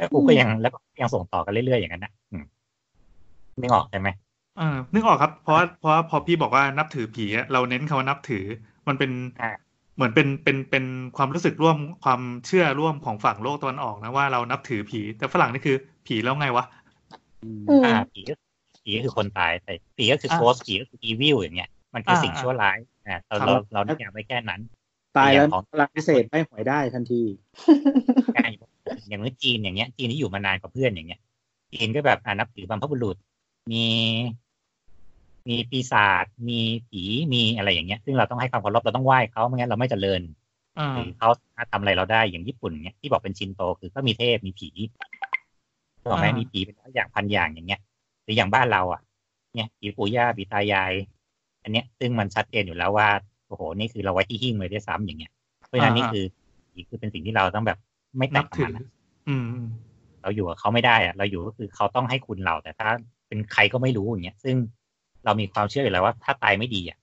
[0.01, 2.45] แล้วกูก็ยังแล้วก็ยังส่งต่อกันเรื่อยๆอย่างนั้นนะอืม
[3.61, 4.09] ไม่ออกใช่ไหม
[4.59, 8.45] เออนึกออกครับ เพราะว่าเพราะว่าพอพี่บอกว่านับถือผีอะเราเน้นคำว่านับถือ
[8.89, 9.11] มันเป็น
[9.43, 9.51] อ่า
[9.97, 10.85] เหมือนเป็นเป็นเป็น
[11.17, 15.77] ความรู้สึกร่วมความเชื่อร่วมของฝั่งโลกตะวันออกนะว่าเรานับถือผี แต่ฝรั่งนี่คือ
[16.07, 16.65] ผีแล้วไงวะ
[17.45, 18.35] อืมอ่าผีก็
[18.85, 24.61] ผีก็คือคนตายแต่ผีก็คืออ่าโ h สผีก็คืออีวิลอย่างเงี้ยมันคืออ่าสิ่งชั่วร้ายอ่าเราครับเราเรานิยามไว้แค่นั้น
[25.17, 27.23] ตายแล้วอย่างของพลังพิเศษไม่หวยได้ทันที
[29.11, 31.21] อ่าอย่างเมื่อจีนอย่างเงี้ย จีนที่อยู่มานานกว่าเพื่อนอย่างเงี้ย
[31.73, 33.17] จีนก็แบบอ่านับถือบรรพบุรุษ
[33.73, 33.85] มี
[35.49, 37.03] มีปีศาจมีผี
[37.33, 40.23] มีอะไรอย่างเงี้ย ซึ่งเราต้องให้ความเคารพเราต้องไหว้เขาไม่งั้นเราไม่เจริญ
[40.79, 44.69] อ่าหรือเขาสามารถทำอะไรเราได้อย่างญี่ปุ่นเนี้ยที่บอกเป็นชินโตคือก็มีเทพมีผี
[46.11, 47.81] บอกไหมอ่ามีมีผีเป็นร้อยอย่างพันอย่างอย่างเงี้ย
[48.25, 49.01] หรืออย่างบ้านเราอะ
[49.55, 50.93] เนี่ยผีปู่ย่าผีตายาย
[51.63, 53.09] อันเนี้ย ซึ่งมันชัดเจนอยู่แล้วว่า
[53.49, 55.33] โอ้โหนี่คือเราไว้ที่หิ้งเลยด้วยซ้ำอย่างเงี้ย
[55.67, 56.25] เพราะฉะนั้นนี่คือ
[56.73, 57.79] ผีคือเป็นสิ่งที่เราต้องแบบ
[58.19, 58.85] ไม่แตะนับของถื
[59.31, 59.65] อมันนะอืม
[60.23, 62.89] เราอยู่กับเขาไม่ได้อะเราอยู่ก็คือเขาต้องให้คุณเรา แต่ถ้า
[63.29, 64.57] เป็นใครก็ไม่รู้อย่างเงี้ย ซึ่ง
[65.25, 66.99] เรามีความเชื่ออยู่แล้วว่า ถ้าตายไม่ดีอะ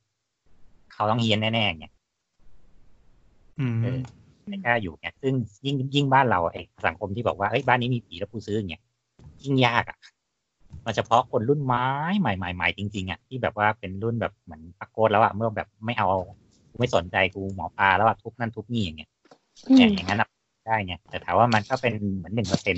[0.93, 1.91] เขาต้องเฮียนแน่ๆเนี่ย
[3.59, 3.99] อืมเออ
[4.49, 5.33] ไม่กล้าอยู่เนี่ยซึ่ง
[5.65, 8.81] ยิ่งยิ่งบ้านเราไอ้สังคมที่บอกว่าเอ้ยบ้านนี้มีผีแล้วกูซื้ออย่างเงี้ย
[9.43, 9.97] ยิ่งยากอะ
[10.85, 11.85] มันเฉพาะคนรุ่นไม้
[12.19, 16.07] ใหม่ใหม่ใหม่จริงๆอะที่แบบว่าเป็นรุ่นแบบเหมือนตะโกนแล้วอะเมื่อแบบไม่เอา
[16.71, 19.09] กูไม่สนใจกูหมอปลาแล้วอะทุบนั่นทุบนี่อย่างเงี้ย
[19.69, 20.29] อืเนี่ยมอย่างนั้นอะ
[20.67, 22.75] ได้ไงแต่ถามว่ามันก็เป็นเหมือนหนึ่งเปอร์เซ็น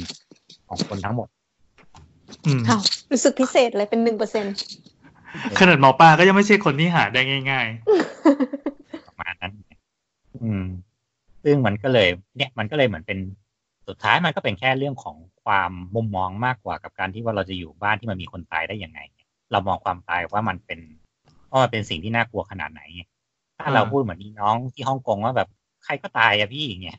[0.67, 1.27] ของคนทั้งหมด
[2.45, 2.81] อืมอ้าว
[3.11, 4.45] รู้สึกพิเศษเลยเป็นหนึ่งเปอร์เซ็น
[5.59, 7.21] ขนาดหมอปลาก็ยังไม่ใช่คนที่หาได้
[7.51, 7.67] ง่าย
[9.07, 9.53] ประมาณนั้น
[10.43, 10.65] อืม
[11.43, 13.19] ซึ่งมันก็เลย เนี่ยมันก็เลยเหมือนเป็น
[13.87, 18.99] สุดท้ายมันก็เป็นแค่เรื่องของความมุมมองมากกว่ากับการที่ว่าเราจะอยู่บ้านที่มันมีคนตายได้ยังไง
[19.51, 20.79] เรามองความตายว่ามันเป็น
[21.49, 22.81] ว่ามันเป็นสิ่งที่น่ากลัวขนาดไหน
[23.59, 25.49] ถ้าเราพูดเหมือนนี่น้องที่ฮ่องกงว่าแบบ
[25.83, 26.97] ใครก็ตายอะพี่อย่างเงี้ย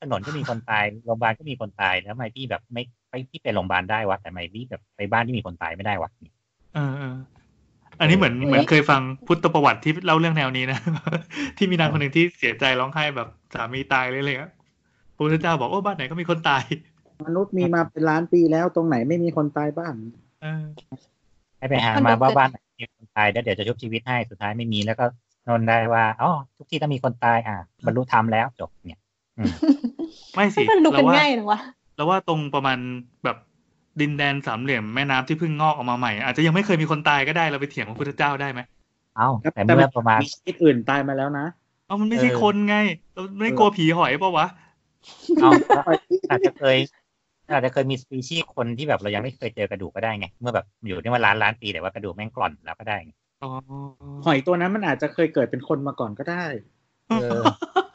[0.00, 7.14] ถนนก็มีคนตายโรงพยาบาลก็มีคนตายแล้วทำไมพี่แบบไม่ไปพี่ไปโรงพยาบาลได้วะแต่ทำไมพี่แบบไปบ้านที่มีคนตายไม่ได้วะๆเออเออ
[8.00, 10.78] อันนี้เหมือนเหมือนเคยฟังพุทธประวัติที่เล่าเรื่องแนวนี้นะ
[11.56, 14.50] ที่มีนางคนหนึ่งที่เสียใจร้องไห้แบบสามีตายเลยเลยอะ
[15.14, 16.64] พระพุทธเจ้าบอกโอ้บ้านไหนก็มีคนตาย
[17.26, 19.92] มนุษย์มีมาเป็นล้านปีแล้วตรงไหนไม่มีคนตายบ้าง
[20.42, 20.64] เออ
[21.58, 25.04] ให้ไปหามาว่าบ้านไหนมีคนตายแล้วเดี๋ยวจะชุบชีวิตให้สุดท้ายไม่มีแล้วก็
[25.48, 29.09] นนได้ว่าอ๋อทุกที่ต้องมีคนตายอะบรรลุธรรมแล้วจบเนี่ยอืม
[30.34, 31.60] ไม่สิมันดูเราเป็นว่าง่ายนะวะ
[31.96, 32.78] แล้วว่าตรงประมาณ
[33.24, 33.36] แบบ
[34.00, 38.60] ดินแดนสามเหลี่ยมแม่น้ำที่เพิ่งงอกออกมาใหม่ อาจจะยังไม่เคยมีคนตายก็ได้เราไปเถียงพระพุทธเจ้าได้ไหม
[39.16, 41.46] เอ้าครับแต่แต่เมื่อประมาณมีชีวิตอื่นตายมาแล้วนะ
[41.86, 42.76] เอามันไม่ใช่เออคนไง
[43.14, 44.46] เราไม่กลัวผีหอยเปล่าวะ
[45.42, 45.50] เอา
[46.30, 46.76] อาจจะเคย
[47.52, 53.12] อาจจะเคยมีสปีชีส์คนที่แบบเรายังไม่เคยเจอกระดูกก็ได้ไง เมื่อแบบอยู่นี่มาล้านล้านปีแต่ว่ากระดูกแม่งกร่อนแล้วก็ได้ไง
[53.42, 53.50] อ๋อ
[54.24, 56.44] หอยตัวนั้นมันอาจจะเคยเกิดเป็นคนมาก่อนก็ได้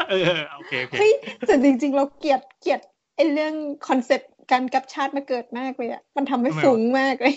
[0.10, 1.12] เออเออโอเคโอเคเฮ้ย
[1.48, 2.80] แต่จริง ๆ เราเกลียดเกลียด
[3.16, 3.54] ไอ้เรื่อง
[3.88, 7.36] concept การกลับชาติมาเกิดมากเลยอะมันทำให้ฟุ้งมากเลย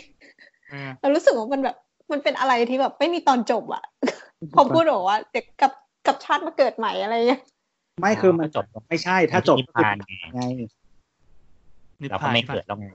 [0.71, 1.77] เออเรารู้สึกว่ามันแบบ
[2.13, 3.85] มันเป็นอะไรที่แบบไม่มีตอนจบอะ
[4.57, 5.73] พอพูดบอกว่าเด็กกลับ
[6.07, 7.41] กลับชาติมาเกิดใหม่อะไรเงี้ย
[8.01, 10.43] ไม่คือมันจบไม่ใช่ ถ้าจบนิพก็คือพานไงไง
[12.03, 12.87] นิพเราพาก็นไม่เกิดแล้วไง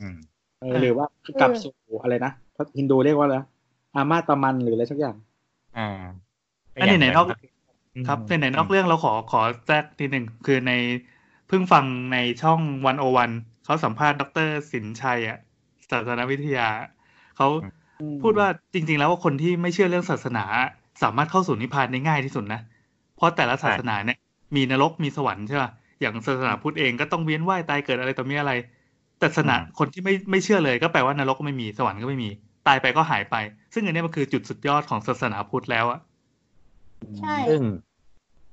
[0.00, 0.16] อืม
[0.60, 1.06] เออหรือว่า
[1.40, 1.72] กลับสู่
[2.02, 2.32] อะไรนะ
[2.78, 3.46] ฮินดูเรียกว่าอะไรนะ
[3.94, 5.16] อามาตามันหรืออะไรสักอย่าง
[5.76, 5.88] อ่า
[6.74, 7.59] อันนี้ไหนนอกอืม
[8.08, 10.72] ครับในไหนนอกเรื่องเราขอขอแทรกทีหนึ่งคือใน
[11.48, 13.30] เพิ่งฟังในช่องวันโอวัน
[13.64, 15.38] เขาสัมภาษณ์ดรสินชัยอะ
[15.90, 16.68] ศาสนวิทยา
[17.36, 17.48] เขา
[18.22, 20.44] พูดว่าจริง ๆ แล้วว่าคนที่ไม่เชื่อเรื่องศาสนา
[21.02, 22.60] สามารถเข้าสู่นิพพานได้ง่ายที่สุดนะ
[23.16, 24.18] เพราะแต่ละศาสนาเนี่ย
[24.56, 25.70] มีนรกมีสวรรค์ใช่ป่ะ
[26.00, 28.52] อย่างศาสนาพุทธเองก็ต้องเวียนว่ายตายเกิดอะไรต่อมีอะไร
[29.18, 32.30] แต่ศาสนาคนที่ไม่ไม่เชื่อเลยก็แปลว่านรกก็ไม่มีสวรรค์ก็ไม่มี
[32.66, 33.36] ตายไปก็หายไป
[33.74, 36.00] ซึ่งอันเนี้ยมันคือจุดสุดยอดของศาสนาพุทธแล้วอะ
[37.18, 37.62] ใช่ซึ่ง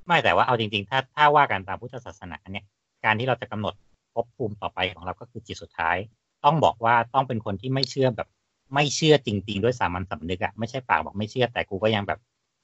[0.08, 2.66] ไม่แต่ว่าเอาจริง ๆ ถ้าถ้าว่ากันตามพุทธศาสนาเนี่ย
[3.06, 3.74] การที่เราจะกำหนด
[4.14, 5.98] ภพภูมิต่อไปของเราก็คือจิตสุดท้าย
[6.46, 8.28] ต้องบอกว่าต้องเป็นคนที่ไม่เชื่อแบบ
[8.74, 12.20] ไม่เชื่อจริง ๆ ด้วยสามัญสำนึกอะไม่ใช่ปากบอกไม่เชื่อแต่กูก็ยังแบบ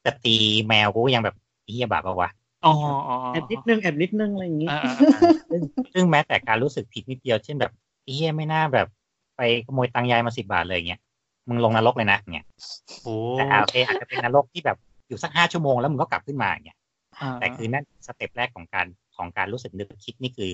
[0.05, 0.35] จะตี
[0.67, 1.35] แมวกูก็ยังแบบ
[1.71, 2.29] เฮียบาปะวะ
[2.65, 2.73] อ๋อ
[3.07, 5.61] อ๋อแอบนิดนึงแอบนิดนึงอะไรอย่างงี้อ่าอ่าอ่าซึ่ง
[5.93, 7.71] ซึ่งแม้แต่การรู้สึกผิดนิดเดียวเช่นแบบ
[8.11, 8.87] เฮียไม่น่าแบบ
[9.37, 11.01] ไปขโมยตังค์ยายมาสิบาทเลยเงี้ย
[11.47, 12.47] มึงลงนรกเลยนะเนี่ย
[13.03, 14.77] โอ้แต่โอเคอาจจะเป็นนรกที่แบบ
[15.13, 16.77] อยู่สักห้าชั่วโมงแล้วมึงก็กลับขึ้นมาอย่างเงี้ย
[17.21, 18.85] อ่าแต่คือนั่นสเต็ปแรกของการ
[19.17, 20.53] ของการรู้สึกนึกคิดนี่คือ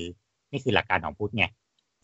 [0.51, 1.45] นี่คือหลักการของพุทธไง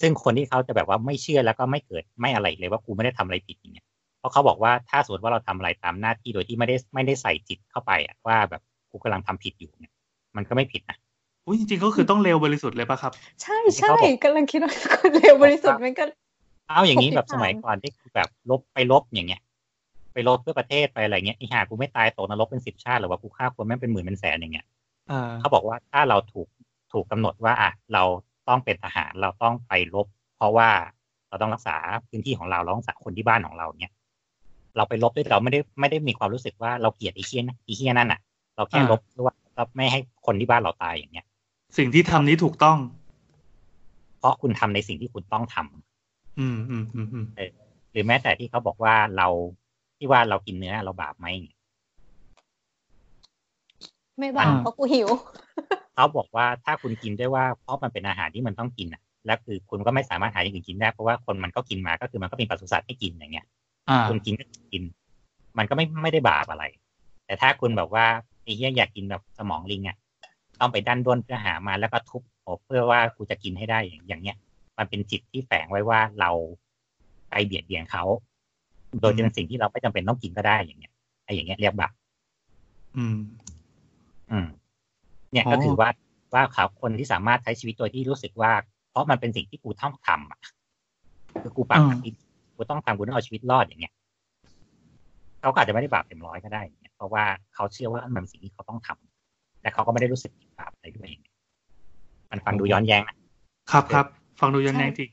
[0.02, 3.86] ซึ่งคนที่เขาจะแบบว่าไม่เชื่อแล้วก็ไม่เกิดไม่อะไรเลยว่ากูไม่ได้ทำอะไรผิดอย่างเงี้ย
[4.20, 9.94] เพราะเขาบอกว่าถ้าสมมติว่าเราทำอะไรตามหน้าที่โดยที่ไม่ได้ไม่ได้ใส่จิตเข้าไปอะว่าแบบกูกำลังทำผิดอยู่เนี่ย
[10.36, 10.98] มันก็ไม่ผิดนะ
[11.46, 16.04] อุ้ยจริงๆก็คือต้องเร็วบริสุทธิ์เลยป่ะครับ ใช่ใช่กำลังคิดว่าคนเร็วบริสุทธิ์มันก็
[16.70, 19.42] เอาอย่างนี้ปกติแบบสมัยผ่านก่อนที่คือแบบลบไปลบอย่างเงี้ย
[20.16, 24.66] ไปลบเพื่อประเทศไปอะไรเงี้ยไอ้ห่ากูไม่ตายตกนรกเป็นสิบชาติหรือว่ากูฆ่าคนแม่งเป็นหมื่นเป็นแสนอย่างเงี้ย
[25.12, 26.48] อ่าเขาบอกว่าถ้าเราถูก
[26.94, 28.04] ถูกกำหนดว่าอะเรา
[28.48, 30.08] ต้องเป็นทหารเราต้องไปรบ
[30.38, 30.70] เพราะว่า
[31.30, 31.76] เราต้องรักษา
[32.10, 33.94] พื้นที่ของเราเราต้องรักษาคนที่บ้านของเราเนี่ย
[34.78, 38.20] เราไปรบด้วยเราไม่ได้ไม่ได้มีความรู้สึกว่าเราเกลียดไอ้เฮี้ยนะไอ้เฮี้ยนั่นอะ
[38.56, 41.26] เราแค่รบเพื่อว่าเราไม่ให้คนที่บ้านเราตายอย่างเงี้ย
[41.78, 42.78] สิ่งที่ทำนี้ถูกต้อง
[44.20, 47.26] เพราะคุณทำในสิ่งที่คุณต้องทำอืมอืมอืมอืม
[47.92, 49.28] หรือแม้แต่ที่เขาบอกว่าเรา
[49.98, 51.28] ที่ว่าเรากินเนื้อเราบาปไหม
[54.20, 55.10] ไม่บ้าเพราะกูหิว
[55.96, 63.46] เขาบอกว่าถ้าคุณกินด้วยว่าเพราะมันเป็นอาหารที่มันต้องกินอะ แล้วคือคุณก็ไม่สามารถหาอย่างอื่นกินได้เพราะว่าคนมันก็กินมาก็คือมันก็เป็นปศุสัตว์ให้กินอย่างเงี้ย
[63.90, 64.84] อ่าคุณกินก็กิน
[65.58, 66.64] มันก็ไม่ไม่ได้บาปอะไร
[67.26, 68.06] แต่ถ้าคุณแบบว่า
[68.44, 69.98] ไอ้เหี้ยอยากกินแบบสมองลิงอะ
[70.60, 74.38] ต้องไปดันด้นเพื่อหามาแล้วก็ทุบอกเพื่อว่ากูจะกินให้ได้อย่างอย่างเงี้ย
[74.78, 76.32] มันเป็นจิตที่แฝงไว้ว่าเรา
[77.30, 78.04] ไปเบียดเบียนเขา
[79.02, 80.94] โดยเป็นสิ่งที่เราไม่จำเป็นต้องกินก็ได้อย่างเงี้ย
[81.26, 81.94] ไอ้อย่างเงี้ยเรียกบาป
[82.98, 83.18] อืม
[84.32, 84.48] อืม
[85.32, 85.90] เนี่ยอ๋อก็ถือว่า
[86.34, 88.52] ว่าเขาคนที่สามารถใช้ชีวิตโดยที่รู้สึกว่า
[88.90, 90.40] เพราะมันเป็นสิ่งที่กูต้องทำอะ
[91.42, 92.14] คือกูปากอืมกับที่
[92.56, 93.94] กูต้องทำกูต้องเอาชีวิตรอดอย่างเงี้ย
[95.40, 97.24] เขาก็อาจจะไม่ได้บาปเต็มร้อยก็ได้อย่างเงี้ยเพราะว่า
[97.56, 101.36] เขาเชื่อว่ามันเป็นสิ่งที่เขาต้องทำแต่เขาก็ไม่ได้รู้สึกผิดบาปอะไรด้วยอย่างเงี้ย
[102.32, 103.16] มันฟังดูย้อนแย้งนะ
[103.72, 104.08] ครับครับ
[104.40, 105.10] ฟังดูยันแรงจริง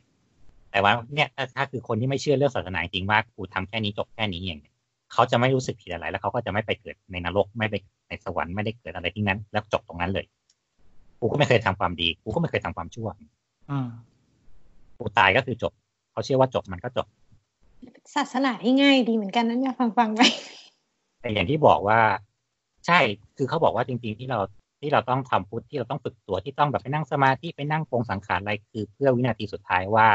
[0.73, 4.75] แต่ว่าเนี่ยถ้าถ้าคือคนที่ไม่เชื่อเรื่องศาสนาจริงว่ากูทำแค่นี้จบแค่นี้อย่างเงี้ย
[5.13, 7.75] เขาจะไม่รู้สึกผิดอะไร แล้วเขาก็จะไม่ไปเกิดในนรกไม่ไป
[8.09, 10.27] ในสวรรค์ไม่ได้เกิดอะไรที่นั้น แล้วจบตรงนั้นเลย
[11.21, 13.09] กูก็ไม่เคยทำความดี กูก็ไม่เคยทำความชั่ว
[13.71, 13.89] อ่า
[14.99, 15.73] กูตายก็คือจบ
[16.13, 17.07] เขาเชื่อว่าจบมันก็จบ
[18.15, 20.21] ศาสนาที่ง่ายดีเหมือนกันนะเนี่ยฟังฟังๆไป
[21.21, 22.01] แต่อย่างที่บอกว่า
[22.87, 22.99] ใช่
[23.37, 24.39] คือเขาบอกว่าจริง ๆ ที่เรา
[24.81, 30.09] ที่เราต้องทำพุทธที่เราต้องฝึกตัวที่ต้องแบบไปนั่งสมาธิไปนั่งปรงสังขารอะไรคือเพื่อวินาทีสุดท้ายว่า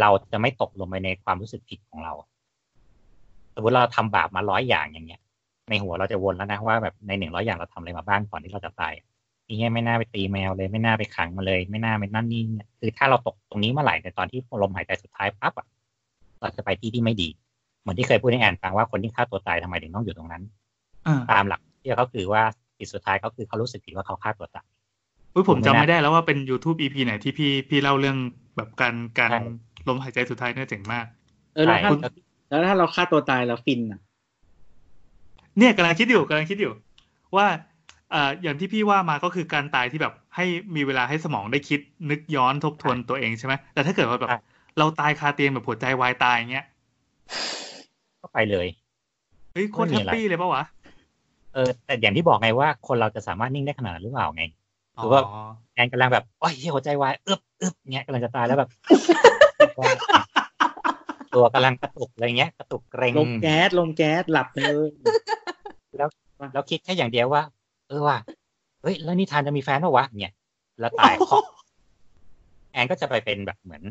[0.00, 2.12] เราจะไม่ตกลงไปในความรู้สึกผิดของเรา
[3.54, 5.20] สมมติเราทำบาปมาร้อยอย่างอย่างเงี้ย
[5.70, 8.92] ในหัวเราจะวนแล้วนะว่าแบบในหนึ่งร้อยอย่างเราทำอะไรมาบ้างก่อนที่เราจะตาย
[9.46, 15.66] ทีเนี้ยไม่น่าไปตีแมวเลย ไม่น่าไปขังมาเลย ไม่น่าไปนั่นนี่เนี่ยคือถ้าเราตกตรงนี้เมื่อไหร่ในตอนที่ลมหายใจสุดท้ายปั๊บอะ
[16.40, 17.28] เราจะไปที่ที่ไม่ดี
[17.80, 20.42] เหมือนที่เคยพูดให้แอนฟังว่าคนที่ฆ่าตัวตายทำไมถึงต้องอยู่ตรงนั้น
[21.06, 22.42] อ่าตามหลักที่เขาคือว่า
[22.78, 24.66] จิตสุดท้ายเขาคือเขารู้สึกผิดว่าเขาฆ่าตัวตาย
[25.34, 28.16] อุ้ยผมผมไม่จำน่าไม่ได้แล้วว่าเป็น YouTube EP ไหนที่พี่พี่เล่าเรื่อง
[28.56, 29.40] แบบการการใช่
[29.88, 31.06] ลมหายใจสุดท้ายเนี่ยเจ๋งมาก
[31.54, 32.10] เออแล้วถ้าใช่
[32.48, 34.00] แล้วถ้าเราฆ่าตัวตายแล้วฟินอะ
[35.58, 36.72] เนี่ยกำลังคิดอยู่กำลังคิดอยู่
[37.36, 37.46] ว่า
[38.14, 40.44] อ่าอย่างที่พี่ว่ามาก็คือการตายที่แบบให้
[40.76, 41.80] มีเวลาให้สมองได้คิด
[42.10, 44.38] นึกย้อนทบทวนตัวเองใช่ไหมแต่ถ้าเกิดว่าแบบใช่
[44.78, 46.66] เราตายคาเตียงแบบหัวใจวายตายอย่างเงี้ย
[48.20, 48.66] ก็ไปเลย
[49.52, 50.64] เฮ้ยโคตรไม่แฮมีปอะไรปี้เลยปะวะ
[51.54, 54.44] เออแต่อย่างที่บอกไงว่าคนเราจะสามารถนิ่งได้ขนาดนั้นหรือเปล่าไง
[54.96, 55.34] อ๋คือว่าอ
[55.74, 58.68] แอนกำลังแบบโอ้ยเหี้ยหัวใจวายอึบอึบเงี้ยกำลังจะตายแล้วแบบ
[61.34, 64.88] ตัวกำลังกระตุกอะไรเงี้ยกระตุกเกรงลมแก๊สลมแก๊สหลับไปเลย
[66.52, 67.42] แล้วคิดแค่อย่างเดียวว่า
[67.88, 68.18] เออว่ะ
[68.82, 70.34] เฮ้ยแล้วนิทานจะมีแฟนปะวะเนี่ย
[70.80, 71.44] แล้วตายเคาะ
[72.72, 73.82] แอนก็จะไปเป็นแบบเหมือน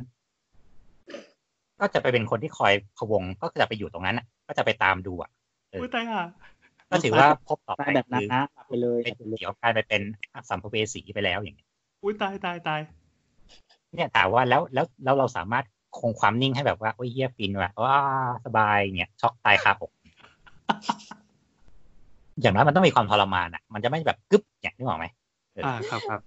[1.79, 5.29] ก็จะไปเป็นคนที่คอยพะวงก็จะไปอยู่ตรงนั้นน่ะ ก็จะไปตามดูอะ
[5.69, 6.21] เอออุ้ยตายห่า
[6.91, 10.01] ก็ถือว่าพบต่อไปตายแบบนั้นคือนะหลับไปเลยเป็นเดี๋ยวกลายไปเป็น
[10.49, 11.67] สัมภเวสีไปแล้วอย่างเงี้ย
[12.03, 12.79] อุ้ยตายตายตาย
[13.95, 15.65] เนี่ยถามว่าแล้วแล้วแล้วเราสามารถ
[15.99, 17.97] คงความนิ่งให้แบบว่าโอ้ยเยี่ยฟินว่ะว้า
[18.45, 19.91] สบายเงี้ยช็อกตายคาอก
[22.41, 25.05] อย่างนั้นมันต้องมีความทรมานอะ มันจะไม่แบบกึ๊บอย่างนึกออกไหม
[25.65, 26.19] อ่าครับครับ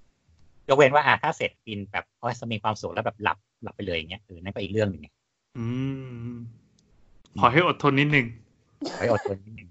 [0.68, 5.08] ยกเว้นว่าอะถ้าเสร็จฟินแบบโอ้ยมีความสุขแล้วแบบหลับหลับไปเลยอย่างเงี้ยเออนั่นก็อีกเรื่องหนึ่งไง
[5.58, 5.64] อื
[6.30, 6.34] ม
[7.40, 8.26] ขอให้อดทนนิดนึง
[8.96, 9.68] ไว้อดทนนิดนึง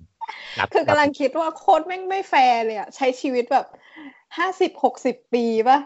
[0.55, 3.65] หลับคือกำลังคิดว่าโคตรแม่งไม่แฟร์เลยอะใช้ชีวิตแบบ
[4.37, 5.79] ห้าสิบหกสิบปีปะ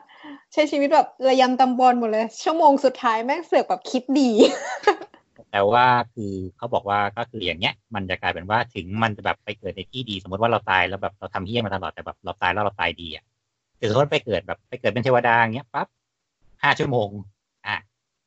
[0.54, 4.32] ใช้ชีวิตแบบระยำตำบอลหมดเลย ชั่วโมงสุดท้ายแม่งเสือกแบบคิดดี
[5.52, 13.24] แต่ว่าคือเขาบอกว่าก็คืออย่างเงี้ย มันจะกลายเป็นว่าถึงมันจะแบบไปเกิดในที่ดี สมมติว่าเราตายแล้วแบบเราทำเฮี้ยมาตลอดแต่แบบเราตายแล้วเราตายดีอะ
[13.78, 15.88] แต่สมมติไปเกิดแบบไปเกิดเป็นเทวดาอย่างเงี้ยปั๊บ
[16.64, 17.08] ห้าชั่วโมง
[17.68, 17.78] อะ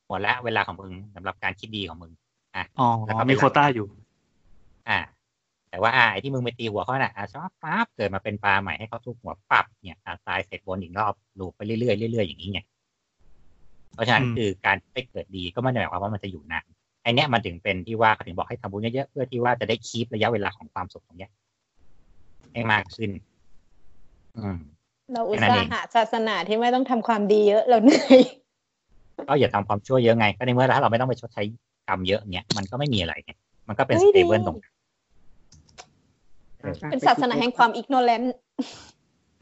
[0.09, 2.12] หมดแล้วเวลาของมึงสำหรับการคิดดีของมึง
[2.57, 3.87] อะอ๋อแล้วก็เป็นมีโควต้าอยู่
[4.89, 4.99] อ่า
[5.71, 12.61] แต่ว่าอ่าไอ้ที่มึงไปตีหัวเขาน่ะอะชอบปั๊บเกิดมาเป็นปลาใหม่ให้เขาทุกหัวปั๊บเนี่ยอะตายเสร็จวนอีกรอบลูปไปเรื่อยๆเรื่อยๆอย่างนี้ไง
[13.95, 16.66] เพราะฉะนั้นอืมคือการไปเกิดดีก็ไม่ได้หมายความว่ามันจะอยู่นาน
[17.03, 21.31] ไอ้เนี้ยมันถึงเป็นที่ว่าเขาถึงบอกให้ทำบุญเยอะๆเพื่อที่ว่าจะได้คีประยะเวลาของความสุขตรงเนี้ย
[22.53, 23.11] ให้มากขึ้น
[24.37, 24.59] อืม
[25.12, 28.21] เราอุตแค่นั้ส่านเองห์หาศาสนาที่ไม่ต้องทำความดีเยอะเราเหนื่อย
[29.29, 31.43] ก็อย่าทำความชั่วเยอะไงก็ในเมื่อถ้าเราไม่ต้องไปชดใช้
[31.89, 33.33] กรรมเยอะเนี้ยมันก็ไม่มีอะไรไง
[33.68, 34.75] มันก็เป็นเฮ้สยเตดีเบิลตรงนั้น
[36.91, 38.35] เป็นศาสนาแห่งความอิกโนแลนต์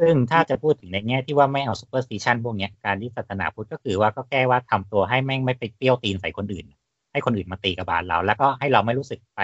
[0.01, 6.67] ซึ่งถ้าจะพูดถึงในแง่ที่ว่าไม่เอาซูเปอร์สติชันพวกเนี้ยการที่ศาสนาพุทธก็คือว่าก็แก้ว่าทำตัวให้แม่งไม่ไปเปรี้ยวตีนใส่คนอื่น
[7.13, 9.41] ให้คนอื่นมาตีกับบาลเรา แล้วก็ให้เราไม่รู้สึกไป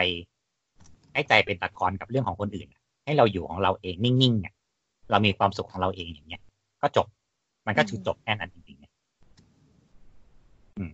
[1.12, 2.68] ให้ใจเป็นตะกอนกับเรื่องของคนอื่น
[3.04, 4.54] ให้เราอยู่ของเราเองนิ่งๆเนี่ย
[5.10, 6.42] เรามีความสุขของเราเองอย่างเงี้ย
[6.82, 7.06] ก็จบ
[7.66, 8.92] มันก็คือจบแค่นั้นจริงๆเนี่ย
[10.78, 10.92] อืม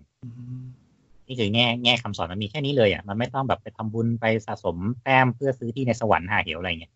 [1.31, 6.93] นี่คือแง่แง่คำสอนมันมีแค่นี้เลยอะมันไม่ต้องแบบไปทำบุญไปสะสมแต้มเพื่อซื้อที่ในสวรรค์หาเหวอะไรเงี้ย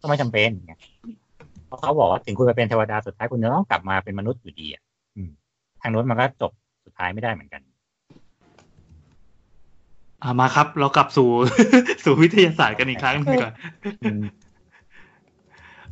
[0.00, 0.72] ก็ไม่จำเป็นไง
[1.66, 4.82] เพราะเขาบอกว่าถึงคุณไปเป็นเทวดาสุดท้ายคุณจะต้องกลับมาเป็นมนุษย์อยู่ดีอะ
[5.16, 5.30] อืม
[5.80, 6.52] ทางโน้นมันก็จบ
[6.84, 7.62] สุดท้ายไม่ได้เหมือนกัน
[10.22, 11.28] อ่ามาครับ เรากลับสู่
[12.04, 13.52] สู่วิทยาศาสตร์กันอีกครั้งหนึงก่อน
[14.02, 14.20] อืม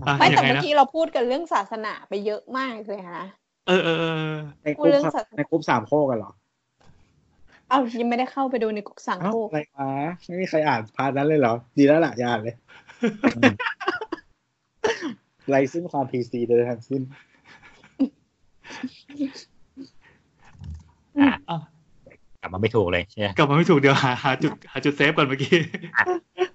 [0.07, 3.27] อะไม่ยัแต่งไงเมื่อนะกี้เราพูดกันเรื่องศาสนาไปเยอะมากเลยนะ
[3.67, 4.33] เออเออเออ
[4.65, 9.89] ในกพูดลุ่มเรื่องศาสนาในกลุ่มสามโคกกันเหรอเอายังไม่ได้เข้าไปดูในกุกสังเอ้าโคกอะไรมา
[10.27, 12.55] ไม่มีใครอ่านพาร์ทนั้นเลยเหรอ ดีแล้วล่ะอย่าอ่านเลย
[15.51, 17.03] ไรซึ่งความพีซีโดยทั้งสิ้น
[21.21, 21.59] อะอะ
[22.41, 25.59] กลับมาไม่ถูกเลยใช่ไหมกลับมาไม่ถูกเดี๋ยวหาหาจุดหาจุดเซฟก่อนเมื่อกี้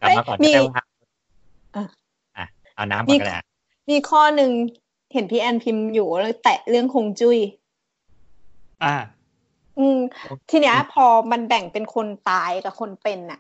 [0.02, 0.84] กลับมาก่อนมีก็ได้ว่า
[1.76, 1.84] อะ
[2.38, 2.46] อะ
[2.76, 3.46] เอาน้ำก่อนก็ได้อะ
[3.90, 4.52] มีข้อหนึ่ง
[5.14, 7.38] เห็นพี่แอนพิมพ์อยู่แล้วแตะเรื่องคงจุ้ย
[8.84, 8.96] อ่า
[9.80, 10.00] อืม
[10.50, 13.40] ทีเนี้ย พอมันแบ่งเป็นคนตายกับคนเป็นน่ะ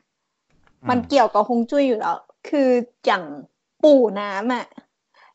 [0.89, 2.17] มันเกี่ยวกับฮวงจุ้ยอยู่แล้ว
[2.49, 2.69] คือ
[3.05, 3.23] อย่าง
[3.83, 4.65] ปู่น้ำอะ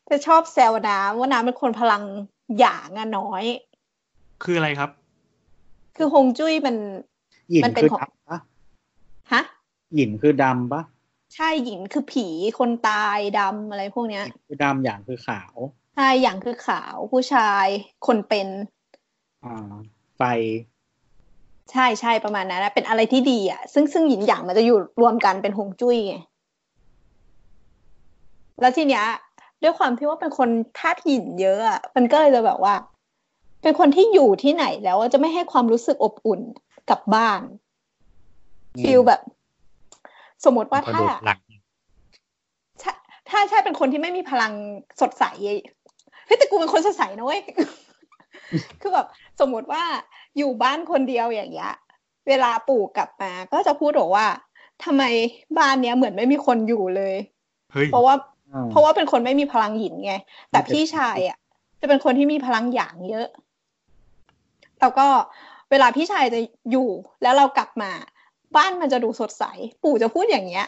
[0.09, 2.03] จะชอบแซวน้ำว่าน้ำเป็นคนพลัง
[2.59, 3.43] หยางอะน้อย
[4.43, 4.89] คืออะไรครับ
[5.95, 6.75] คือฮวงจุ้ยมัน
[7.51, 8.39] หยินมันเป็นคือของดำปะ
[9.33, 9.43] ฮะ
[9.95, 10.81] หยินคือดำปะ
[11.35, 12.27] ใช่หญิงคือผี
[12.59, 15.55] คนตายดำอะไรพวกเนี้ยหยินคือดำอย่างคือขาว
[15.95, 17.67] ใช่อย่างคือขาวผู้ชาย
[18.07, 18.47] คนเป็น
[19.43, 19.71] อ่า
[20.17, 20.21] ไฟ
[21.71, 26.15] ใช่ใช่ประมาณนั้นนะเป็นอะไรที่ดีอะ ซึ่งซึ่งหยินหยางมันจะอยู่รวมกันเป็นฮวงจุ้ยไง
[28.61, 29.05] แล้วทีเนี้ย
[29.63, 30.49] ด้วยความที่ว่าเป็นคน
[30.79, 32.73] ธาตุหินเยอะอะมันก็เลยจะแบบว่า
[33.63, 36.41] เป็นคนที่อยู่ที่ไหนแล้วจะไม่ให้ความรู้สึกอบอุ่น
[36.89, 37.41] กับบ้าน
[38.75, 39.21] อืมฟิลแบบ
[40.45, 41.39] สมมติว่าก็ถ้าดูดพลัง
[42.81, 42.91] ถ้า
[43.29, 44.53] ถ้าใช่เป็นคนที่ไม่มีพลัง
[45.01, 45.23] สดใส
[46.25, 47.41] เฮ้ยแต่กูเป็นคนสดใสนะเว้ย
[48.81, 49.07] คือแบบ
[49.39, 49.83] สมมติว่า
[50.37, 51.73] อยู่บ้านคนเดียวอย่างเงี้ย
[52.27, 54.25] เวลาปู่กลับมา ก็จะพูดบอกว่า
[54.83, 55.03] ทำไม
[55.57, 57.15] บ้านเนี้ยเหมือนไม่มีคนอยู่เลย
[57.71, 58.15] เฮ้ยเพราะว่า
[58.53, 60.13] อ่า เพราะว่าเป็นคนไม่มีพลังหยินไง
[60.51, 61.37] แต่พี่ชายอะ
[61.81, 63.27] จะเป็นคนที่มีพลังหยางเยอะ
[64.79, 65.07] แล้วก็
[65.71, 66.39] เวลาพี่ชายจะ
[66.71, 66.89] อยู่
[67.21, 67.91] แล้วเรากลับมา
[68.57, 69.43] บ้านมันจะดูสดใส
[69.83, 70.67] ปู่จะพูดอย่างเงี้ย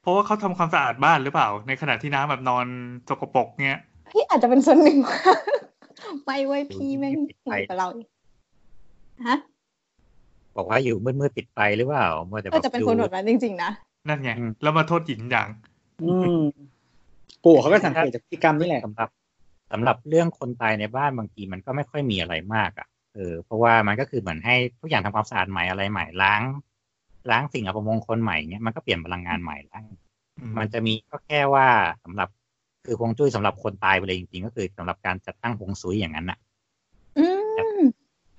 [0.00, 2.66] เพราะว่าเขาทำความสะอาดบ้านหรือเปล่า ในขณะที่น้ำแบบนอน
[3.08, 3.80] สกปรกเงี้ย
[4.12, 4.98] พี่อาจจะเป็นส่วนหนึ่ง
[6.24, 8.08] ไม่เว้ยพี่แม่งเหนื่อยกับเราอีก
[9.26, 9.36] ฮะ
[10.56, 13.70] บอกว่าอยู่มืดๆปิดไฟหรือเปล่ามัวแต่แบก็บจะเป็นดูคนแบบนั้นจริง ๆ นะ
[14.08, 15.48] นั่นไงอืมแล้วมาโทษหญิงอย่าง
[16.02, 16.42] อืม
[17.44, 19.08] ปู่เขาก็สังเกตจากพฤติกรรมนี่แหละสำหรับ
[19.72, 26.42] สำหรับเรื่องคนตายในบ้านบางทีมันก็ไม่ค่อยมีอะไรมากอะเออเพราะว่ามันก็คือเหมือนให้ทุกอย่างทำความสะอาดใหม่อะไรใหม่ล้าง
[27.30, 29.82] ล้างสิ่งอัปมงคลใหม่เงี้ยมันก็เปลี่ยนพลังงานใหม่แล้ว
[30.38, 31.66] อืมมันจะมีก็แค่ว่า
[32.04, 32.28] สำหรับ
[32.84, 36.43] คือฮวงจุ้ยสำหรับคนตายไปเลยจริงๆก็คือสำหรับการจัดตั้งฮวงซุยอย่างนั้นน่ะอืม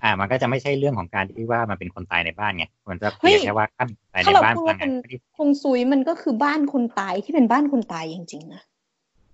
[0.06, 8.62] อ่า มันก็จะไม่ใช่เรื่องของการที่ว่ามันเป็นคนตายในบ้านไงมันจะเฮ้เพียยงแค่ว่าถ้ามีตายในถ้าเราบ้านพูดพลัว่างงาเป็นนไม่ได้ฮวงซุยมันก็คือบ้านคนตายที่เป็นบ้านคนตายจริงๆนะ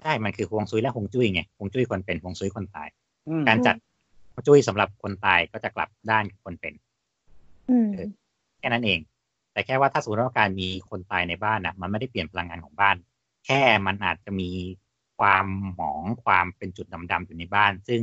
[0.02, 2.88] ใช่มันคือฮวงซุยและฮวงจุ้ยไงฮวงจุ้ยคนเป็นฮวงซุยคนตาย
[3.28, 3.76] อืมการจัด
[4.34, 6.74] ฮวงจุ้ยสำหรับคนตายก็จะกลับด้านกับคนเป็น
[7.70, 7.88] อืม
[8.60, 9.00] แค่นั้นเอง
[9.54, 12.96] แต่แค่ว่าถ้าสมมติว่าการมีคนตายในบ้านน่ะมันไม่ได้เปลี่ยนพลังงานของบ้าน
[13.46, 14.50] แค่มันอาจจะมี
[15.20, 15.46] ความ
[15.76, 18.02] หมองความเป็นจุดดำๆอยู่ในบ้าน ซึ่ง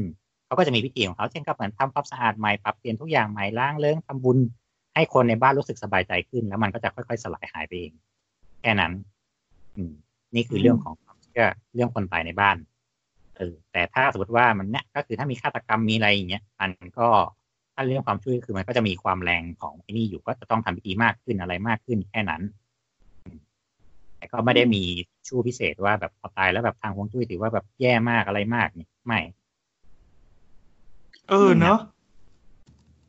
[0.49, 4.38] เขาก็จะมีวิธีของเขาเช่นก็เหมือนทำความสะอาดใหม่ปรับเปลี่ยนทุกอย่างใหม่ล้างเลิ้งทำบุญ
[4.94, 7.92] ให้คนในบ้านรู้สึกสบายใจขึ้น แล้วมันก็จะค่อยๆ สลายหายไปเอง
[8.61, 8.92] แค่นั้น
[9.76, 9.92] อืม
[10.34, 12.57] นี่คือเรื่องของความเชื่อเรื่องคนตายในบ้าน
[13.36, 17.09] เออแต่ถ้าสมมติว่ามันเนี่ยก็คือถ้ามีฆาตกรรมมีอะไรอย่างเงี้ยมันก็
[17.74, 22.42] ถ้าเรื่องความช่วยคือมันก็จะมีความแรงของไอ้นี่อยู่ก็จะต้องทำพิธีมากขึ้นอะไรมากขึ้นแค่นั้น
[24.16, 24.82] แต่ก็ไม่ได้มี
[25.26, 29.20] ชู้พิเศษว่าแบบพอตายแล้วแบบทางฮวงจุ้ยถือว่าแบบแย่มากอะไรมากนี่ไม่
[31.29, 31.79] เออเนอะ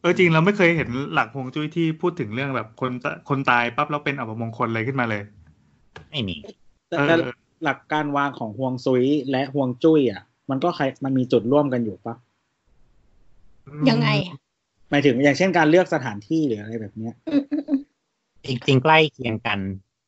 [0.01, 5.21] เออจริงเราไม่เคยเห็นหลักฮวงจุ้ยที่พูดถึงเรื่องแบบคนตคนตายปั๊บแล้วเป็นอัปมงคลอะไรขึ้นมาเลย
[6.09, 6.37] ไม่มี
[6.87, 12.15] แต่เออแต่เออหลักการวางของฮวงซุยและฮวงจุ้ยอะ มันก็ใครมันมีจุดร่วมกันอยู่ปะ
[13.89, 14.37] ยังไงอะ
[14.89, 17.81] หมายถึงอย่างเช่นการเลือกสถานที่หรืออะไรแบบเนี้ยอืมอืมอืม
[18.45, 19.59] จริงๆใกล้เคียงกัน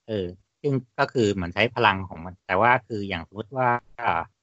[0.08, 0.28] เออ
[0.62, 3.70] ซึ่งก็คือเหมือนใช้พลังของมัน แต่ว่าคืออย่างสมมติว่า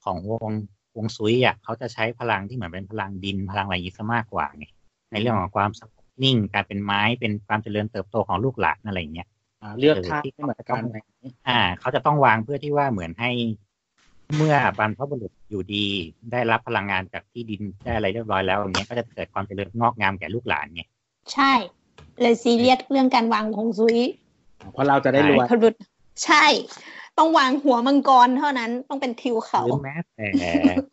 [0.05, 0.51] ของวง
[0.99, 4.67] วงซุยอะเขาจะใช้พลังที่เหมือนเป็นพลังดินพลังอะไรอย่างนี้ซะมากกว่าไง
[5.11, 9.29] ในเรื่องของความสงบนิ่งการเป็นไม้เป็นความเจริญเติบโตของลูกหลานอะไรอย่างเงี้ย
[9.63, 13.31] อ่าเลือกเออท่าที่ไม่เหมือนกันอะไรอย่างนี้อ่า เขาจะต้องวางเพื่อที่ว่าเหมือนให้
[14.37, 15.87] เมื่อบรรพบุรุษอยู่ดี
[16.33, 20.83] ได้รับพลังงานจากที่ดินได้อะไรเรียบร้อยแล้วอย่างเงี้ยก็จะเกิดความเจริญงอกงามแก่ลูกหลานไง
[21.33, 21.53] ใช่
[22.21, 23.99] เลยซีเรียสเรื่องการวางฮวงซุย
[24.73, 25.75] เพราะเราจะได้รวยพรุษ
[26.25, 26.45] ใช่
[27.19, 30.27] ต้องวางหัวมังกรเท่านั้นต้องเป็นทิวเขาหรือแม้แต่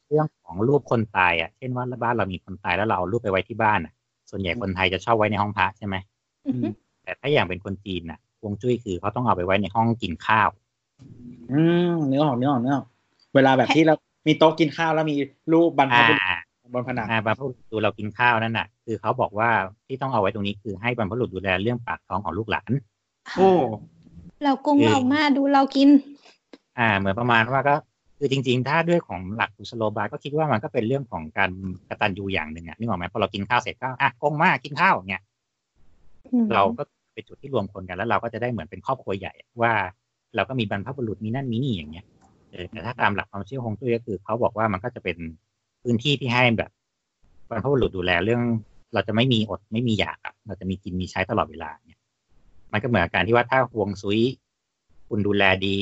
[0.08, 3.94] เรื่องของรูปคนตายอะเช่นว่าบ้านเรามีคนตายแล้วเราเอารูปไปไว้ที่บ้านอะ
[4.30, 5.96] ส่วนใหญ่คนไทยจะชอบไว้ในห้องพระใช่ไหม
[6.48, 6.68] อือฮึ
[7.04, 10.50] แต่ถ้าอย่างเป็นคนจีนน่ะฮวงจุ้ยคือเขาต้องเอาไปไว้ในห้องกินข้าว
[11.52, 12.88] อืมเนื้อออกเนื้อออกเนื้อออก
[13.36, 13.96] เวลาแบบที่เรา
[14.28, 15.16] มีโต๊ะกินข้าวแล้วมี
[15.52, 16.20] รูปบรรพอ่าบุรุษ
[16.74, 19.50] บนผนังอ่าบรรพบุรุษดูเรากินข้าวนั่นน่ะ คือเขาบอกว่า
[19.88, 22.72] ที่ต้องเอาไว้ตรงนี้คือให้บรรพบุรุษดูแลเรื่องปากท้องของลูกหลาน
[23.38, 23.50] โอ้
[24.46, 25.90] เรากุ้งเรามาดูเรากิน
[26.80, 27.76] อ่า เหมือนประมาณว่าก็
[28.18, 31.52] คือจริง ๆ ถ้าด้วยของหลักกุศโลบายก็คิดว่ามันก็เป็นเรื่องของการ
[31.90, 35.24] กตัญญูอย่างหนึ่งอะนึกออกไหมพอเรากินข้าวเสร็จก็อะกงมากินข้าวอย่างเงี้ย
[36.32, 36.84] อืมเราก็
[37.14, 39.74] เป็นจุดที่รวมคนกันแล้วเราก็จะได้เหมือนเป็นครอบครัวใหญ่ว่า
[40.36, 42.06] เราก็มีบรรพบุรุษมีนั่นมีนี่อย่างเงี้ย
[42.52, 45.18] เออแต่ถ้าตามหลักความเชื่อฮวงจุ้ยก็คือเขาบอกว่ามันก็จะเป็น
[45.84, 46.72] พื้นที่ที่ให้แบบ
[47.50, 48.42] บรรพบุรุษดูแลเรื่อง
[48.94, 51.85] เราจะไม่มีอดไม่มีอยากอะเราจะมีกินมีใช้ตลอดเวลาเนี่ย
[52.76, 54.22] มันก็เหมือนกับการที่ว่าถ้าฮวงซุย
[55.10, 55.80] คุณดูแลดี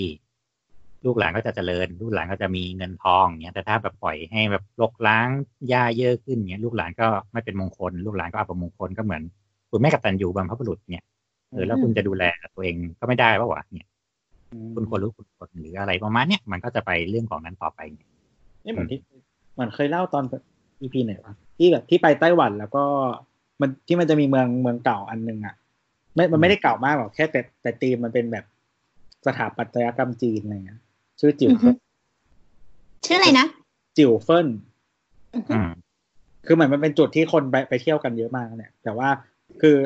[1.05, 5.27] ลูกหลานก็จะเจริญ ลูกหลานก็จะมีเงินทองเงี้ยแต่ถ้าแบบปล่อยให้แบบรกล้าง
[5.69, 9.21] หญ้าเยอะขึ้นเงี้ยลูกหลานก็ไม่เป็นมงคล ลูกหลานก็อัปมงคลก็เหมือน
[9.71, 11.03] คุณแม่กับตันยูบรรพบุรุษเนี่ย
[11.51, 12.23] เออแล้วคุณจะดูแล
[12.55, 13.87] ตัวเองก็ไม่ได้ป่าวะเนี่ย
[14.75, 18.07] คุณควรรู้คุณควรหรืออะไรประมาณเนี้ยมันก็จะไปเรื่องของนั้นต่อไปเนี่ย
[18.65, 18.99] นี่เหมือนที่
[19.53, 20.23] เหมือนเคยเล่าตอน
[20.81, 22.83] EP ไหนวะที่แบบที่ไปไต้หวันแล้วก็
[23.61, 25.55] มันที่มันจะมีเมืองเมืองเก่าอันหนึงอะ
[26.15, 28.45] ไม่มันไม่ได้เก่ามากหรอกแค่แต่แต่ธีมมันเป็นแบบ
[29.25, 30.79] สถาปัตยกรรมจีนอะไรเงี้ย
[31.19, 31.69] ชื่อจิ๋วอือฮึ
[33.05, 33.47] ชื่ออะไรนะ
[33.97, 34.47] จิ๋วเฟิน
[35.51, 35.69] อืม
[36.45, 39.09] คือเหมือนมันเป็นจุดที่คนไปไปเที่ยวกันเยอะมากเนี่ย แต่ว่า
[39.61, 39.77] คือ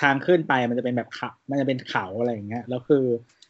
[0.00, 3.04] ทางขึ้นไปมันจะเป็นแบบเขามันจะเป็นเขาอะไรอย่างเงี้ยแล้วคือ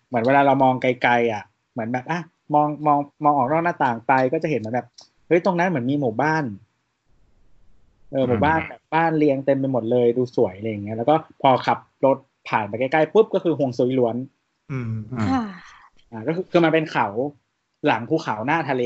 [0.09, 2.21] เหมือนเวลาเรามองไกลๆอะ เหมือนแบบอะ
[2.55, 4.87] มองมองมองออกนอกหน้าต่างไปก็จะเห็นเหมือนแบบ
[5.27, 6.45] เฮ้ยตรงนั้นเหมือนมีหมู่บ้าน
[8.13, 14.17] เออหมู่บ้านแบบบ้านเรียงเต็มไปหมดเลยดูสวยอะไรอย่างเงี้ยแล้วก็พอขับ รถผ่านไปใกล้ๆปุ๊บก็คือฮวงซุยล้วน
[14.71, 15.43] อืมอืมค่ะ
[16.11, 17.07] อ่าก็คือคือมันเป็นเขา
[17.87, 18.85] หลังภูเขาหน้าทะเล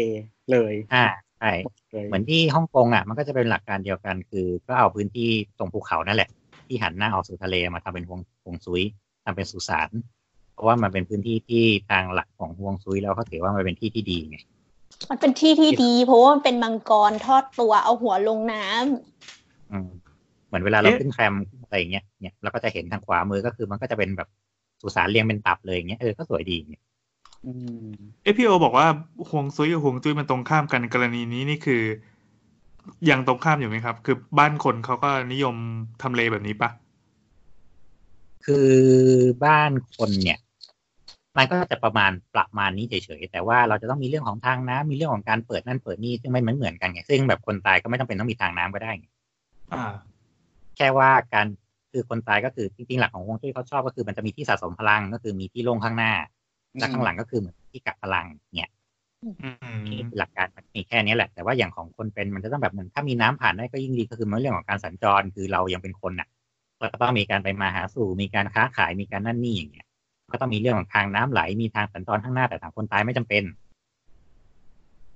[0.52, 1.06] เลย อ่า
[1.38, 1.52] ใช่
[1.92, 6.30] เลยเหมือนที่ฮ่องกงอะ มันก็จะเป็นหลักการเดียวกัน คือก็เอาพื้นที่ตรงภูเขานั่นแหละ
[6.66, 8.82] ที่หันหน้าออกสู่ทะเลมาทำเป็นฮวงฮวงซุย
[9.24, 9.90] ทำเป็นสุสาน
[10.52, 14.38] เพราะว่ามันเป็นพื้นที่ที่ทางหลักของฮวงซุยแล้วเขาถือว่ามันเป็นที่ที่ดีไง
[15.10, 19.88] มันเป็นที่ที่ดี เพราะว่ามันเป็นมังกรทอดตัวเอาหัวลงน้ำอืม
[20.46, 21.34] เหมือนเวลาเราขึ้นแคม
[21.74, 24.28] อะไรอย่างเงี้ยเนี่ยเราก็จะเห็นทางขวามือก็คือมันก็จะเป็นแบบ
[24.80, 26.82] สุสานเรียงเป็นตับเลยอย่างเงี้ยเออก็สวยดีเนี่ย
[27.46, 27.52] อื
[27.86, 27.92] ม
[28.24, 28.86] เอพีโอบอกว่า
[29.30, 31.82] ฮวงซุยกับฮวงจุ้ยมันตรงข้ามกันกรณีนี้นี่คือ
[33.10, 35.56] ยังตรงข้ามอยู่ไหมครับ คือบ้านคนเขาก็นิยม
[36.02, 36.70] ทำเลแบบนี้ปะ
[38.46, 38.70] คือ
[39.44, 40.38] บ้านคนเนี่ย
[41.36, 49.06] มันก็จะประมาณประมาณนี้เฉยๆแต่ว่าเราจะต้องมีเรื่องของทางน้ำมีเรื่องของการเปิดนั่นเปิดนี่ซึ่งไม่เหมือนเหมือนกันไงซึ่งแบบคนตายก็ไม่จำเป็นต้องมีทางน้ำก็ได้ไง
[49.72, 49.92] อ่า
[50.76, 51.46] แค่ว่าการ
[51.94, 56.12] คือคนตายก็คือจริงๆ หลักของฮวงจุ้ยเขาชอบก็คือมันจะมีที่สะสมพลังก็คือมีที่โล่งข้างหน้า
[56.78, 58.70] และข้างหลังก็คือเหมือนที่กักพลังเนี่ย
[59.42, 66.28] อืมนี่คือหลักการมันมีแค่นี้แหละ แต่ว่าอย่างของคนเป็นมันจะต้องแบบเหมือนถ้ามีน้ำผ่านได้ก็ยิ่งดีก็คือมันเรื่องของการสัญจรคือเรายังเป็นคนน่ะ
[66.80, 69.86] เราก็ต้องมีการไปมาหาสู่มีการค้าขายมีการนั่นนี่อย่างเงี้ย
[70.32, 73.42] ก็ต้องมีเรื่องของทางน้ำไหลมีทางสัญจรข้างหน้าแต่ทางคนตายไม่จำเป็น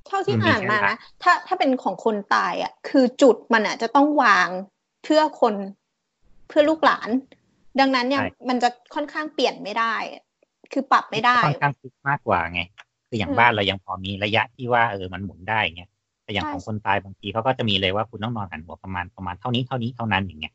[0.07, 4.49] เท่าที่มันมีอ่านมาแค่หลันะกถ้าถ้าเป็นของคนตายอะ คือจุดมันอะจะต้องวาง
[5.05, 5.55] เพื่อคน
[6.49, 7.09] เพื่อลูกหลาน
[7.81, 10.23] ดังนั้นยังมันจะค่อนข้างเปลี่ยนไม่ได้อะ
[10.73, 12.61] คือปรับไม่ได้ค่อนข้างฟิกมากกว่าไง
[13.09, 15.91] คืออย่างอืมบ้านเรายังพอมีระยะที่ว่าเออมันหมุนได้เงี้ย
[16.25, 20.55] แต่อย่างใช่ของคนตายบางทีเขาก็จะมีเลยว่าคุณต้องนอนหันหัวประมาณประมาณเท่านี้เท่านี้เท่านั้นอย่างเงี้ย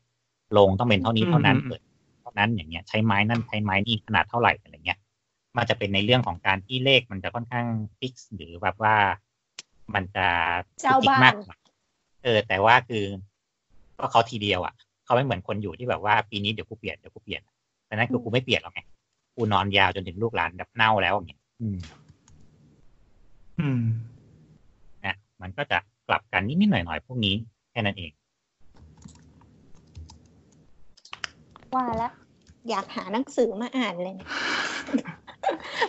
[0.56, 1.80] ลงต้องเป็นเท่านี้เท่านั้นเปิด
[2.22, 4.98] เท่านั้นอย่างเงี้ยใช้ไม้นั่นใช้ไม้นี่ขนาดเท่าไหร่อะไรเงี้ย
[5.56, 7.66] มันจะเป็นในเรื่องของการที่เลขมันจะค่อนข้าง
[7.98, 8.94] ฟิกหรือแบบว่า
[9.94, 10.26] มันจะ
[10.80, 11.56] เจ้าบ้านมากกว่า
[12.24, 13.04] เออ แต่ว่าคือ
[13.98, 14.74] ก็เขาทีเดียวอะ
[15.04, 17.42] เขาไม่เหมือนคนอยู่ที่แบบว่าปีนี้เดี๋ยวกูเปลี่ยนเดี๋ยวกูเปลี่ยน
[17.86, 18.80] แต่นั้นคือกูไม่เปลี่ยนหรอกไง
[19.36, 21.78] กูนอนยาวจนถึงลูกหลานแบบเน่าแล้วอย่างเงี้ยอืม
[23.60, 23.82] อืม
[25.04, 25.78] นะมันก็จะ
[26.08, 27.34] กลับกันนิดๆหน่อยๆพวกนี้
[27.70, 28.12] แค่นั้นเอง
[31.74, 32.12] ว่าแล้ว
[32.70, 34.28] อยากหาหนังสือมาอ่านเลยเนี่ย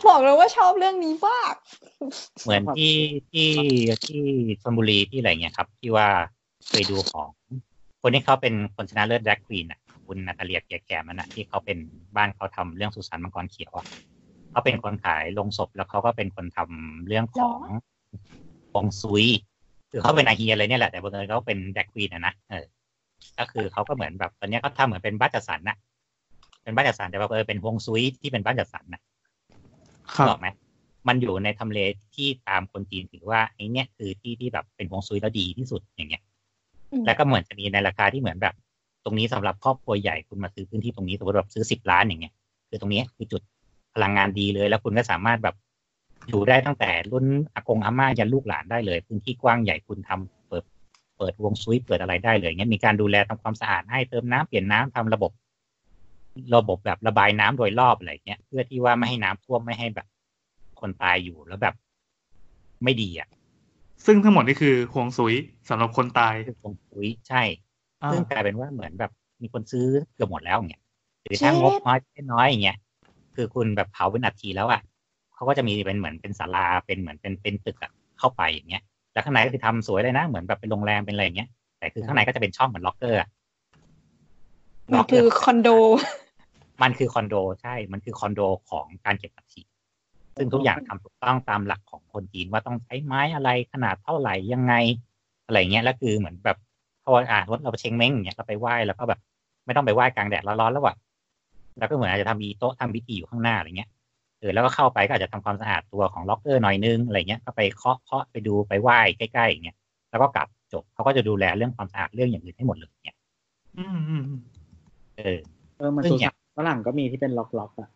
[0.07, 1.55] บอกเลยว่าชอบเรื่องนี้มาก
[2.43, 2.95] เหมือนที่
[3.31, 3.51] ที่
[4.05, 4.21] ที่
[4.61, 6.07] ชลบุรีที่อะไรเงี้ยครับ ที่ว่า
[6.67, 7.29] เคยดูของ
[8.07, 11.77] คนที่เขาเป็นคนชนะเลิศแดกควีนอะคุณนาตาเลียแก่แก่มันอะที่เขาเป็น
[12.15, 13.87] บ้านเขาทำเรื่องสุสานมังกรเขียวอะ
[14.51, 17.59] เขาเป็นคนขายลงศพแล้วเขาก็เป็นคนทำเรื่องของ
[18.73, 19.25] ฮวงซุย
[19.91, 22.65] คือเขาเป็นอาเฮียเลยเนี่ยแหละแต่บังเอิญเขาเป็นแดกควีนอะนะเออ
[23.39, 25.77] ก็คือเขาก็เหมือนแบบตอนเนี้ยเขาทำเหมือนเป็นบ้านจัดสรรน่ะ
[26.63, 29.01] เป็นบ้านจัดสรรแต่ว่าเออเป็นฮวงซุยที่เป็นบ้านจัดสรรน่ะ
[30.15, 30.47] ครับนึกออกไหม
[31.07, 31.79] มันอยู่ในทำเล
[32.15, 36.34] ที่ตามคนจีนถือว่าไอ้เนี่ยคือที่ที่แบบเป็นฮวงซุยแล้วดีที่สุดอย่างเงี้ยอืม
[37.05, 38.55] แล้วก็เหมือนจะมีในราคาที่เหมือนแบบ
[39.03, 42.33] ตรงนี้สำหรับครอบครัวใหญ่คุณมาซื้อพื้นที่ตรงนี้สมมติแบบซื้อสิบล้านอย่างเงี้ย
[42.69, 43.41] คือตรงนี้คือจุด
[43.93, 45.55] พลังงานดีเลย แล้วคุณก็สามารถแบบ
[46.29, 50.63] อยู่ได้ตั้งแต่รุ่นอากงอาม่ายันลูกหลานได้เลย พื้นที่กว้างใหญ่คุณทำเปิด
[51.17, 55.31] เปิดวงซุยเปิดอะไรได้เลยเงี้ยมีการดูแลทำความสะอาดให้เติมน้ำเปลี่ยนน้ำทำระบบ
[56.55, 60.07] ระบบแบบระบายน้ำโดยรอบอะไรเงี้ยเพื่อที่ว่าไม่ให้น้ำท่วมไม่ให้แบบ
[60.79, 61.75] คนตายอยู่แล้วแบบ
[62.83, 63.27] ไม่ดีอะ
[64.05, 65.35] ซึ่งทั้งหมดนี่คือฮวงซุย
[65.69, 67.41] สำหรับคนตายคือวงซุยใช่
[68.01, 69.11] อ่าซึ่งกลายเป็นว่าเหมือนแบบ
[69.41, 70.83] มีคนซื้อเกือบหมดแล้วอย่างเงี้ย
[71.23, 71.99] หรือถ้างบน้อย
[72.31, 72.77] น้อยอย่างเงี้ย
[73.35, 74.81] คือคุณแบบเผาเป็นนาทีแล้วอะ
[75.33, 81.49] เขาก็จะมีเป็นเหมือนเป็นศาลาเป็นเหมือนเป็นเป็นตึกอะเข้าไปอย่างเงี้ยแล้วข้างในก็คือทำสวยเลยนะ เหมือนแบบเป็นโรงแรมเป็นอะไรอย่างเงี้ย
[81.79, 83.29] แต่คือข้างในก็จะเป็นช่องเหมือนล็อกเกอร์อะ
[84.93, 85.69] มันคือคอนโด
[86.81, 89.61] มันคือคอนโดใช่ มันคือคอนโดของการเก็บอัฐิ
[90.37, 94.73] ซึ่งทุกอย่างทำถูกต้องตามหลักของคนจีนว่าต้องใช้ไม้อะไรขนาดเท่าไหร่ยังไง
[95.45, 96.57] อะไรเงี้ยแล้วคือเหมือนแบบ
[97.03, 99.19] พออ่ารถเราไปเชงเม้งอย่างเงี้ยเราไปไหว้แล้วก็แบบ
[99.65, 100.95] ไม่ต้องไปไหว้กลางแดดร้อนๆแล้วว่ะ
[101.77, 103.89] แล้วก็เหมือนอาจจะทำมีโต๊ะทำพิธีอยู่ข้างหน้าอะไรเงี้ย
[104.39, 109.77] เออแล้วก็เข้าไปก็อาจจะทำความสะอาดตัวของล็อกเกอร์หน่อยนึงอะไรเงี้ยก็ไปเคาะเคาะไปดูไปไหว้ใกล้ๆอย่างเงี้ย
[110.09, 113.17] แล้วก็กลับจบเขาก็จะดูแลเรื่องความสะอาดเรื่องอย่างอื่นให้หมดเลยเนี่ย
[113.77, 114.41] อืมอืมอืม
[115.17, 115.37] เออ
[115.77, 117.89] เออมันซึ่สุงเนี่ยสานฝรั่งก็มีที่เป็นล็อกล็อกๆอะ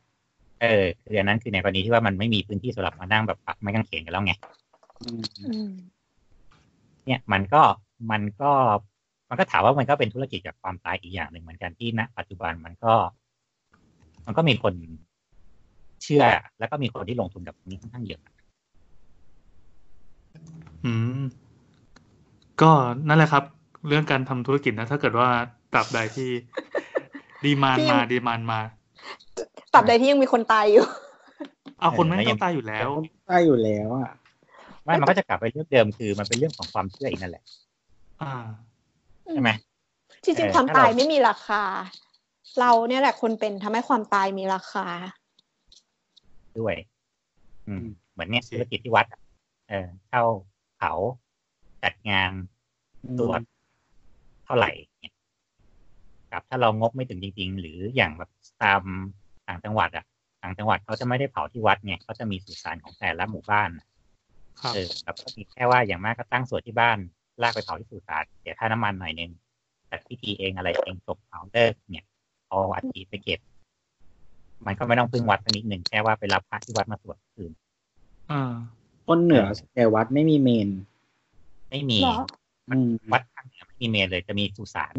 [0.62, 4.34] เออคืออันนั้นคือในกรณีที่ว่ามันไม่มีพื้นที่สำหรับมานั่งแบบปักไม้กางเขนกันแล้วไง
[5.04, 5.70] อืมอืม
[7.06, 7.62] เนี่ยมันก็
[8.12, 8.52] มันก็
[9.30, 12.94] มันก็ถามว่ามันก็เป็นธุรกิจกับความตายอีกอย่างหนึ่งเหมือนกันที่ณปัจจุบันมันก็
[14.26, 14.74] มันก็มีคน
[16.04, 16.24] เชื่อ
[16.60, 18.22] แล้วก็มีคนที่ลงทุนกับตรงนี้ค่อนข้างเยอะ
[20.86, 21.22] อืม
[22.62, 22.72] ก็
[23.08, 23.44] นั่นแหละครับ
[23.88, 25.30] เรื่องการทำธุรกิจนะ ถ้าเกิดว่า
[25.74, 26.30] ตราบใดที่
[27.44, 28.60] ดีมานที่ยัมางดีมานมา
[29.74, 30.86] ตราบใดที่ยังมีคนตายอยู่
[31.80, 32.90] เอาคนไม่งต้องตายอยู่แล้ว
[33.28, 34.12] ได้อยู่แล้วอะ
[34.84, 37.44] ไม่มันก็จะกลับไปเรื่องเดิมคือมันเป็นเรื่องของความเชื่ออีกนั่นแหละ
[38.22, 38.34] อ่า
[39.32, 39.50] ใช่ไหม
[40.24, 41.64] จริงเออๆความถ้าตายเราไม่มีราคา
[42.60, 44.88] เราเนี่ยแหละคนเป็นทำให้ความตายมีราคา
[46.60, 46.76] ด้วย
[47.68, 49.22] อืมอืมเหมือนเนี่ยโอเคธุรกิจที่วัดอะ
[49.70, 50.24] เออเช่า
[50.78, 50.94] เผา
[51.84, 52.32] จัดงาน
[53.20, 53.42] ตรวจ
[54.46, 55.14] เท่าไหร่เนี่ย
[56.32, 58.30] กับถ้าเรางบไม่ถึงจริง ๆ หรืออย่างแบบ
[58.64, 58.82] ตาม
[59.50, 60.06] ต่างจังหวัดอะ
[60.44, 63.88] ต่างจังหวัดเขาจะไม่ได้เผาที่วัดไงเขาจะมีสุสานของแต่ละหมู่บ้านน่ะ
[64.62, 66.98] ครับเออแบบก็มีแค่ว่าอย่างมากก็ตั้งสวดที่บ้าน
[67.42, 69.32] ลากไปเผาที่สุสานเสียค่าน้ำมันหน่อยนึง
[69.88, 72.06] แต่พิธีเองอะไรเองจบเผาเลิกเนี่ย
[72.48, 73.40] เอาอัฐิไปเก็บ
[74.66, 77.52] มันก็ไม่ต้องพึ่งวัดสักนิดหนึ่งแค่ว่าไปรับพระที่วัดมาสวดคืน
[78.32, 78.54] อ่า
[79.08, 79.46] คนเหนือ
[79.76, 80.70] แต่วัดไม่มีเมน
[81.70, 82.20] ไม่มีเหรอ
[82.70, 84.94] อืมวัดทางเหนือไม่มีเมนเลยจะมีสุสาน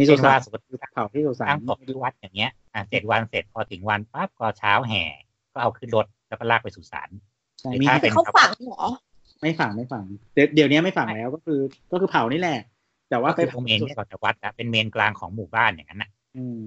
[0.00, 5.02] มีสุเช่นสาว่านสมมติเผาที่สุสาตั้นงศพที่วัดอย่างเงี้ยอะเจ็ดวันเสร็จพอถึงวันปั๊บก็เช้าแห่
[5.52, 7.08] ก็เอาขึ้นรถแล้วก็ลากไปสุสาน
[7.60, 8.90] ใช่หรือมีถ้าที่เป็แต่นเขาฝังเหรอ
[9.40, 10.04] ไม่ฝังไม่ฝัง
[10.34, 11.60] เดี๋ยวเดี๋ยวนี้ไม่ฝังแล้วก็คือ
[11.92, 12.58] ก็คือเผานี่แหละ
[13.10, 16.60] แต่ว่าก็ไปคือเผาเอาเมนเนี่ยก่อนจากวัดอะเป็นเมนกลางของหมู่บ้านอย่างนั้นน่ะ อืม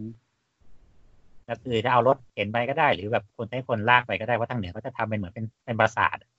[1.49, 6.29] ก็คือถ้าเอารถเข็นไปก็ได้ หรือแบบคนให้คนลากไปก็ได้เพราะทางเหนือเขาจะทำเป็นเหมือนเป็นเป็นปราสาทอะ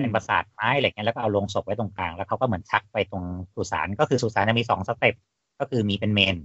[0.00, 5.14] เป็นปราสาทไม้อะไรเงี้ยแล้วก็เอาลงศพไว้ตรงกลางแล้วเขาก็เหมือนชักไปตรงสุสานก็คือสุสานจะมีสองสเต็ป
[5.60, 6.36] ก็คือมีเป็นเมน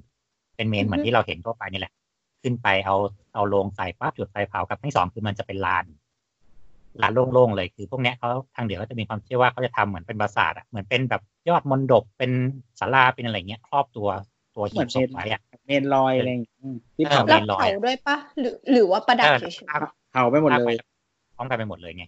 [0.55, 1.93] เป็นเมรุเหมือนที่เราเห็นทั่วไปนี่แหละ
[2.41, 2.95] ขึ้นไปเอา
[3.33, 5.85] เอาลงใส่ปั๊บจุดไฟเผากับที่สองคือมันจะเป็นลาน
[7.01, 12.31] ลานโล่งๆเลยคือพวกเนี้ยเขาทางเหนือเขาจะมีความเชื่อว่าเขาจะทำเหมือนเป็นปราสาทอะเหมือนเป็นแบบยอดมณฑปเป็น
[12.79, 14.07] ศาลาเป็นอะไรเงี้ย ครอบตัว
[14.55, 19.79] ตัวหีบศพไว้อะเมรุลอยอะไรอย่างเงี้ยอืมที่เออเผาแล้วเมรุลอยเผาด้วยปะหรือหรือว่าประดับเออเฉยลาก
[20.11, 20.75] เผาไปหมดเลย
[21.35, 22.05] พร้อมกันไปหมดเลยไง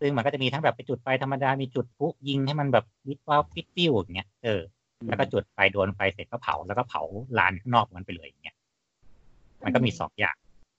[0.00, 4.60] ซึ่งมันก็จะมีทั้งแบบไปจุดไฟธรรมดา มีจุดพลุยิงให้มันแบบวิดว้าวฟิตฟิวอย่างเงี้ย เออ
[5.06, 7.02] แล้วก็จุดไฟโดนไฟเสร็จก็เผาแล้วก็เผา
[7.38, 8.56] ลานข้างนอกมันไปเลยอย่างเงี้ย
[9.64, 10.36] มันก็มีสองอย่าง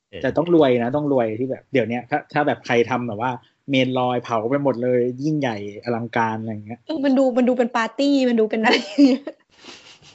[0.09, 3.31] เออแต่ต้องรวยนะต้องรวยที่แบบเดี๋ยวเนี้ยถ้าถ้าแบบใครทำแบบว่า
[3.69, 9.23] เมรุลอยเผาไปหมดเลยยิ่งใหญ่อลังการอะไรอย่างเงี้ยๆเออมันดูมันดูเป็นปาร์ตี้มันดูเป็นอะไรอย่างเงี้ย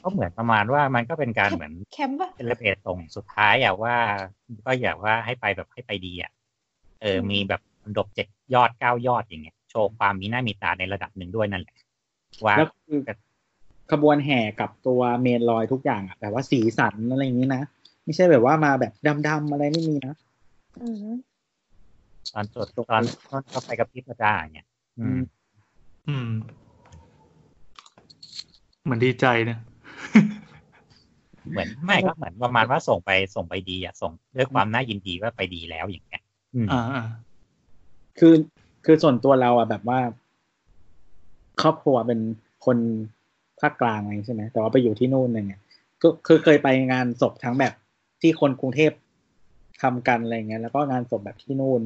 [0.03, 3.97] ก็เหมือนประมาณว่ามันก็เป็นการเหมือนแคมป์ปะเป็นระเบียบตรงสุดท้ายอะว่า
[4.67, 6.33] ก็อยากว่าให้ไปแบบให้ไปดีอะ
[7.03, 7.61] เออ มีแบบ
[7.97, 11.77] ดบเจ็ดยอดเก้ายอดอย่างเงี้ย โชว์ความมีหน้ามีตาในระดับหนึ่งด้วยนั่นแหละ
[12.45, 13.01] ว่าแล้วคือ
[13.95, 17.63] ขบวนแห่กับตัวเมนลอยทุกอย่างอะแบบว่าสีสันอะไรอย่างนี้นะ
[18.05, 18.93] ไม่ใช่แบบว่ามาแบบ
[19.29, 20.15] ดำๆอะไรไม่มีนะ
[20.81, 20.97] อืม
[22.33, 24.69] ตอนจดตอนตอนก็ไปกับพิพระจ้าอย่างเงี้ย
[24.99, 25.21] อืม
[26.09, 26.29] อืม
[28.83, 29.61] เหมือนดีใจเนี่ย
[31.51, 36.23] เหมือนไม่ก็เหมือนประมาณว่าส่งไปส่งไปดีอะส่งด้วยความน่ายินดีว่าไปดีแล้วอย่างเงี้ย
[36.55, 37.07] อืมอ่าอ่า
[38.19, 38.35] คือ
[38.85, 40.01] คือส่วนตัวเราอะแบบว่า
[41.63, 42.21] ครอบครัวเป็น
[42.67, 42.79] คน
[43.61, 45.63] ภาคกลางอะไรใช่ไหมแต่ว่าไปอยู่ที่นู่นอะไรเงี้ย
[46.03, 47.73] ก็คือเคยไปงานศพทั้งแบบ
[48.21, 48.93] ที่คนกรุงเทพ
[49.83, 51.81] ทำกันอะไรเงี้ยแล้วก็งานศพแบบที่นู่น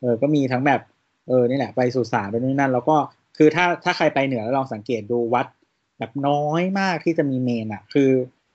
[0.00, 0.80] เออก็มีทั้งแบบ
[1.28, 2.96] เออนี่แหละไปสุสานไปนู่นนั่น แล้วก็
[3.36, 5.46] คือถ้าถ้าใครไปเหนือแล้วลองสังเกตดูวัด
[5.98, 8.10] แบบน้อยมากที่จะมีเมนอะคือ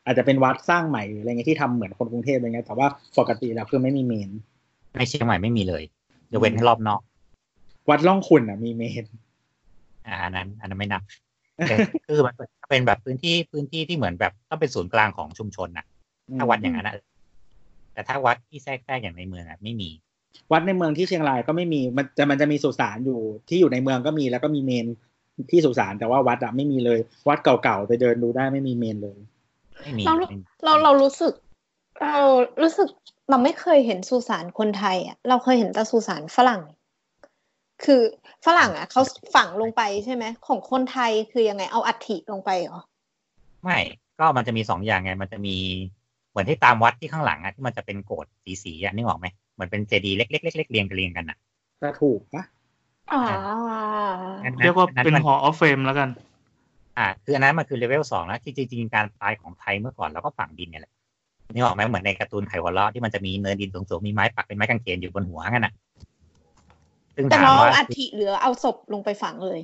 [0.06, 2.88] อาจจะเป็นวัดสร้างใหม่หรืออะไรเงี้ยที่ทำเหมือนคนกรุงเทพอะไรเงี้ยแต่ว่า
[3.20, 4.30] ปกติแล้วคือไม่มีเมน
[4.98, 5.84] ในเชียงใหม่ไม่มีเลย
[6.32, 7.02] ยกเว้นรอบนอก
[7.90, 9.06] วัดล่องขุนอะมีเมน
[10.08, 11.29] อ่าอันนั้น อันนั้นไม่นับเออ
[12.08, 12.36] คือมัน
[12.70, 15.86] เป็นแบบพื้นที่พื้นที่ที่เหมือนแบบต้องเป็นศูนย์กลางของชุมชนน่ะ
[16.38, 16.96] ถ้าวัดอย่างนั้นนะ
[17.94, 19.90] แต่ถ้าวัดที่แทรกแทรกอย่างในเมืองอะไม่มี
[20.52, 23.20] วัดในเมืองที่เชียงรายก็ไม่มีมันจะมันจะมีสุสานอยู่
[23.50, 24.86] ที่อยู่ในเมืองก็มีแล้วก็มีเมน
[25.52, 29.20] ที่สุสานแต่ว่าวัดอะไม่มีเลย วัดเก่าๆไปเดินดูได้ไม่มีเมนเลย
[29.82, 31.34] ไม่มีเราไม่มีเราเรารู้สึก
[32.02, 32.16] เรา
[32.62, 32.88] รู้สึก
[33.30, 36.62] เราไม่เคยเห็นสุสานคนไทยอะเราเคยเห็นแต่สุสานฝรั่ง
[37.86, 38.02] คือ
[38.46, 39.02] ฝรั่งอะเขา
[39.36, 42.80] ฝังลงไปใช่ไหมของคนไทยคือยังไงเอาอัฐิลงไปเหรอ
[43.64, 43.80] ไม่
[44.20, 45.56] ก็มันจะมีสองอย่างไง มันจะมี
[46.30, 51.38] เหมือนที่ตามวัดที่ข้างหลังอะที่มันจะเป็นโกดสีสีๆอะนึกออกไหมเหมือนเป็นเจดีย์เล็กๆเล็กๆเรียงกันเรียงกันอะ
[51.82, 52.44] ก็ถูกปะ
[53.12, 53.22] อ่า
[54.38, 56.10] อันนั้นเรียกว่าอันนั้นเป็นมันHall of Fame แล้วกัน
[56.98, 60.94] อ่า คืออันนั้นมันคือเลเวลสองแล้วจริงจริงๆการตายของไทยเมื่อก่อนเราก็ฝังดินเนี่ยแหละ
[61.54, 65.74] นึกออกไหมเหมือนในการ์ตูนขายหัวเราะที่มันจะมีเนินดินสูงๆมีไม้ปักเป็นไม้กางเขนอยู่บนหัวกันอะ
[67.20, 69.60] ซึ่งแต่ถามเราเอาว่าอัฐิเหลือเอาศพลงไปฝังเลย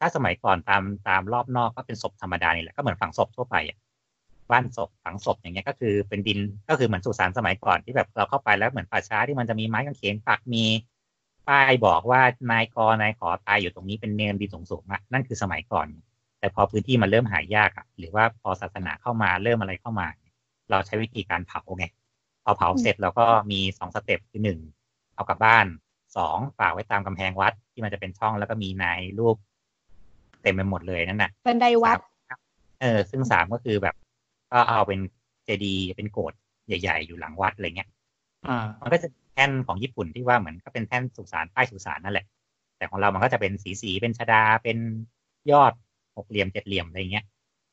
[0.00, 3.78] ถ้าสมัยก่อนตามตามรอบนอกก็เป็นศพธรรมดานี่แหละก็เหมือนฝังศพทั่วไปอะ
[4.50, 6.38] บ้านศพฝังศพอย่างเงี้ยก็คือเป็นดิน
[6.68, 10.64] ก็คือเหมือนสุสานสมัยก่อนที่แบบเราเข้าไปแล้วเหมือนป่าช้าที่มันจะมีไม้กางเขนปักมี
[11.48, 12.20] ป้ายบอกว่า
[12.52, 15.88] นายกนายขอตายอยู่ตรงนี้เป็นเนินดินสูงๆอะนั่นคือสมัยก่อน
[16.40, 20.06] แต่พอพื้นที่มันเริ่มหายากอะหรือว่าพอศาสนาเข้ามาเริ่มอะไรเข้ามา
[20.70, 21.86] เราใช้วิธีการเผาไง
[22.44, 24.58] พอเผาเสร็จเราก็มีสองสเต็ปคือหนึ่ง
[25.14, 25.66] เอากลับบ้าน
[26.16, 29.36] สองฝากไว้ตามกำแพงวัดที่มันจะเป็นช่องแล้วก็มีนายรูป
[30.42, 31.98] เต็มไปหมดเลยนั่นน่ะบันไดวัด
[32.28, 32.40] สาม
[32.80, 33.94] เออ ซึ่งสามก็คือแบบ
[34.52, 35.00] ก็เอาเป็น
[35.44, 36.32] เจดีย์เป็นโกด
[36.66, 37.88] ใหญ่ ๆ อยู่หลังวัดอะไรเงี้ย
[38.46, 42.26] อ่ามันก็จะแท่นของญี่ปุ่นที่ว่าเหมือนก็เป็นแท่นสุสานป้ายสุสานนั่นแหละ
[42.76, 44.78] แต่ของเรามันก็จะเป็นสีสีๆเป็นชดาเป็น
[45.50, 45.72] ยอด
[46.16, 47.24] หกเหลี่ยมเจ็ดเหลี่ยมอะไรเงี้ย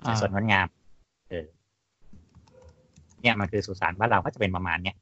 [0.04, 0.68] อ่าสวยงดงาม
[1.30, 1.46] เออ
[3.22, 4.96] เนี่ยมันคือสุสานบ้านเราก็จะเป็นประมาณเนี้ย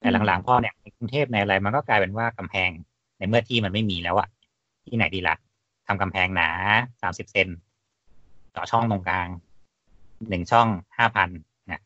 [0.00, 2.70] แต่หลังๆพ่อเนี่ยในกรุงเทพในอะไรมันก็กลายเป็นว่ากำแพง
[3.18, 4.28] ในเมื่อที่มันไม่มีแล้วอะ
[4.86, 5.36] ที่ไหนดีละ่ะ
[5.86, 6.48] ทำกำแพงหนา
[7.02, 7.48] สามสิบเซน
[8.52, 9.28] เจาะช่องตรงกลาง
[10.28, 10.68] หนึ่งช่อง
[10.98, 11.28] ห้าพัน
[11.66, 11.82] เนี่ย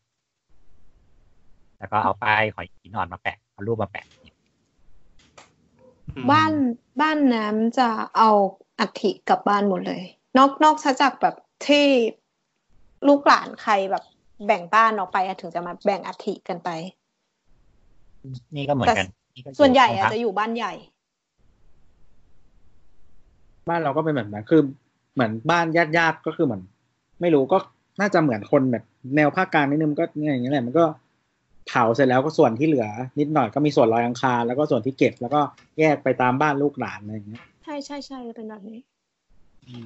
[1.77, 4.05] แล้วก็เอาป้ายหอยหินอ่อนมาแปะเอารูปมาแปะ
[6.15, 6.51] อืมบ้าน
[7.01, 7.87] บ้านน้ำจะ
[8.17, 8.29] เอา
[8.79, 10.03] อัฐิกลับบ้านหมดเลย
[10.37, 11.35] นอกนอกจากแบบ
[11.67, 11.85] ที่
[13.07, 14.03] ลูกหลานใครแบบ
[14.45, 16.69] แบ่งบ้านออกไปอะถึงจะมาแบ่งอัฐิกันไป
[18.55, 20.73] นี่ก็เหมือนกันนี่ก็อยู่ส่วนใหญ่อะห้งพักจะอยู่บ้านใหญ่
[23.69, 24.61] บ้านเราก็เป็นแบบนั้นคือ
[25.13, 26.61] เหมือนบ้านญาติญาติๆก็คือเหมือน
[27.21, 27.57] ไม่รู้ก็
[27.99, 28.83] น่าจะเหมือนคนแบบ
[29.15, 30.85] แนวภาคกลางนิดนึงมันก็เนี่ยอย่างเงี้ยแหละมันก็
[31.67, 32.87] เผาเสร็จแล้วก็ส่วนที่เหลือ
[33.19, 35.41] นิดหน่อยก็มีส่วนลอยอังคารแล้วก็ส่วนที่เก็บแล้วก็
[35.79, 38.79] แยกไปตามบ้านลูกหลานอะไรอย่างเงี้ยใช่ใช่ใช่เป็นแบบนี้
[39.67, 39.85] อืม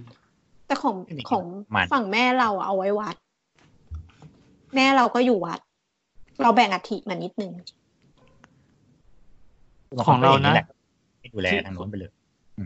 [0.68, 1.46] แต่ของไม่มีของ
[1.76, 3.16] มันฝั่งแม่เราอะเอาไว้วัด
[4.76, 5.60] แม่เราก็อยู่วัด
[6.42, 7.52] เราแบ่งอัฐิมานิดนึง
[10.08, 10.62] ของเรานะแหล
[11.20, 12.12] ให้ดูแลทางโน้นไปเลย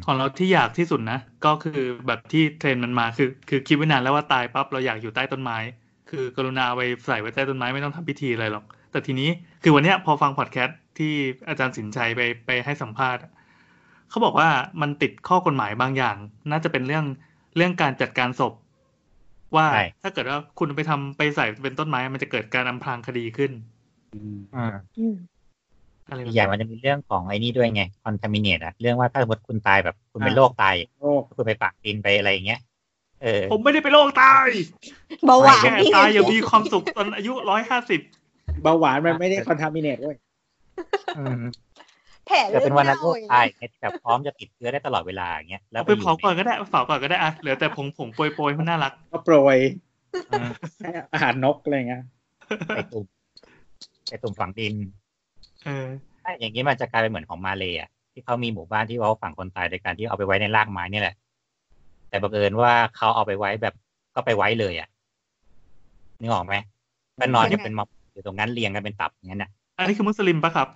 [0.05, 5.57] ของเราที่อยากที่สุดนะ ก็คือแบบที่เทรนด์มันมาคือ คือคิดไว้นานแล้วว่าตายปั๊บเราอยากอยู่ใต้ต้นไม้
[6.09, 9.29] คือกรุณาเอาไปใส่ไว้ใต้ต้นไม้ไม่ต้องทำพิธีอะไรหรอก แต่ทีนี้
[9.63, 11.13] คือวันเนี้ยพอฟังพอดแคสต์ที่
[11.47, 13.31] อาจารย์สินชัยไปไปให้สัมภาษณ์อะ
[14.09, 14.49] เขาบอกว่า
[14.81, 16.17] มันติดข้อกฎหมายบางอย่าง
[16.51, 17.05] น่าจะเป็นเรื่อง
[17.55, 18.53] เรื่องการจัดการศพ
[19.55, 23.51] ว่าใช่ถ้าเกิดว่าคุณไปทำไปใส่เป็นต้นไม้มันจะเกิดการอำพรางคดีขึ้น
[26.15, 30.65] อืมอืมอืมอะไรแบบอีกอย่างนี้มันจะมีเรื่องของไอ้นี่ด้วยไง contaminate อะเรื่องว่าถ้าสมมติคุณตายแบบคุณเป็นโรคไต
[30.99, 32.59] โอ้คุณไปปากดินไปอะไรอย่างเงี้ย
[33.23, 34.47] เออผมไม่ได้ไปโรคตาย
[35.25, 38.01] เบาหวานแค่ที่ตายอย่ามีความสุขตอนอายุร้อยห้าสิบ
[38.63, 40.15] เบาหวานมันไม่ได้คอนทามิเนตด้วย
[41.17, 41.43] อืม
[42.27, 49.57] แผลแต่เลือดเป็นวันนั้นเน่าโรคอย่างตายเงี้ยไงที่แบบพร้อมจะติดเชื้อได้ตลอดเวลาอย่างเงี้ยแล้วเอาไปอยู่เผาก่อนก็ได้เผาก่อนก็ได้อะเหลือแต่ผงผงโปรยโปรยมันน่ารักก็โปรย
[50.29, 50.47] อืม
[50.81, 52.03] ให้อาหารนกอะไรเงี้ย
[52.75, 53.05] ไปตุ่ม
[54.09, 55.85] ไปตุ่มฝังดินเออ
[56.21, 61.15] ใช่อย่างนี้มันจะกลายเป็นเหมือนของมาเลยอะที่เขามีหมู่บ้านที่เขาฝังคนตายโดยการที่เอาไปไว้ในรากไม้นี่แหละ
[62.09, 63.75] แต่บังเอิญว่าเขาเอาไปไว้แบบ
[64.15, 64.89] ก็ไปไว้เลยอะ
[66.19, 66.55] นึกออกไหม
[67.19, 70.67] ก็นอนอยู่เป็นม็อบอยู่ตรงนั้นเรียงกันเป็นตับอย่างนั้นน่ะอันนี้คือมุสลิมปะครับ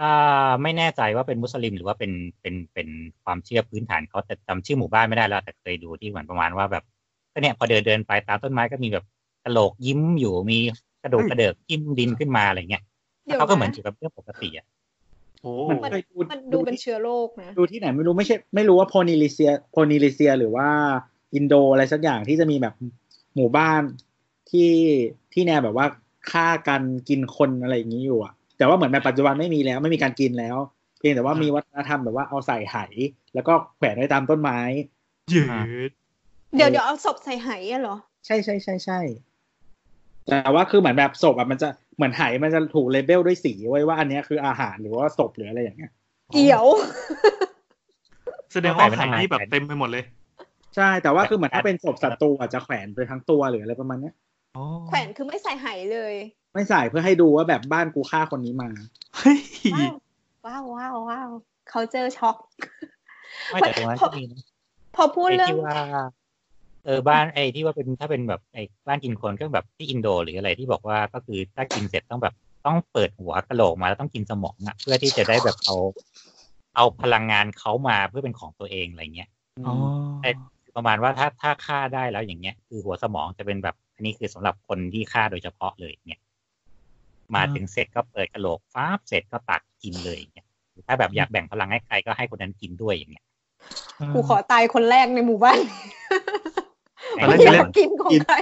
[0.00, 2.88] อ่าไม่แน่ใจว่าเป็นมุสลิมหรือว่าเป็นเป็นเป็น
[3.24, 6.84] ความเชื่อพื้นฐานเขาแต่จำชื่อหมู่บ้านไม่ได้แล้วแต่เคยดูที่เหมือนประมาณว่าแบบ
[7.32, 9.04] ก็เนี่ยพอเดินเดินไปตามต้นไม้ก็มีแบบ
[9.44, 10.58] กะโหลกยิ้มอยู่มี
[11.02, 12.82] กระดูกเฮ้ยกระเดิกจิ้มดินขึ้นมาอะไรเงี้ย
[13.24, 14.66] เดี๋ยวเขาก็เหมือนนะอยู่กับเรื่องปกติอะ
[15.42, 20.68] โอ้มันมันเคยดูมันดูเป็นเชื้อโรคนะ ดูที่ไหนไม่รู้ไม่ใช่ไม่รู้ว่าโพลินีเซียโพลินีเซียหรือว่า
[21.34, 22.74] อินโดอะไรสักอย่างที่จะมีแบบ
[23.36, 23.82] หมู่บ้าน
[24.50, 24.72] ที่
[25.32, 25.86] ที่แนวแบบว่า
[26.30, 30.56] ฆ่ากันกินคนอะไรอย่างนี้อยู่อะแต่ว่าเหมือนแบบปัจจุบันไม่มีแล้วไม่มีการกินแล้ว
[30.98, 32.76] เพียงแต่ว่ามีวัฒนธรรมแบบว่าเอาใส่ไห
[33.34, 34.58] แล้วก็แขวนไว้ตามต้นไม้
[35.32, 35.42] ยื
[35.88, 35.90] ด
[36.56, 37.96] เดี๋ยวเดี๋ยวเอาศพใส่ไหอะเหรอ
[38.26, 39.00] ใช่ใช่ใช่ใช่
[40.28, 45.90] แต่ว่าคือเหมือนแบบศพอะมันจะเหมือนไหมันจะถูกเลเบลด้วยสีไว้ว่าอันเนี้ยคืออาหารหรือว่าศพหรืออะไรอย่างเงี้ย
[46.34, 46.64] เดี๋ยว
[48.52, 50.04] แสดงว่าไข่นี่แบบเต็มไปหมดเลย
[50.76, 54.14] ใช่แต่ว่าคือเหมือนถ้าเป็นศพศัตรูอาจจะแขวนไปทั้งตัวหรืออะไรประมาณเนี้ย
[54.56, 56.14] อ๋อแขวนคือไม่ใส่ไหเลย
[56.54, 58.70] ไม่ใส่เพื่อให้ดูว่าแบบบ้านกูฆ่าคนนี้มา
[59.16, 59.38] เฮ้ย
[60.46, 61.28] ว้าวว้าวว้าว
[61.70, 62.36] เขาเจอช็อก
[63.52, 64.42] ไม่แต่ตรงนั้นก็มีนะ
[64.96, 65.76] พอพูดไอ้เรื่องที่ว่า
[66.84, 72.34] เออบ้านไอ้ที่ว่าเป็นถ้าเป็นแบบไอ้บ้านกินคนก็แบบที่อินโดหรืออะไรที่บอกว่าก็คือถ้ากินเสร็จต้องแบบ
[72.66, 75.76] ต้องเปิดหัวกะโหลกมาแล้วต้องกินสมองอะเพื่อที่จะได้แบบเอา
[76.76, 79.28] เอาพลังงานเขามาเพื่อเป็นของตัวเองอะไรเงี้ย
[79.66, 79.74] อ๋อ
[80.22, 80.30] ไอ้
[80.76, 86.20] ประมาณว่าถ้าถ้าฆ่าได้แล้วอย่างเงี้ย คือหัวสมองจะเป็นแบบอันนี้คือสำหรับคนที่ฆ่าโดยเฉพาะเลยเนี่ย
[87.34, 90.46] มาถึงเสร็จก็เปิดกะโหลกฟ้าบเสร็จก็ตักกินเลยอย่างเงี้ย
[90.86, 93.24] ถ้าแบบอยากแบ่งพลังให้ใครก็ให้คนนั้นกินด้วยอย่างเงี้ย
[94.14, 95.58] กูขอตายคนแรกในหมู่บ้าน
[97.20, 98.36] ตอนแรกไม่จะอเล่ยานกกินของใคร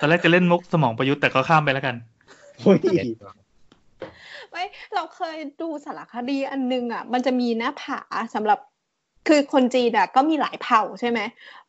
[0.00, 1.94] ตอนแรกจะเล่นมุกสมองประยุทธ์แต่ก็ข้ามไปแล้วกัน
[2.58, 2.78] โอ้ย
[4.50, 4.64] ไม่
[4.94, 8.00] เราเคยดูสารคดีอันนึงอะ มันจะมีหน้าผา
[8.34, 8.58] สำหรับ
[9.28, 11.20] คือคนจีนอะก็มีหลายเผ่าใช่ไหม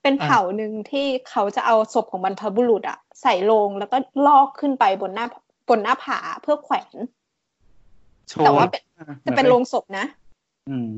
[0.02, 3.98] เป็นเผ่าหนึ่งที่เขาจะเอาศพของบรรพบุรุษอะใส่ลงแล้วก็
[4.28, 5.26] ลอกขึ้นไปบนหน้า
[5.69, 6.95] บนหน้าผาเพื่อแขวน
[8.30, 8.84] โชแต่ว์ว่าเป็น
[9.26, 10.06] จะเป็นโลงศพนะ
[10.69, 10.90] อืม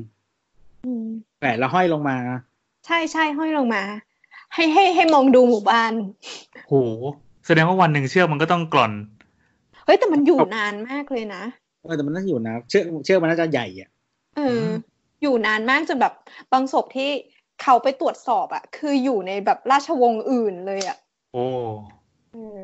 [0.84, 1.06] อืม
[1.38, 2.16] แหวนแล้วห้อยลงมา
[2.86, 3.82] ใช่ใช่ห้อยลงมา
[4.54, 5.92] ให้ให้ให้มองดูหมู่บ้าน
[6.68, 6.74] โห
[7.46, 8.92] แสดงว่าวันหนึ่งเชือกมันก็ต้องกร่อน
[9.84, 11.42] เฮ้ยแต่มันอยู่นานมากเลยนะ
[11.82, 13.88] เออแต่มันน่าอยู่นะเชือกเชือกมันน่าจะใหญ่อะ
[14.36, 14.70] เอออม
[15.22, 16.14] อยู่นานมากจนแบบ
[16.52, 17.10] บางศพที่
[17.62, 20.96] เขาไปตรวจสอบอะคืออยู่ในแบบราชวงศ์อื่นเลยอะ
[21.32, 21.44] โอ้
[22.32, 22.60] เออ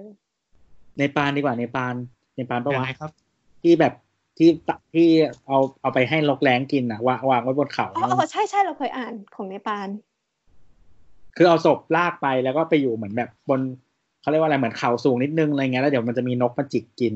[0.99, 1.95] ในปานดีกว่าในปาน
[2.37, 3.11] ในปานปะยังวะไงครับ
[3.63, 3.95] ที่แบบ
[4.39, 5.09] ที่ตะที่
[5.47, 9.89] เอาเอาไปให้ลกแรงกินอะวางวางไว้บนเขาอ๋ออ๋อใช่ใช่เราเคยอ่านของเนปาล
[11.37, 13.61] คือเอาศพลากไปแล้วก็ไปอยู่เหมือนแบบบน
[14.21, 17.15] เขาเรียกว่าอะไรเหมือนเขาสูงนิดนึงอะไรเงี้ยแล้วเดี๋ยวมันจะมีนกมาจิกกิน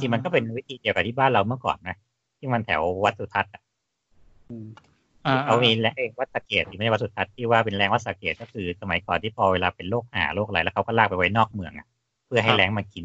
[0.00, 1.96] จริงมันก็เป็นวิธีเดียวกับที่บ้านเราเมื่อก่อนนะ
[2.38, 3.62] ที่มันแถววัดสุทัศน์อะ
[5.26, 11.86] อ่าเขามีแรงวัดสะเกตที่ไม่ใช่วัดสุทัศน์ที่ว่าเป็นแรงวัดสะเกตก็คือสมัยก่อนที่พอเวลาเป็นโรคหาโรคอะไรแล้วเขาก็ลากไปไว้นอกเมืองอะ
[12.26, 13.04] เพื่อให้แรงมากิน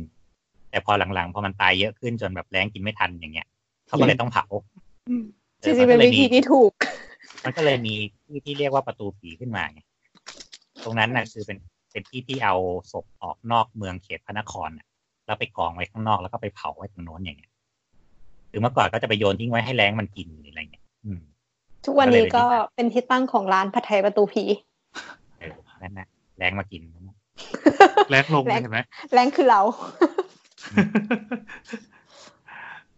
[0.69, 3.47] แต่พอหลังๆพอมันตายเยอะขึ้นจนแบบแรงกินไม่ทันอย่างเงี้ย
[3.87, 4.45] เขาก็เลยต้องเผา
[5.63, 6.71] จริงๆเป็นวิธีที่ถูก
[7.45, 7.95] มันก็เลยมี
[8.25, 9.81] ที่ที่เรียกว่าประตูผีขึ้นมาไง
[10.83, 11.57] ตรงนั้นน่ะคือเป็น
[11.91, 12.55] เป็นที่ที่เอา
[12.91, 14.87] ศพออกนอกเมืองเขตพระนครน่ะ
[15.25, 17.51] แล้วไปกองไว้ข้างนอกแล้วก็ไปเผาไว้ตรงโน้นอย่างเงี้ย
[18.51, 21.19] คือเมื่อก่อนก็จะไปโยนทิ้งไว้ให้แรงมันกินหรืออะไรเงี้ยอืม
[21.85, 24.43] ทุกวันนี้ก็ก็เลยเป็นที่ตั้งของร้านผัดไทยประตูผี
[25.39, 26.07] เออนั่นนะ
[26.37, 26.81] แรงมากิน
[28.09, 28.79] แรงลงเลยเห็นไหม
[29.13, 29.61] แรงคือเรา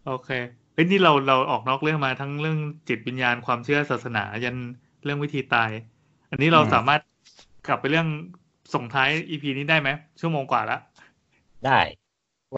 [0.06, 0.30] โอเค
[0.78, 4.56] เฮ้ยนี่เราเราออกนอกเรื่องมาทั้งเรื่องจิตวิญญาณความเชื่อศาสนายัน
[5.04, 5.70] เรื่องวิธีตาย
[6.30, 7.00] อันนี้เราอืมสามารถ
[7.68, 8.08] กลับไปเรื่อง
[8.74, 9.88] ส่งท้ายอีพีนี้ได้ไหม
[10.20, 10.78] ชั่วโมงกว่าละ
[11.64, 11.80] ได้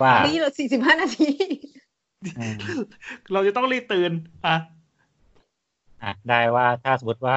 [0.01, 1.29] ว่านี่เราสี่สิบห้านาที
[2.37, 2.61] อืม
[3.33, 4.13] เราจะต้องรีบตื่น
[4.45, 4.57] อะ
[6.03, 7.37] อะได้ว่าถ้าสมมติว่า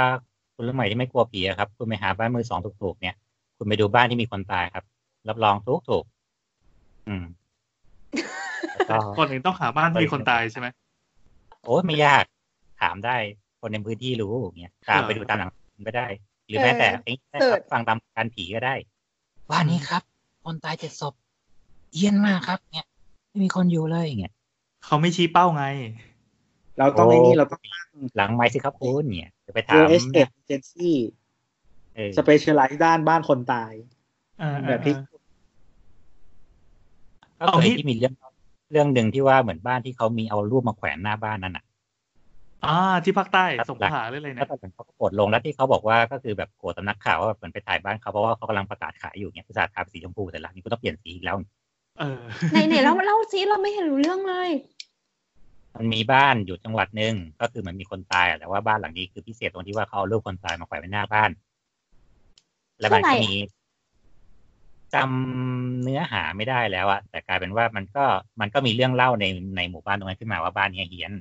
[0.56, 3.16] คุณรุ่นใหม่ที่ไม่กลัวผีอะครับ คุณไปหาบ้านมือสองถูกๆเนี่ย
[3.58, 4.84] คุณไปดูบ้านที่มีคนตายครับ
[5.28, 7.26] รับรองถูกถูกๆอืม
[8.22, 8.53] แล้ว
[8.90, 10.68] ก็ก่อนอื่นต้องหาบ้านมีคนตายใช่ไหม
[11.64, 12.24] โอ้ยไม่ยาก
[12.82, 13.18] ถามได้
[13.60, 15.50] คนในพื้นที่รู้อย่างเงี้ยตามไปดูตามหลัง
[15.88, 16.08] ก็ได้
[16.48, 18.76] หรือแม้แต่เออไอ้นี่เสิคร์รัชบฟังตามการผีก็ได้
[19.52, 20.02] บ้านนี้ครับ
[20.44, 21.14] คนตายเจ็ดศพ
[21.94, 22.86] เยี่ยนมากครับ เนี่ย
[23.30, 24.34] ไม่มีคนอยู่เลยอย่างเงี้ย
[24.86, 25.66] เขาไม่ชี้เป้าไง
[26.78, 27.62] เราต้องโอ้ไอ้นี่เราต้อง
[28.16, 30.92] หลังไม้สิครับคุณเนี่ยจะไปถาม real estate agency
[31.96, 33.74] เออ specialize ด้านบ้านคนตาย
[34.42, 34.94] อ่าแบบที่
[37.40, 38.14] อ่าก็เอาเคยงี้ที่มีเรื่อง
[38.74, 41.64] เรื่องหนึ่งที่ว่าเหมือนบ้านที่เขามีเอารูปมาแขวนหน้าบ้านนั่นน่ะ
[42.66, 51.38] อ่าที่ภาคใต้ครับสงขลาหรืออะไรแล้เนี่วยตอนหลังเขาก็โกรธลงแล้วที่เขาบอกว่าก็คือแบบโกรธสำนักข่าวว่าแบบเหมือนไปถ่ายบ้านเขาเพราะว่าเขากำลังประกาศขายอยู่เนี่ยประกาศทาสีชมพูแต่ละนี่ก็ต้องเปลี่ยนสีอีกแล้ว
[52.00, 52.22] เออ
[52.52, 54.50] ไหนไหนเราเล่าซิเราไม่เห็นรู้เรื่องเลย
[55.76, 61.30] มันมีบ้านอยู่จังหวัดหนึ่งก็คือเหมันมีคนตายอะแต่ว่าบ้านหลังนี้คือพิเศษตรงที่ว่าเขาเอารูปคนตายมาแขวนไว้หน้าบ้าน
[62.80, 63.34] แล้วมันก็เท่าไหร่มี
[64.94, 68.06] จำเนื้อหาไม่ได้แล้วอะแต่กลายเป็นว่ามันก็
[68.42, 69.26] มันก็มีเรื่องเล่าใน
[69.58, 71.14] ในหมู่บ้านตรงนั้นขึ้นมาว่าบ้านเนี้ยเฮี้ยน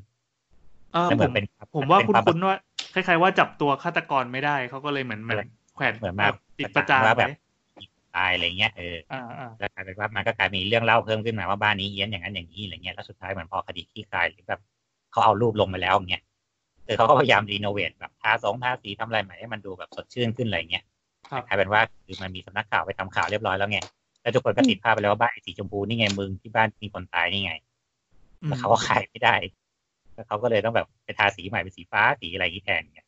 [0.93, 1.45] เออแล้วเหผมือมนเป็น
[1.75, 2.57] ผมว่าเป็คุณนความคุณว่า
[2.95, 6.29] คล้ายๆว่าจับตัวฆาตกรไม่ได้เขาก็เลยเหมือนเหมือนแขวนเหมือนมา
[6.59, 7.29] ติดประจานว่าแบบ
[7.75, 7.83] ไว้
[8.17, 14.61] ตายอะไรเงี้ยเอออ่าอ่าแล้วกลายเป็นว่ามันก็กลายมีเรื่องเล่าเพิ่มขึ้นมาว่าบ้านนี้เฮี้ยนอย่างนั้นอย่างนี้อะไรเงี้ยแล้วสุดท้ายเหมือนพอคดีคลี่คลายหรือแบบ
[15.11, 16.23] เขาเอารูปลงมาแล้วอย่างเงี้ย
[16.87, 20.92] คือเขาก็พยายามรีโนเวทแบบทาสองทาสีทำอะไรใหม่ให้มันดูแบบสดชื่นขึ้นอะไรเงี้ยครับ
[21.47, 23.79] กลายเป็นว่าคือมันมีสำนักข่าวไปทำข่าวเรียบร้อยแล้วไง
[24.23, 27.53] แล้วทุกคนก็ติดภาพไปแล้วว่าบ้านไอ้สีชมพูนี่ไงมึงที่บ้านมีคนตายนี่ไง
[28.43, 29.35] อืมแล้วเขาก็ขายไม่ได้
[30.15, 33.07] แล้วเขาก็เลยต้องแบบไปทาสีใหม่เป็นสีฟ้าสีอะไรอย่างนี้แทนเนี่ย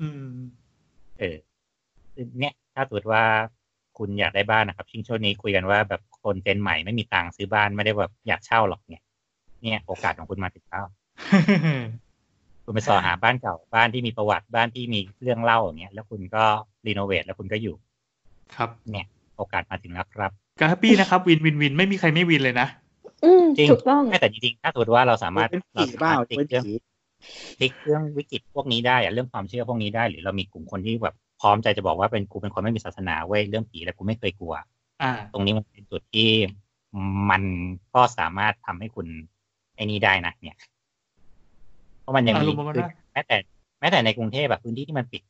[0.00, 0.38] อืม
[1.18, 1.36] เออ
[2.14, 3.22] ซึ่งเนี่ย ถ้าสมมติว่า
[3.98, 9.02] คุณอยากได้บ้านนะครับช่วงช่วงนี้คุยกันว่าแบบคน gen ใหม่ไม่มีตังค์ซื้อบ้านไม่ได้แบบอยากเช่าหรอกเนี่ย
[9.62, 10.84] เนี่ยโอกาสของคุณมาถึงแล้ว
[12.64, 16.44] คุณไปเสาะหาบ้านเก่าบ้านที่มีประวัติบ้านที่มีเรื่องเล่าอย่างเงี้ย แล้วคุณก็
[16.88, 17.74] renovate แล้วคุณก็อยู่
[18.56, 19.06] ครับเนี่ย
[19.36, 22.68] โอกาสมาถึงแล้วครับก็ happy นะครับ win win win ไม่มีใครไม่ win เลยนะ
[23.24, 26.74] อืมจริงถูกต้องไม่แต่จริงๆถ้าสมมติว่าเราสามารถเป็นเราผีสาเปล่ามารถพลิกเป็นเรื่องผี
[27.58, 34.54] พลิกเรื่องวิกฤตพวกนี้ได้อะเรื่องความเชื่อพวกนี้ได้ หรือเรามีกลุ่มคนที่แบบพร้อมใจจะบอกว่าเป็นกูเป็นคนไม่มีศาสนาเว้ยเรื่องผีอะไรกูไม่เคยกลัว
[35.02, 36.30] อ่า ตรงนี้มันเป็นจุดที่
[37.30, 37.42] มัน
[37.94, 39.06] ก็สามารถทำให้คุณ
[39.74, 40.58] ไอ้นี่ได้นะเนี่ย
[42.00, 43.36] เพราะมันยังมีอารมณ์ประมาณคือว่าแม้แต่
[43.80, 45.22] แม้แต่ในกรุงเทพแบบพื้นที่ที่มันปิด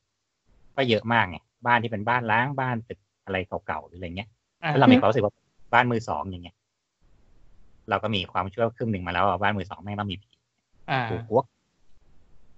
[0.76, 3.36] ก็เยอะมากไง บ้านที่เป็นบ้านล้างบ้านตึกอะไร
[3.66, 4.28] เก่าๆหรืออะไรเงี้ย
[4.62, 5.34] อ่าถ้าเรามีความรู้สึกว่า
[5.74, 6.56] บ้านมือสองอย่างเงี้ย
[7.90, 10.30] เราก็มีความเชื่อครึ่งหนึ่งมาแล้วว่าบ้านมือสองแม่งต้องมีผี
[10.90, 11.44] อ่าถูกพวก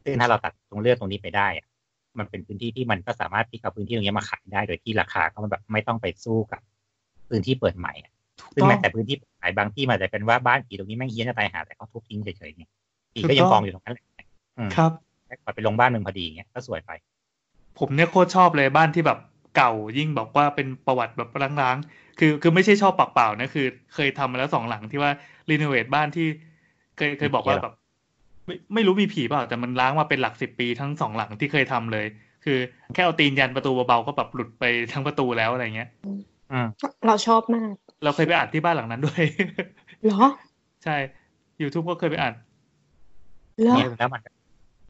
[0.05, 1.67] ซึ่งถ้าเราตัดตรงเลือกตรงนี้ไปได้อะ
[2.19, 6.61] มันเป็นพื้นที่ที่มันก็สามารถพลิกเอาพื้นที่ตรงนี้มาขายได้ โดยที่ราคาก็มันแบบไม่ต้องไปสู้กับ
[7.29, 12.71] พื้นที่เปิดใหม่อะถูกซึ่งต้องแม้แต่พื้นที่ขายบางที่มันอาจจะเป็นว่าบ้านผีตรงนี้แม่งเฮี้ยนจะตายหาแต่เขาทุบทิ้งเฉยๆเนี่ย
[13.13, 14.27] ผีถูกก็ยังต้องกองอยู่ตรงนั้นแหละ
[14.59, 14.93] อืมครับ
[15.27, 16.91] แค่ปล่อยไปลงบ้านมึงพอดีอย่างเงี้ยก็สวยไป
[17.79, 19.19] ผมเนี่ยโคตรชอบเลยบ้านที่แบบ
[19.57, 21.29] เก่ายิ่งบอกว่าเป็นประวัติแบบ
[21.63, 25.11] ร้างๆ คือคือไม่ใช่ชอบปากเปล่านะคือ เคยทำมาแล้วสองหลังที่ว่า
[25.51, 26.27] รีโนเวทบ้านที่
[26.97, 27.75] เคยเคยบอกว่ามีผีเหรอแบบ
[28.47, 32.07] ไม่ไม่รู้มีผีเปล่าแต่มันล้างมาเป็นหลักสิบปีทั้งสองหลังที่เคยทำเลย
[32.45, 32.59] คือ
[32.95, 35.89] แค่เอาตีนยันประตูเบาๆก็แบบหลุดไปทั้งประตูแล้วอะไรเงี้ย
[36.53, 36.67] อืม
[37.07, 37.73] เราชอบมาก
[38.05, 39.23] เราเคยไปอ่านที่บ้านหลังนั้นด้วย
[40.05, 40.25] เหรอ
[40.85, 40.97] ใช่
[41.63, 42.35] YouTube ก็เคยไปอ่าน
[43.61, 44.21] เหรอเนี่ยแล้วมัน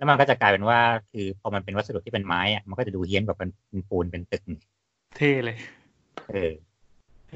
[0.01, 0.81] แล้วมันก็จะกลายเป็นว่า
[1.13, 4.43] คือพอมันเป็นวัสดุที่เป็นไม้อะมันก็จะดูเฮี้ยนกว่าเป็นเป็นปูนเป็นตึก
[5.17, 5.57] เท่เลย
[6.31, 6.53] เออ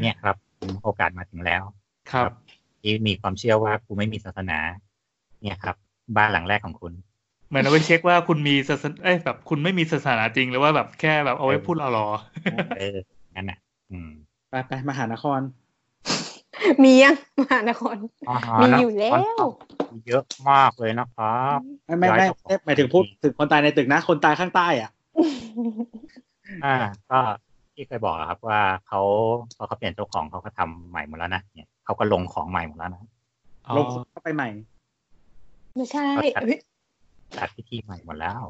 [0.02, 0.36] เนี่ยครับ
[0.84, 1.62] โอกาสมาถึงแล้ว
[2.12, 2.32] ครับ
[2.80, 4.58] ที่มีความเชื่อว่ากูไม่มีศาสนา
[5.42, 5.76] เนี่ยครับ
[6.16, 6.92] บ้านหลังแรกของคุณ
[7.48, 12.08] เหมือนเอาไว้เช็คว่าคุณมีศาสนาเอ้ยแบบคุณไม่มีศาสนาจริงหรือว่าแบบแค่แบบเอาไว้พูดเอาหรอ
[12.78, 12.96] เออ
[13.34, 13.58] งั้นน่ะ
[13.90, 14.10] อืม
[14.50, 15.40] ไปไปมหานคร
[16.82, 17.96] มียังมหานคร
[18.60, 19.38] มีอยู่แล้ว
[20.08, 24.90] เยอะมากเลยนะครับไม่ไม่ไม่ย้ายเจ้าของหมายถึงพูดถึงคนตายในตึกนะ คนตายข้างใต้อะ
[26.64, 26.76] อ่า
[27.10, 27.18] ก็
[27.74, 29.00] ที่เคยบอกอะครับว่าเขา
[29.56, 33.02] พอเขาเปลี่ยนเจ้าของเขาก็ทำใหม่หมดแล้วนะเนี่ยเขาก็ลงของใหม่หมดแล้วนะ
[33.76, 34.48] ลงเข้าไปใหม่
[35.74, 36.58] ไม่ใช่เอาจัดเฮ้ย
[37.36, 38.42] จัดพิธีใหม่หมดแล้ว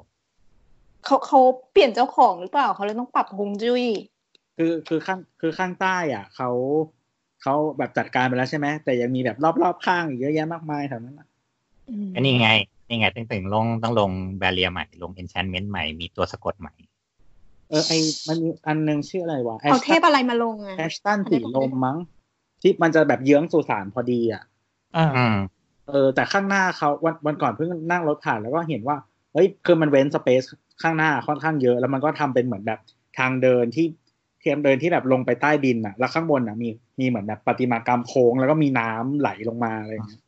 [1.05, 1.41] เขาเขา
[1.73, 3.85] เปลี่ยนเจ้าของหรือเปล่าเขาเลยต้องปรับฮวงจุ้ย
[4.57, 6.51] คือคือข้างคือข้างใต้อะเขา
[7.45, 11.29] เขาแบบจัดการไปแล้วใช่ไหมแต่ยังมีแบบรอบๆข้างอีกเยอะแยะมากมายแถวนั้นน่ะ
[11.91, 12.51] อืมอันนี้ไง
[12.89, 16.75] นี่ไงต้องถึงลงต้องลงแบเรียใหม่ลง enchantment ใหม่มีตัวสะกดใหม่
[17.71, 17.93] เออไอ
[18.29, 21.99] มันมีอันนึงชื่ออะไรวะเอาเทพอะไรมาลงอะแอชตันสีลมมั้ง
[22.63, 24.43] ที่มันจะแบบเยื้องสุสานพอดีอะ
[24.97, 25.37] อ่าอืม
[25.89, 28.97] เออ แต่ข้างหน้าเขาวันวันก่อนเพิ่งนั่งรถผ่านแล้วก็เห็นว่า
[29.33, 30.43] เฮ้ยคือมันเว้นสเปซ
[30.83, 32.81] ข้างหน้าค่อนข้างเยอะ แล้วมันก็ทำเป็นเหมือนแบบ
[33.19, 33.87] ทางเดินที่
[34.45, 36.69] เทียมเดินที่แบบลงไปใต้ดินอะ แล้วข้างบนอะมี
[37.01, 40.23] มีเหมือนแบบประติมากรรมโค้งแล้วก็มีน้ำไหลลงมาอะไรอย่างเงี้ย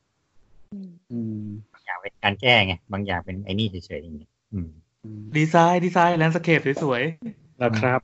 [0.72, 4.68] อืมอืมบางอย่างเป็นการแก้ไงบางอย่างเป็นไอ้นี่เฉยๆอย่างเงี้ยอืม
[5.04, 7.02] อืมดีไซน์ดีไซน์แลนด์สเคปสวย
[7.58, 8.00] แล้วครับ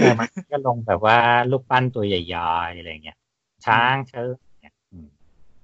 [0.00, 1.18] แต่มันก็ลงแบบว่า
[1.50, 3.16] รูปปั้นตัวใหญ่ๆอะไรเงี้ย
[3.66, 4.28] ช้างเชิญ
[4.60, 5.06] เนี่ยอืม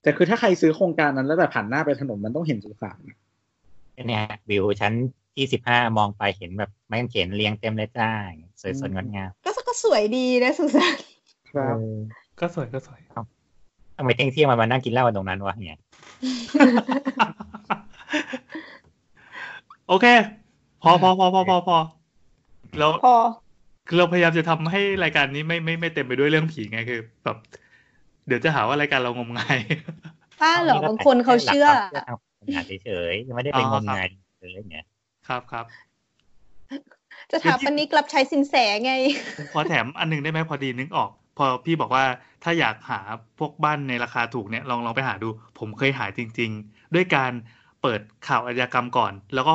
[0.03, 3.17] แต่คือถ้าใครซื้อโครงการนั้นแล้วแบบผ่านหน้าไปถนนมันต้องเห็นสุสานนะ
[4.09, 4.93] เนี่ยวิวชั้น
[5.35, 8.11] ที่สิบห้ามองไปเห็นแบบไม้กางเขนเรียงเต็มเลยจ้า
[8.61, 10.99] สวยสดงดงามก็ก็สวยดีนะสุสาน
[11.53, 13.01] ครับเออๆก็สวยก็สวย
[13.97, 15.79] ทำไมเที่ยงเที่ยงๆมามานั่งกินเหล้ากันตรงนั้นวะเนี่ย
[19.89, 20.07] โอเค
[20.83, 21.79] พอพอพอพอพอพอ
[22.79, 23.15] แล้วพอ
[23.89, 27.37] คือเราพยายามจะทำให้รายการนี้ไม่ไม่ไม่เต็มไปด้วยเรื่องผีไงคือแบบ
[28.27, 29.59] เดี๋ยวจะหาว่ารายการเรางมงาย
[30.41, 34.07] ป้าเหรอบางคนเขาเชื่อหลักความเชื่อทางศาสนาเฉยๆยังไม่ได้ไปอ๋งอมครับงาย
[34.41, 34.85] เลยเนี่ย
[35.29, 35.67] ครับครับ
[37.31, 38.93] จะถามปนิกรับใช้สินแสไง
[39.53, 42.05] ขอแถมอันหนึงได้ไหมพอดีนึกออก พอพี่บอกว่า
[42.43, 43.01] ถ้าอยากหา
[43.39, 45.29] พวกบ้านในราคาถูกเนี่ยลองลองไปหาดู
[45.59, 47.33] ผมเคยหาจริง ๆ ด้วยการ
[47.83, 49.55] เปิดข่าวอาชญากรรมก่อน แล้วก็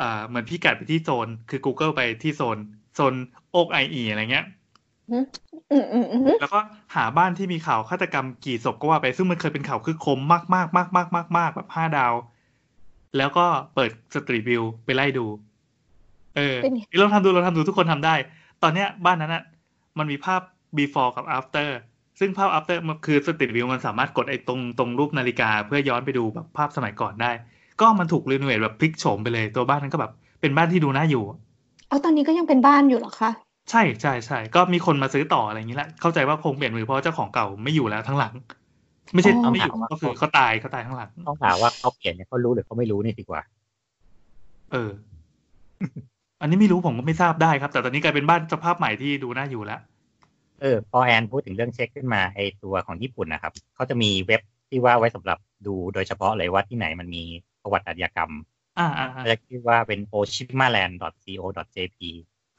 [0.00, 2.58] อ่าเหมือนพี่กัดไปที่โซน คือ Google ไปที่โซน
[2.94, 3.14] โซน
[3.52, 4.46] โอกไอออะไรเงี้ย
[5.10, 5.24] อืม
[5.70, 6.60] อืมอืมอืมแล้วก็
[6.94, 12.14] หาบ้านที่มีข่าวฆาตกรรมกี่ศพก็ว่าไปซึ่งมันเคยเป็นข่าวคือคมมากมากมากมากมากมากแบบห้าดาว
[13.18, 15.26] แล้วก็เปิด street view ไปไล่ดู
[16.36, 16.56] เออ
[17.02, 18.14] ลองทำดูลองทำดูทุกคนทำได้
[18.62, 19.42] ตอนเนี้ยบ้านนั้นอะ
[19.98, 20.40] มันมีภาพ
[20.78, 21.68] before กับ after
[22.20, 27.30] ซึ่งภาพ after มันคือ street view มันสามารถกดไอ้ตรงตรงรูปนาฬิกา เพื่อย้อนไปดูแบบภาพสมัยก่อนได้
[27.80, 31.24] ก็มันถูก renovate แบบพลิกโฉมไปเลย ตัวบ้านนั้นก็แบบเป็นบ้านที่ดูน่าอยู่
[31.88, 33.30] เอาตอนนี้ก็ยังเป็นบ้านอยู่เหรอคะ
[33.70, 38.32] ใช่ใช่ใช่ก็มีคนมาซื้อต่ออะไรอย่างนี้แหละเข้าใจว่าคงเปลี่ยนมือเพราะว่าเจ้าของเก่าไม่อยู่แล้วทั้งหลัง
[39.14, 43.40] ไม่ใช่ไม่อยู่ก็คือเขาตายเขาตายทั้งหลังต้องถามว่าเขาเปลี่ยนเนี่ยเขารู้หรือเขาไม่รู้นี่ดีกว่า
[44.72, 44.90] เออ
[46.40, 49.80] อันนี้ไม่รู้ผมก็ไม่ทราบได้ครับ แต่ตอนนี้กลายเป็นบ้านสภาพใหม่ที่ดูน่าอยู่แล้ว
[50.60, 57.22] เออพอแอนพูดถึงเรื่องเช็คขึ้นมาไอตัวของญี่ปุ่นนะครับเขาจะมีเว็บที่ว่าไว้สำหรับดูโดยเฉพาะเลยว่าที่ไหนมันมี
[57.62, 58.32] ประวัติอาชญากรรม
[58.78, 62.00] อ่าอ่าอ่าเขาจะคิดว่าเป็น oshimaland.co.jp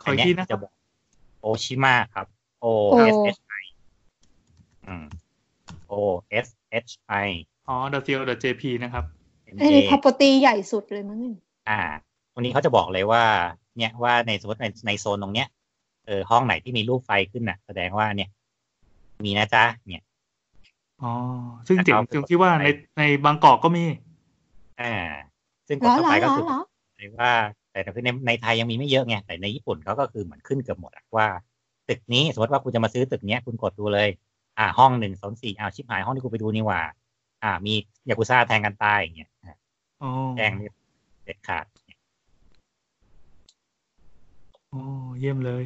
[0.02, 0.74] ขออีกทีนะคจะรับบอก
[1.42, 2.28] โอชิมาครับ
[2.64, 2.66] O
[3.16, 3.64] S H I
[4.88, 5.06] อืม
[5.92, 5.94] O
[6.46, 6.48] S
[6.88, 6.92] H
[7.26, 7.30] I
[7.68, 7.76] อ๋อ
[8.08, 9.04] .co .jp นะครับ
[9.60, 11.36] ไอ้ใน property ใหญ่สุดเลยมั้งเนี่ย
[11.70, 11.80] อ่า
[12.36, 13.24] วันนี้เขาจะบอกเลยว่า
[13.78, 15.48] เนี่ยว่าในสมมติในในโซนตรงเนี้ย
[16.06, 18.30] เออห้องไหนที่มีรูปไฟขึ้นน่ะ แสดงว่าเนี่ย
[19.26, 20.04] มีนะจ๊ะเนี่ย
[21.04, 21.12] อ๋อ
[21.68, 22.66] ซึ่งเจ๋งนะครับตรงที่ว่าใน
[22.98, 23.84] ในบางกอกก็มี
[24.82, 24.94] อ่า
[25.68, 26.60] ซึ่งกเหรดอเข้าเหรอไปเหรก็อคือเหรอ
[26.98, 27.32] เลยว่า
[27.72, 31.28] แต่คือในในไทยยังมีไม่เยอะไงแต่ในญี่ปุ่นเขาก็คือเหมือนขึ้นเกือบหมดอะว่า
[31.90, 34.10] ตึกนี้สมมติว่าคุณจะมาซื้อตึกเนี้ยคุณกดดูเลย
[34.60, 36.82] อ่าห้องหนึ่งสองสี่อ้าวชิบหายห้องที่กูไปดูนี่หว่า
[37.44, 37.74] อ่า มี
[38.10, 39.58] ยากุซ่าแทงกันตายอย่างเงี้ยอะ
[40.04, 40.52] อ๋อแจ้ง
[41.24, 41.66] เด็ดขาด
[44.70, 44.82] โอ้
[45.20, 45.66] เยี่ยมเลย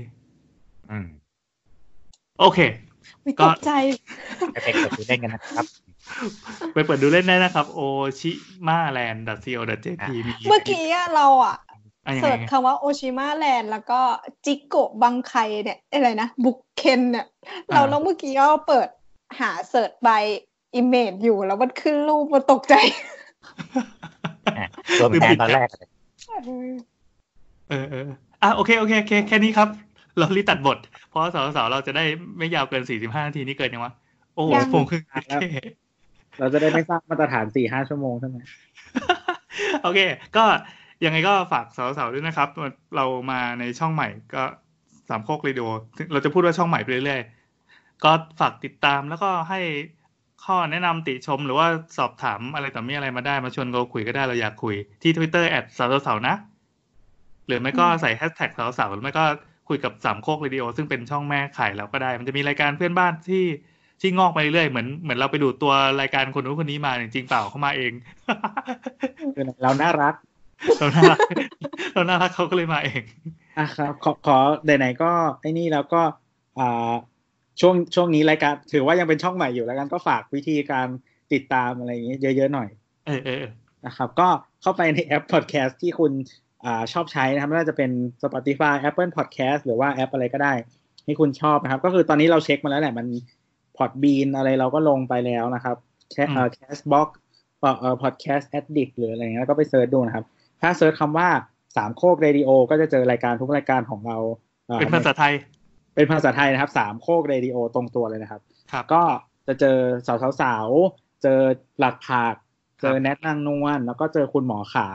[0.91, 1.07] อืม
[2.39, 2.59] โอเค
[3.23, 3.72] ไม่ก็ตกใจ
[4.51, 5.65] ไปไปกดดูเล่นกันนะครับ
[6.73, 7.81] ไปเปิดดูเล่นได้นะครับ o
[8.19, 8.31] c h i
[8.68, 11.70] m a l a n d c o j p มีเมื่อกี้อะเราอะอะยัง
[12.22, 13.99] เสิไงร์ชคำว่าโอชิมาแลนด์แล้วก็
[14.45, 15.34] จิโกะบังไค
[15.64, 17.26] เนี่ยอะไรนะ บุกเคนเนี่ย
[17.69, 18.88] เราแล้วเมื่อกี้ก็เปิด
[19.40, 20.23] หาเสิร์ช by
[20.80, 22.76] image อยู่แล้วมันขึ้นรูปมันตกใจ
[24.57, 24.68] อะ
[24.99, 25.90] ตัวเป็นแทนตอนแรกเลย
[27.69, 28.07] เออเออ
[28.44, 29.69] อะโอเคโอเคโอเค แค่นี้ครับ
[30.18, 30.78] เรารีบตัดบท
[31.10, 32.03] เพราะสาวสาวๆเราจะได้
[32.38, 33.94] ไม่ยาวเกินสี่สิบห้านาทีนี่เกินยังวะ
[34.36, 35.02] โอ้โหยังผมคือ
[36.40, 38.38] เราจะได้ไม่สร้างมาตรฐานสี่ห้าชั่วโมงใช่ไหม
[39.84, 39.99] โอเค
[40.38, 40.45] ก็
[41.06, 42.49] ยังไงก็ฝากสาวๆด้วยนะครับ
[42.95, 44.44] เรามาในช่องใหม่ก็
[45.10, 45.65] สามโคกเรดิโอ
[46.11, 49.60] เราจะพูดว่าช่องใหม่ไปเรื่อยๆ ก็ฝากติดตามแล้วก็ให้
[50.45, 51.68] ข้อแนะนำติชมหรือว่า
[51.98, 56.36] สอบถามอะไรต่อมีอะไรมาได้มาชวนเราคุยก็ได้เราอยากคุยที่ Twitter แอดสาวสาวๆนะ
[57.48, 59.23] หรือไม่ก็ใส่แฮชแท็กสาวสาวๆหรือไม่ก็
[59.69, 63.45] คุยกับสามโคกเรดิโอซึ่งเป็นช่องแม่ขายเราก็ได้ มันจะมีรายการเพื่อนบ้านที่
[64.02, 67.94] ที่งอกไปเรื่อยๆเหมือนเหมือนเราไปดูตัวรายการคนนู้นคนนี้มาจริงๆเปล่าเข้ามาเอง
[69.36, 70.14] คือเราน่ารัก
[70.78, 71.20] เราน่ารัก
[71.94, 73.04] เราน่ารักเขาก็เลยมาเอง
[73.60, 75.12] อะครับ ขอขอไหนๆก็
[75.42, 76.02] ไอ้นี่แล้วก็
[76.60, 76.94] อ่า
[77.62, 80.88] ช่วงช่วงนี้รายการถือว่ายังเป็นช่องใหม่อยู่แล้วกันก็ฝากวิธีการ
[81.34, 82.70] ติดตามอะไรอย่างเงี้ยเยอะๆหน่อย
[83.08, 83.52] เออเออเออ
[83.86, 84.28] นะครับ ก็
[84.62, 86.12] เข้าไปในแอป podcast ที่คุณ
[86.66, 87.92] อ่าชอบใช้นะครับไม่ว่าจะเป็น
[88.24, 90.54] Spotify Apple Podcast หรือว่าแอปอะไรก็ได้
[91.06, 93.08] ที่คุณชอบนะครับ ก็คือตอนนี้เราเช็คมาแล้วแหละมัน
[93.78, 95.78] Podbean อะไรเราก็ลงไปแล้วนะครับ
[96.14, 97.08] แค่เอ่อ Castbox
[97.60, 100.26] เอ่อ Podcast Addict หรืออะไรเงี้ยก็ไป search ดูนะครับ
[100.62, 101.30] ถ้า search คำว่า
[101.78, 104.18] สามโคกเรดิโอ ก็จะเจอรายการทุกรายการของเรา
[104.70, 105.34] อ่เป็นภาษาไทย
[105.96, 109.04] เป็นภาษาไทยนะครับสามโคกเรดิโอตรงตัวเลยนะครับครับก็
[109.48, 109.78] จะเจอ
[110.08, 111.40] สาวสาวๆเจอ
[111.80, 112.36] หลักผัก
[112.82, 114.90] ครับเจอแนทนางนวลแล้วก็เจอคุณหมอขา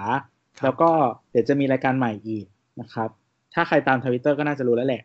[0.59, 0.91] ครับแล้วก็
[1.31, 2.47] เดี๋ยวจะมีรายการใหม่อีก
[2.81, 3.09] นะครับ
[3.55, 5.03] ถ้าใครตามทวิตเตอร์ก็น่าจะรู้แล้วแหละ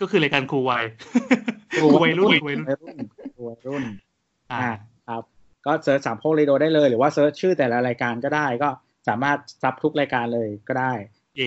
[0.00, 0.84] ก็คือรายการครูวัย
[1.80, 2.96] ครูวัยรุ่นวัยรุ่นวัยรุ่น
[3.48, 3.82] วัยรุ่น
[4.52, 4.72] อ่าอ่า
[5.08, 5.22] ครับ
[5.66, 8.68] ก็ search สามโคกเรดิโอได้เลย หรือว่า search ชื่อแต่ละรายการก็ได้ก็
[9.08, 10.92] สามารถ sub ทุกรายการเลยก็ได้
[11.36, 11.42] เอ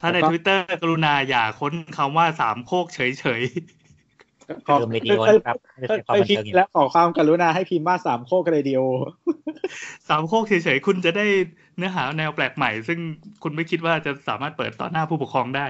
[0.00, 3.42] ถ้าในแล้วก็ทวิตเตอร์กรุณาอย่าค้นคำว่าสามโคกเฉย
[4.66, 11.26] ขอเติมเรดิโอนะครับไม่ใช่ความไปบันพิมเทิงพ์และขอความกรุณาให้พิมพ์ว่าสามโคกเรดิโอๆสามโคกเฉยๆ คุณจะได้
[11.76, 12.98] เนื้อหาแนวแปลกใหม่ ซึ่ง
[13.42, 15.66] คุณไม่คิดว่าจะสามารถเปิดต่อหน้าผู้ปกครองได้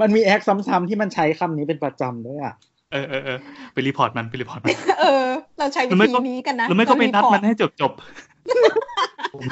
[0.00, 2.54] มันมีแอคซ้ำๆที่มันใช้คำนี้เป็นประจำด้วยอะ
[2.92, 3.38] เออเออเออ
[3.72, 5.26] ไปรีพอร์ตมันไปรีพอร์ตมันเออ
[5.58, 7.92] เราใช้หรืวิอไม่ธีก็นี้กันนะหรือไม่ก็ไปนัดมันให้จบจบ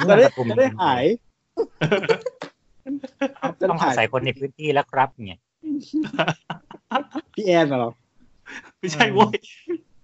[0.09, 1.03] จะได้จะได้หาย
[3.69, 5.39] ต้องอาศัยคนในพื้นที่แล้วครับเนี่ย
[7.33, 9.37] พี่แอนเหรอๆไม่ใช่โว้ย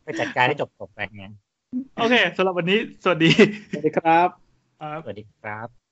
[0.04, 1.32] ไปจัดการให้จบจบๆไปเนี่ย
[1.98, 3.30] โอเคสำหรับวันนี้ สวัสดี
[3.70, 4.30] สวัสดีครับ
[4.80, 5.85] ครับสวัสดีครับ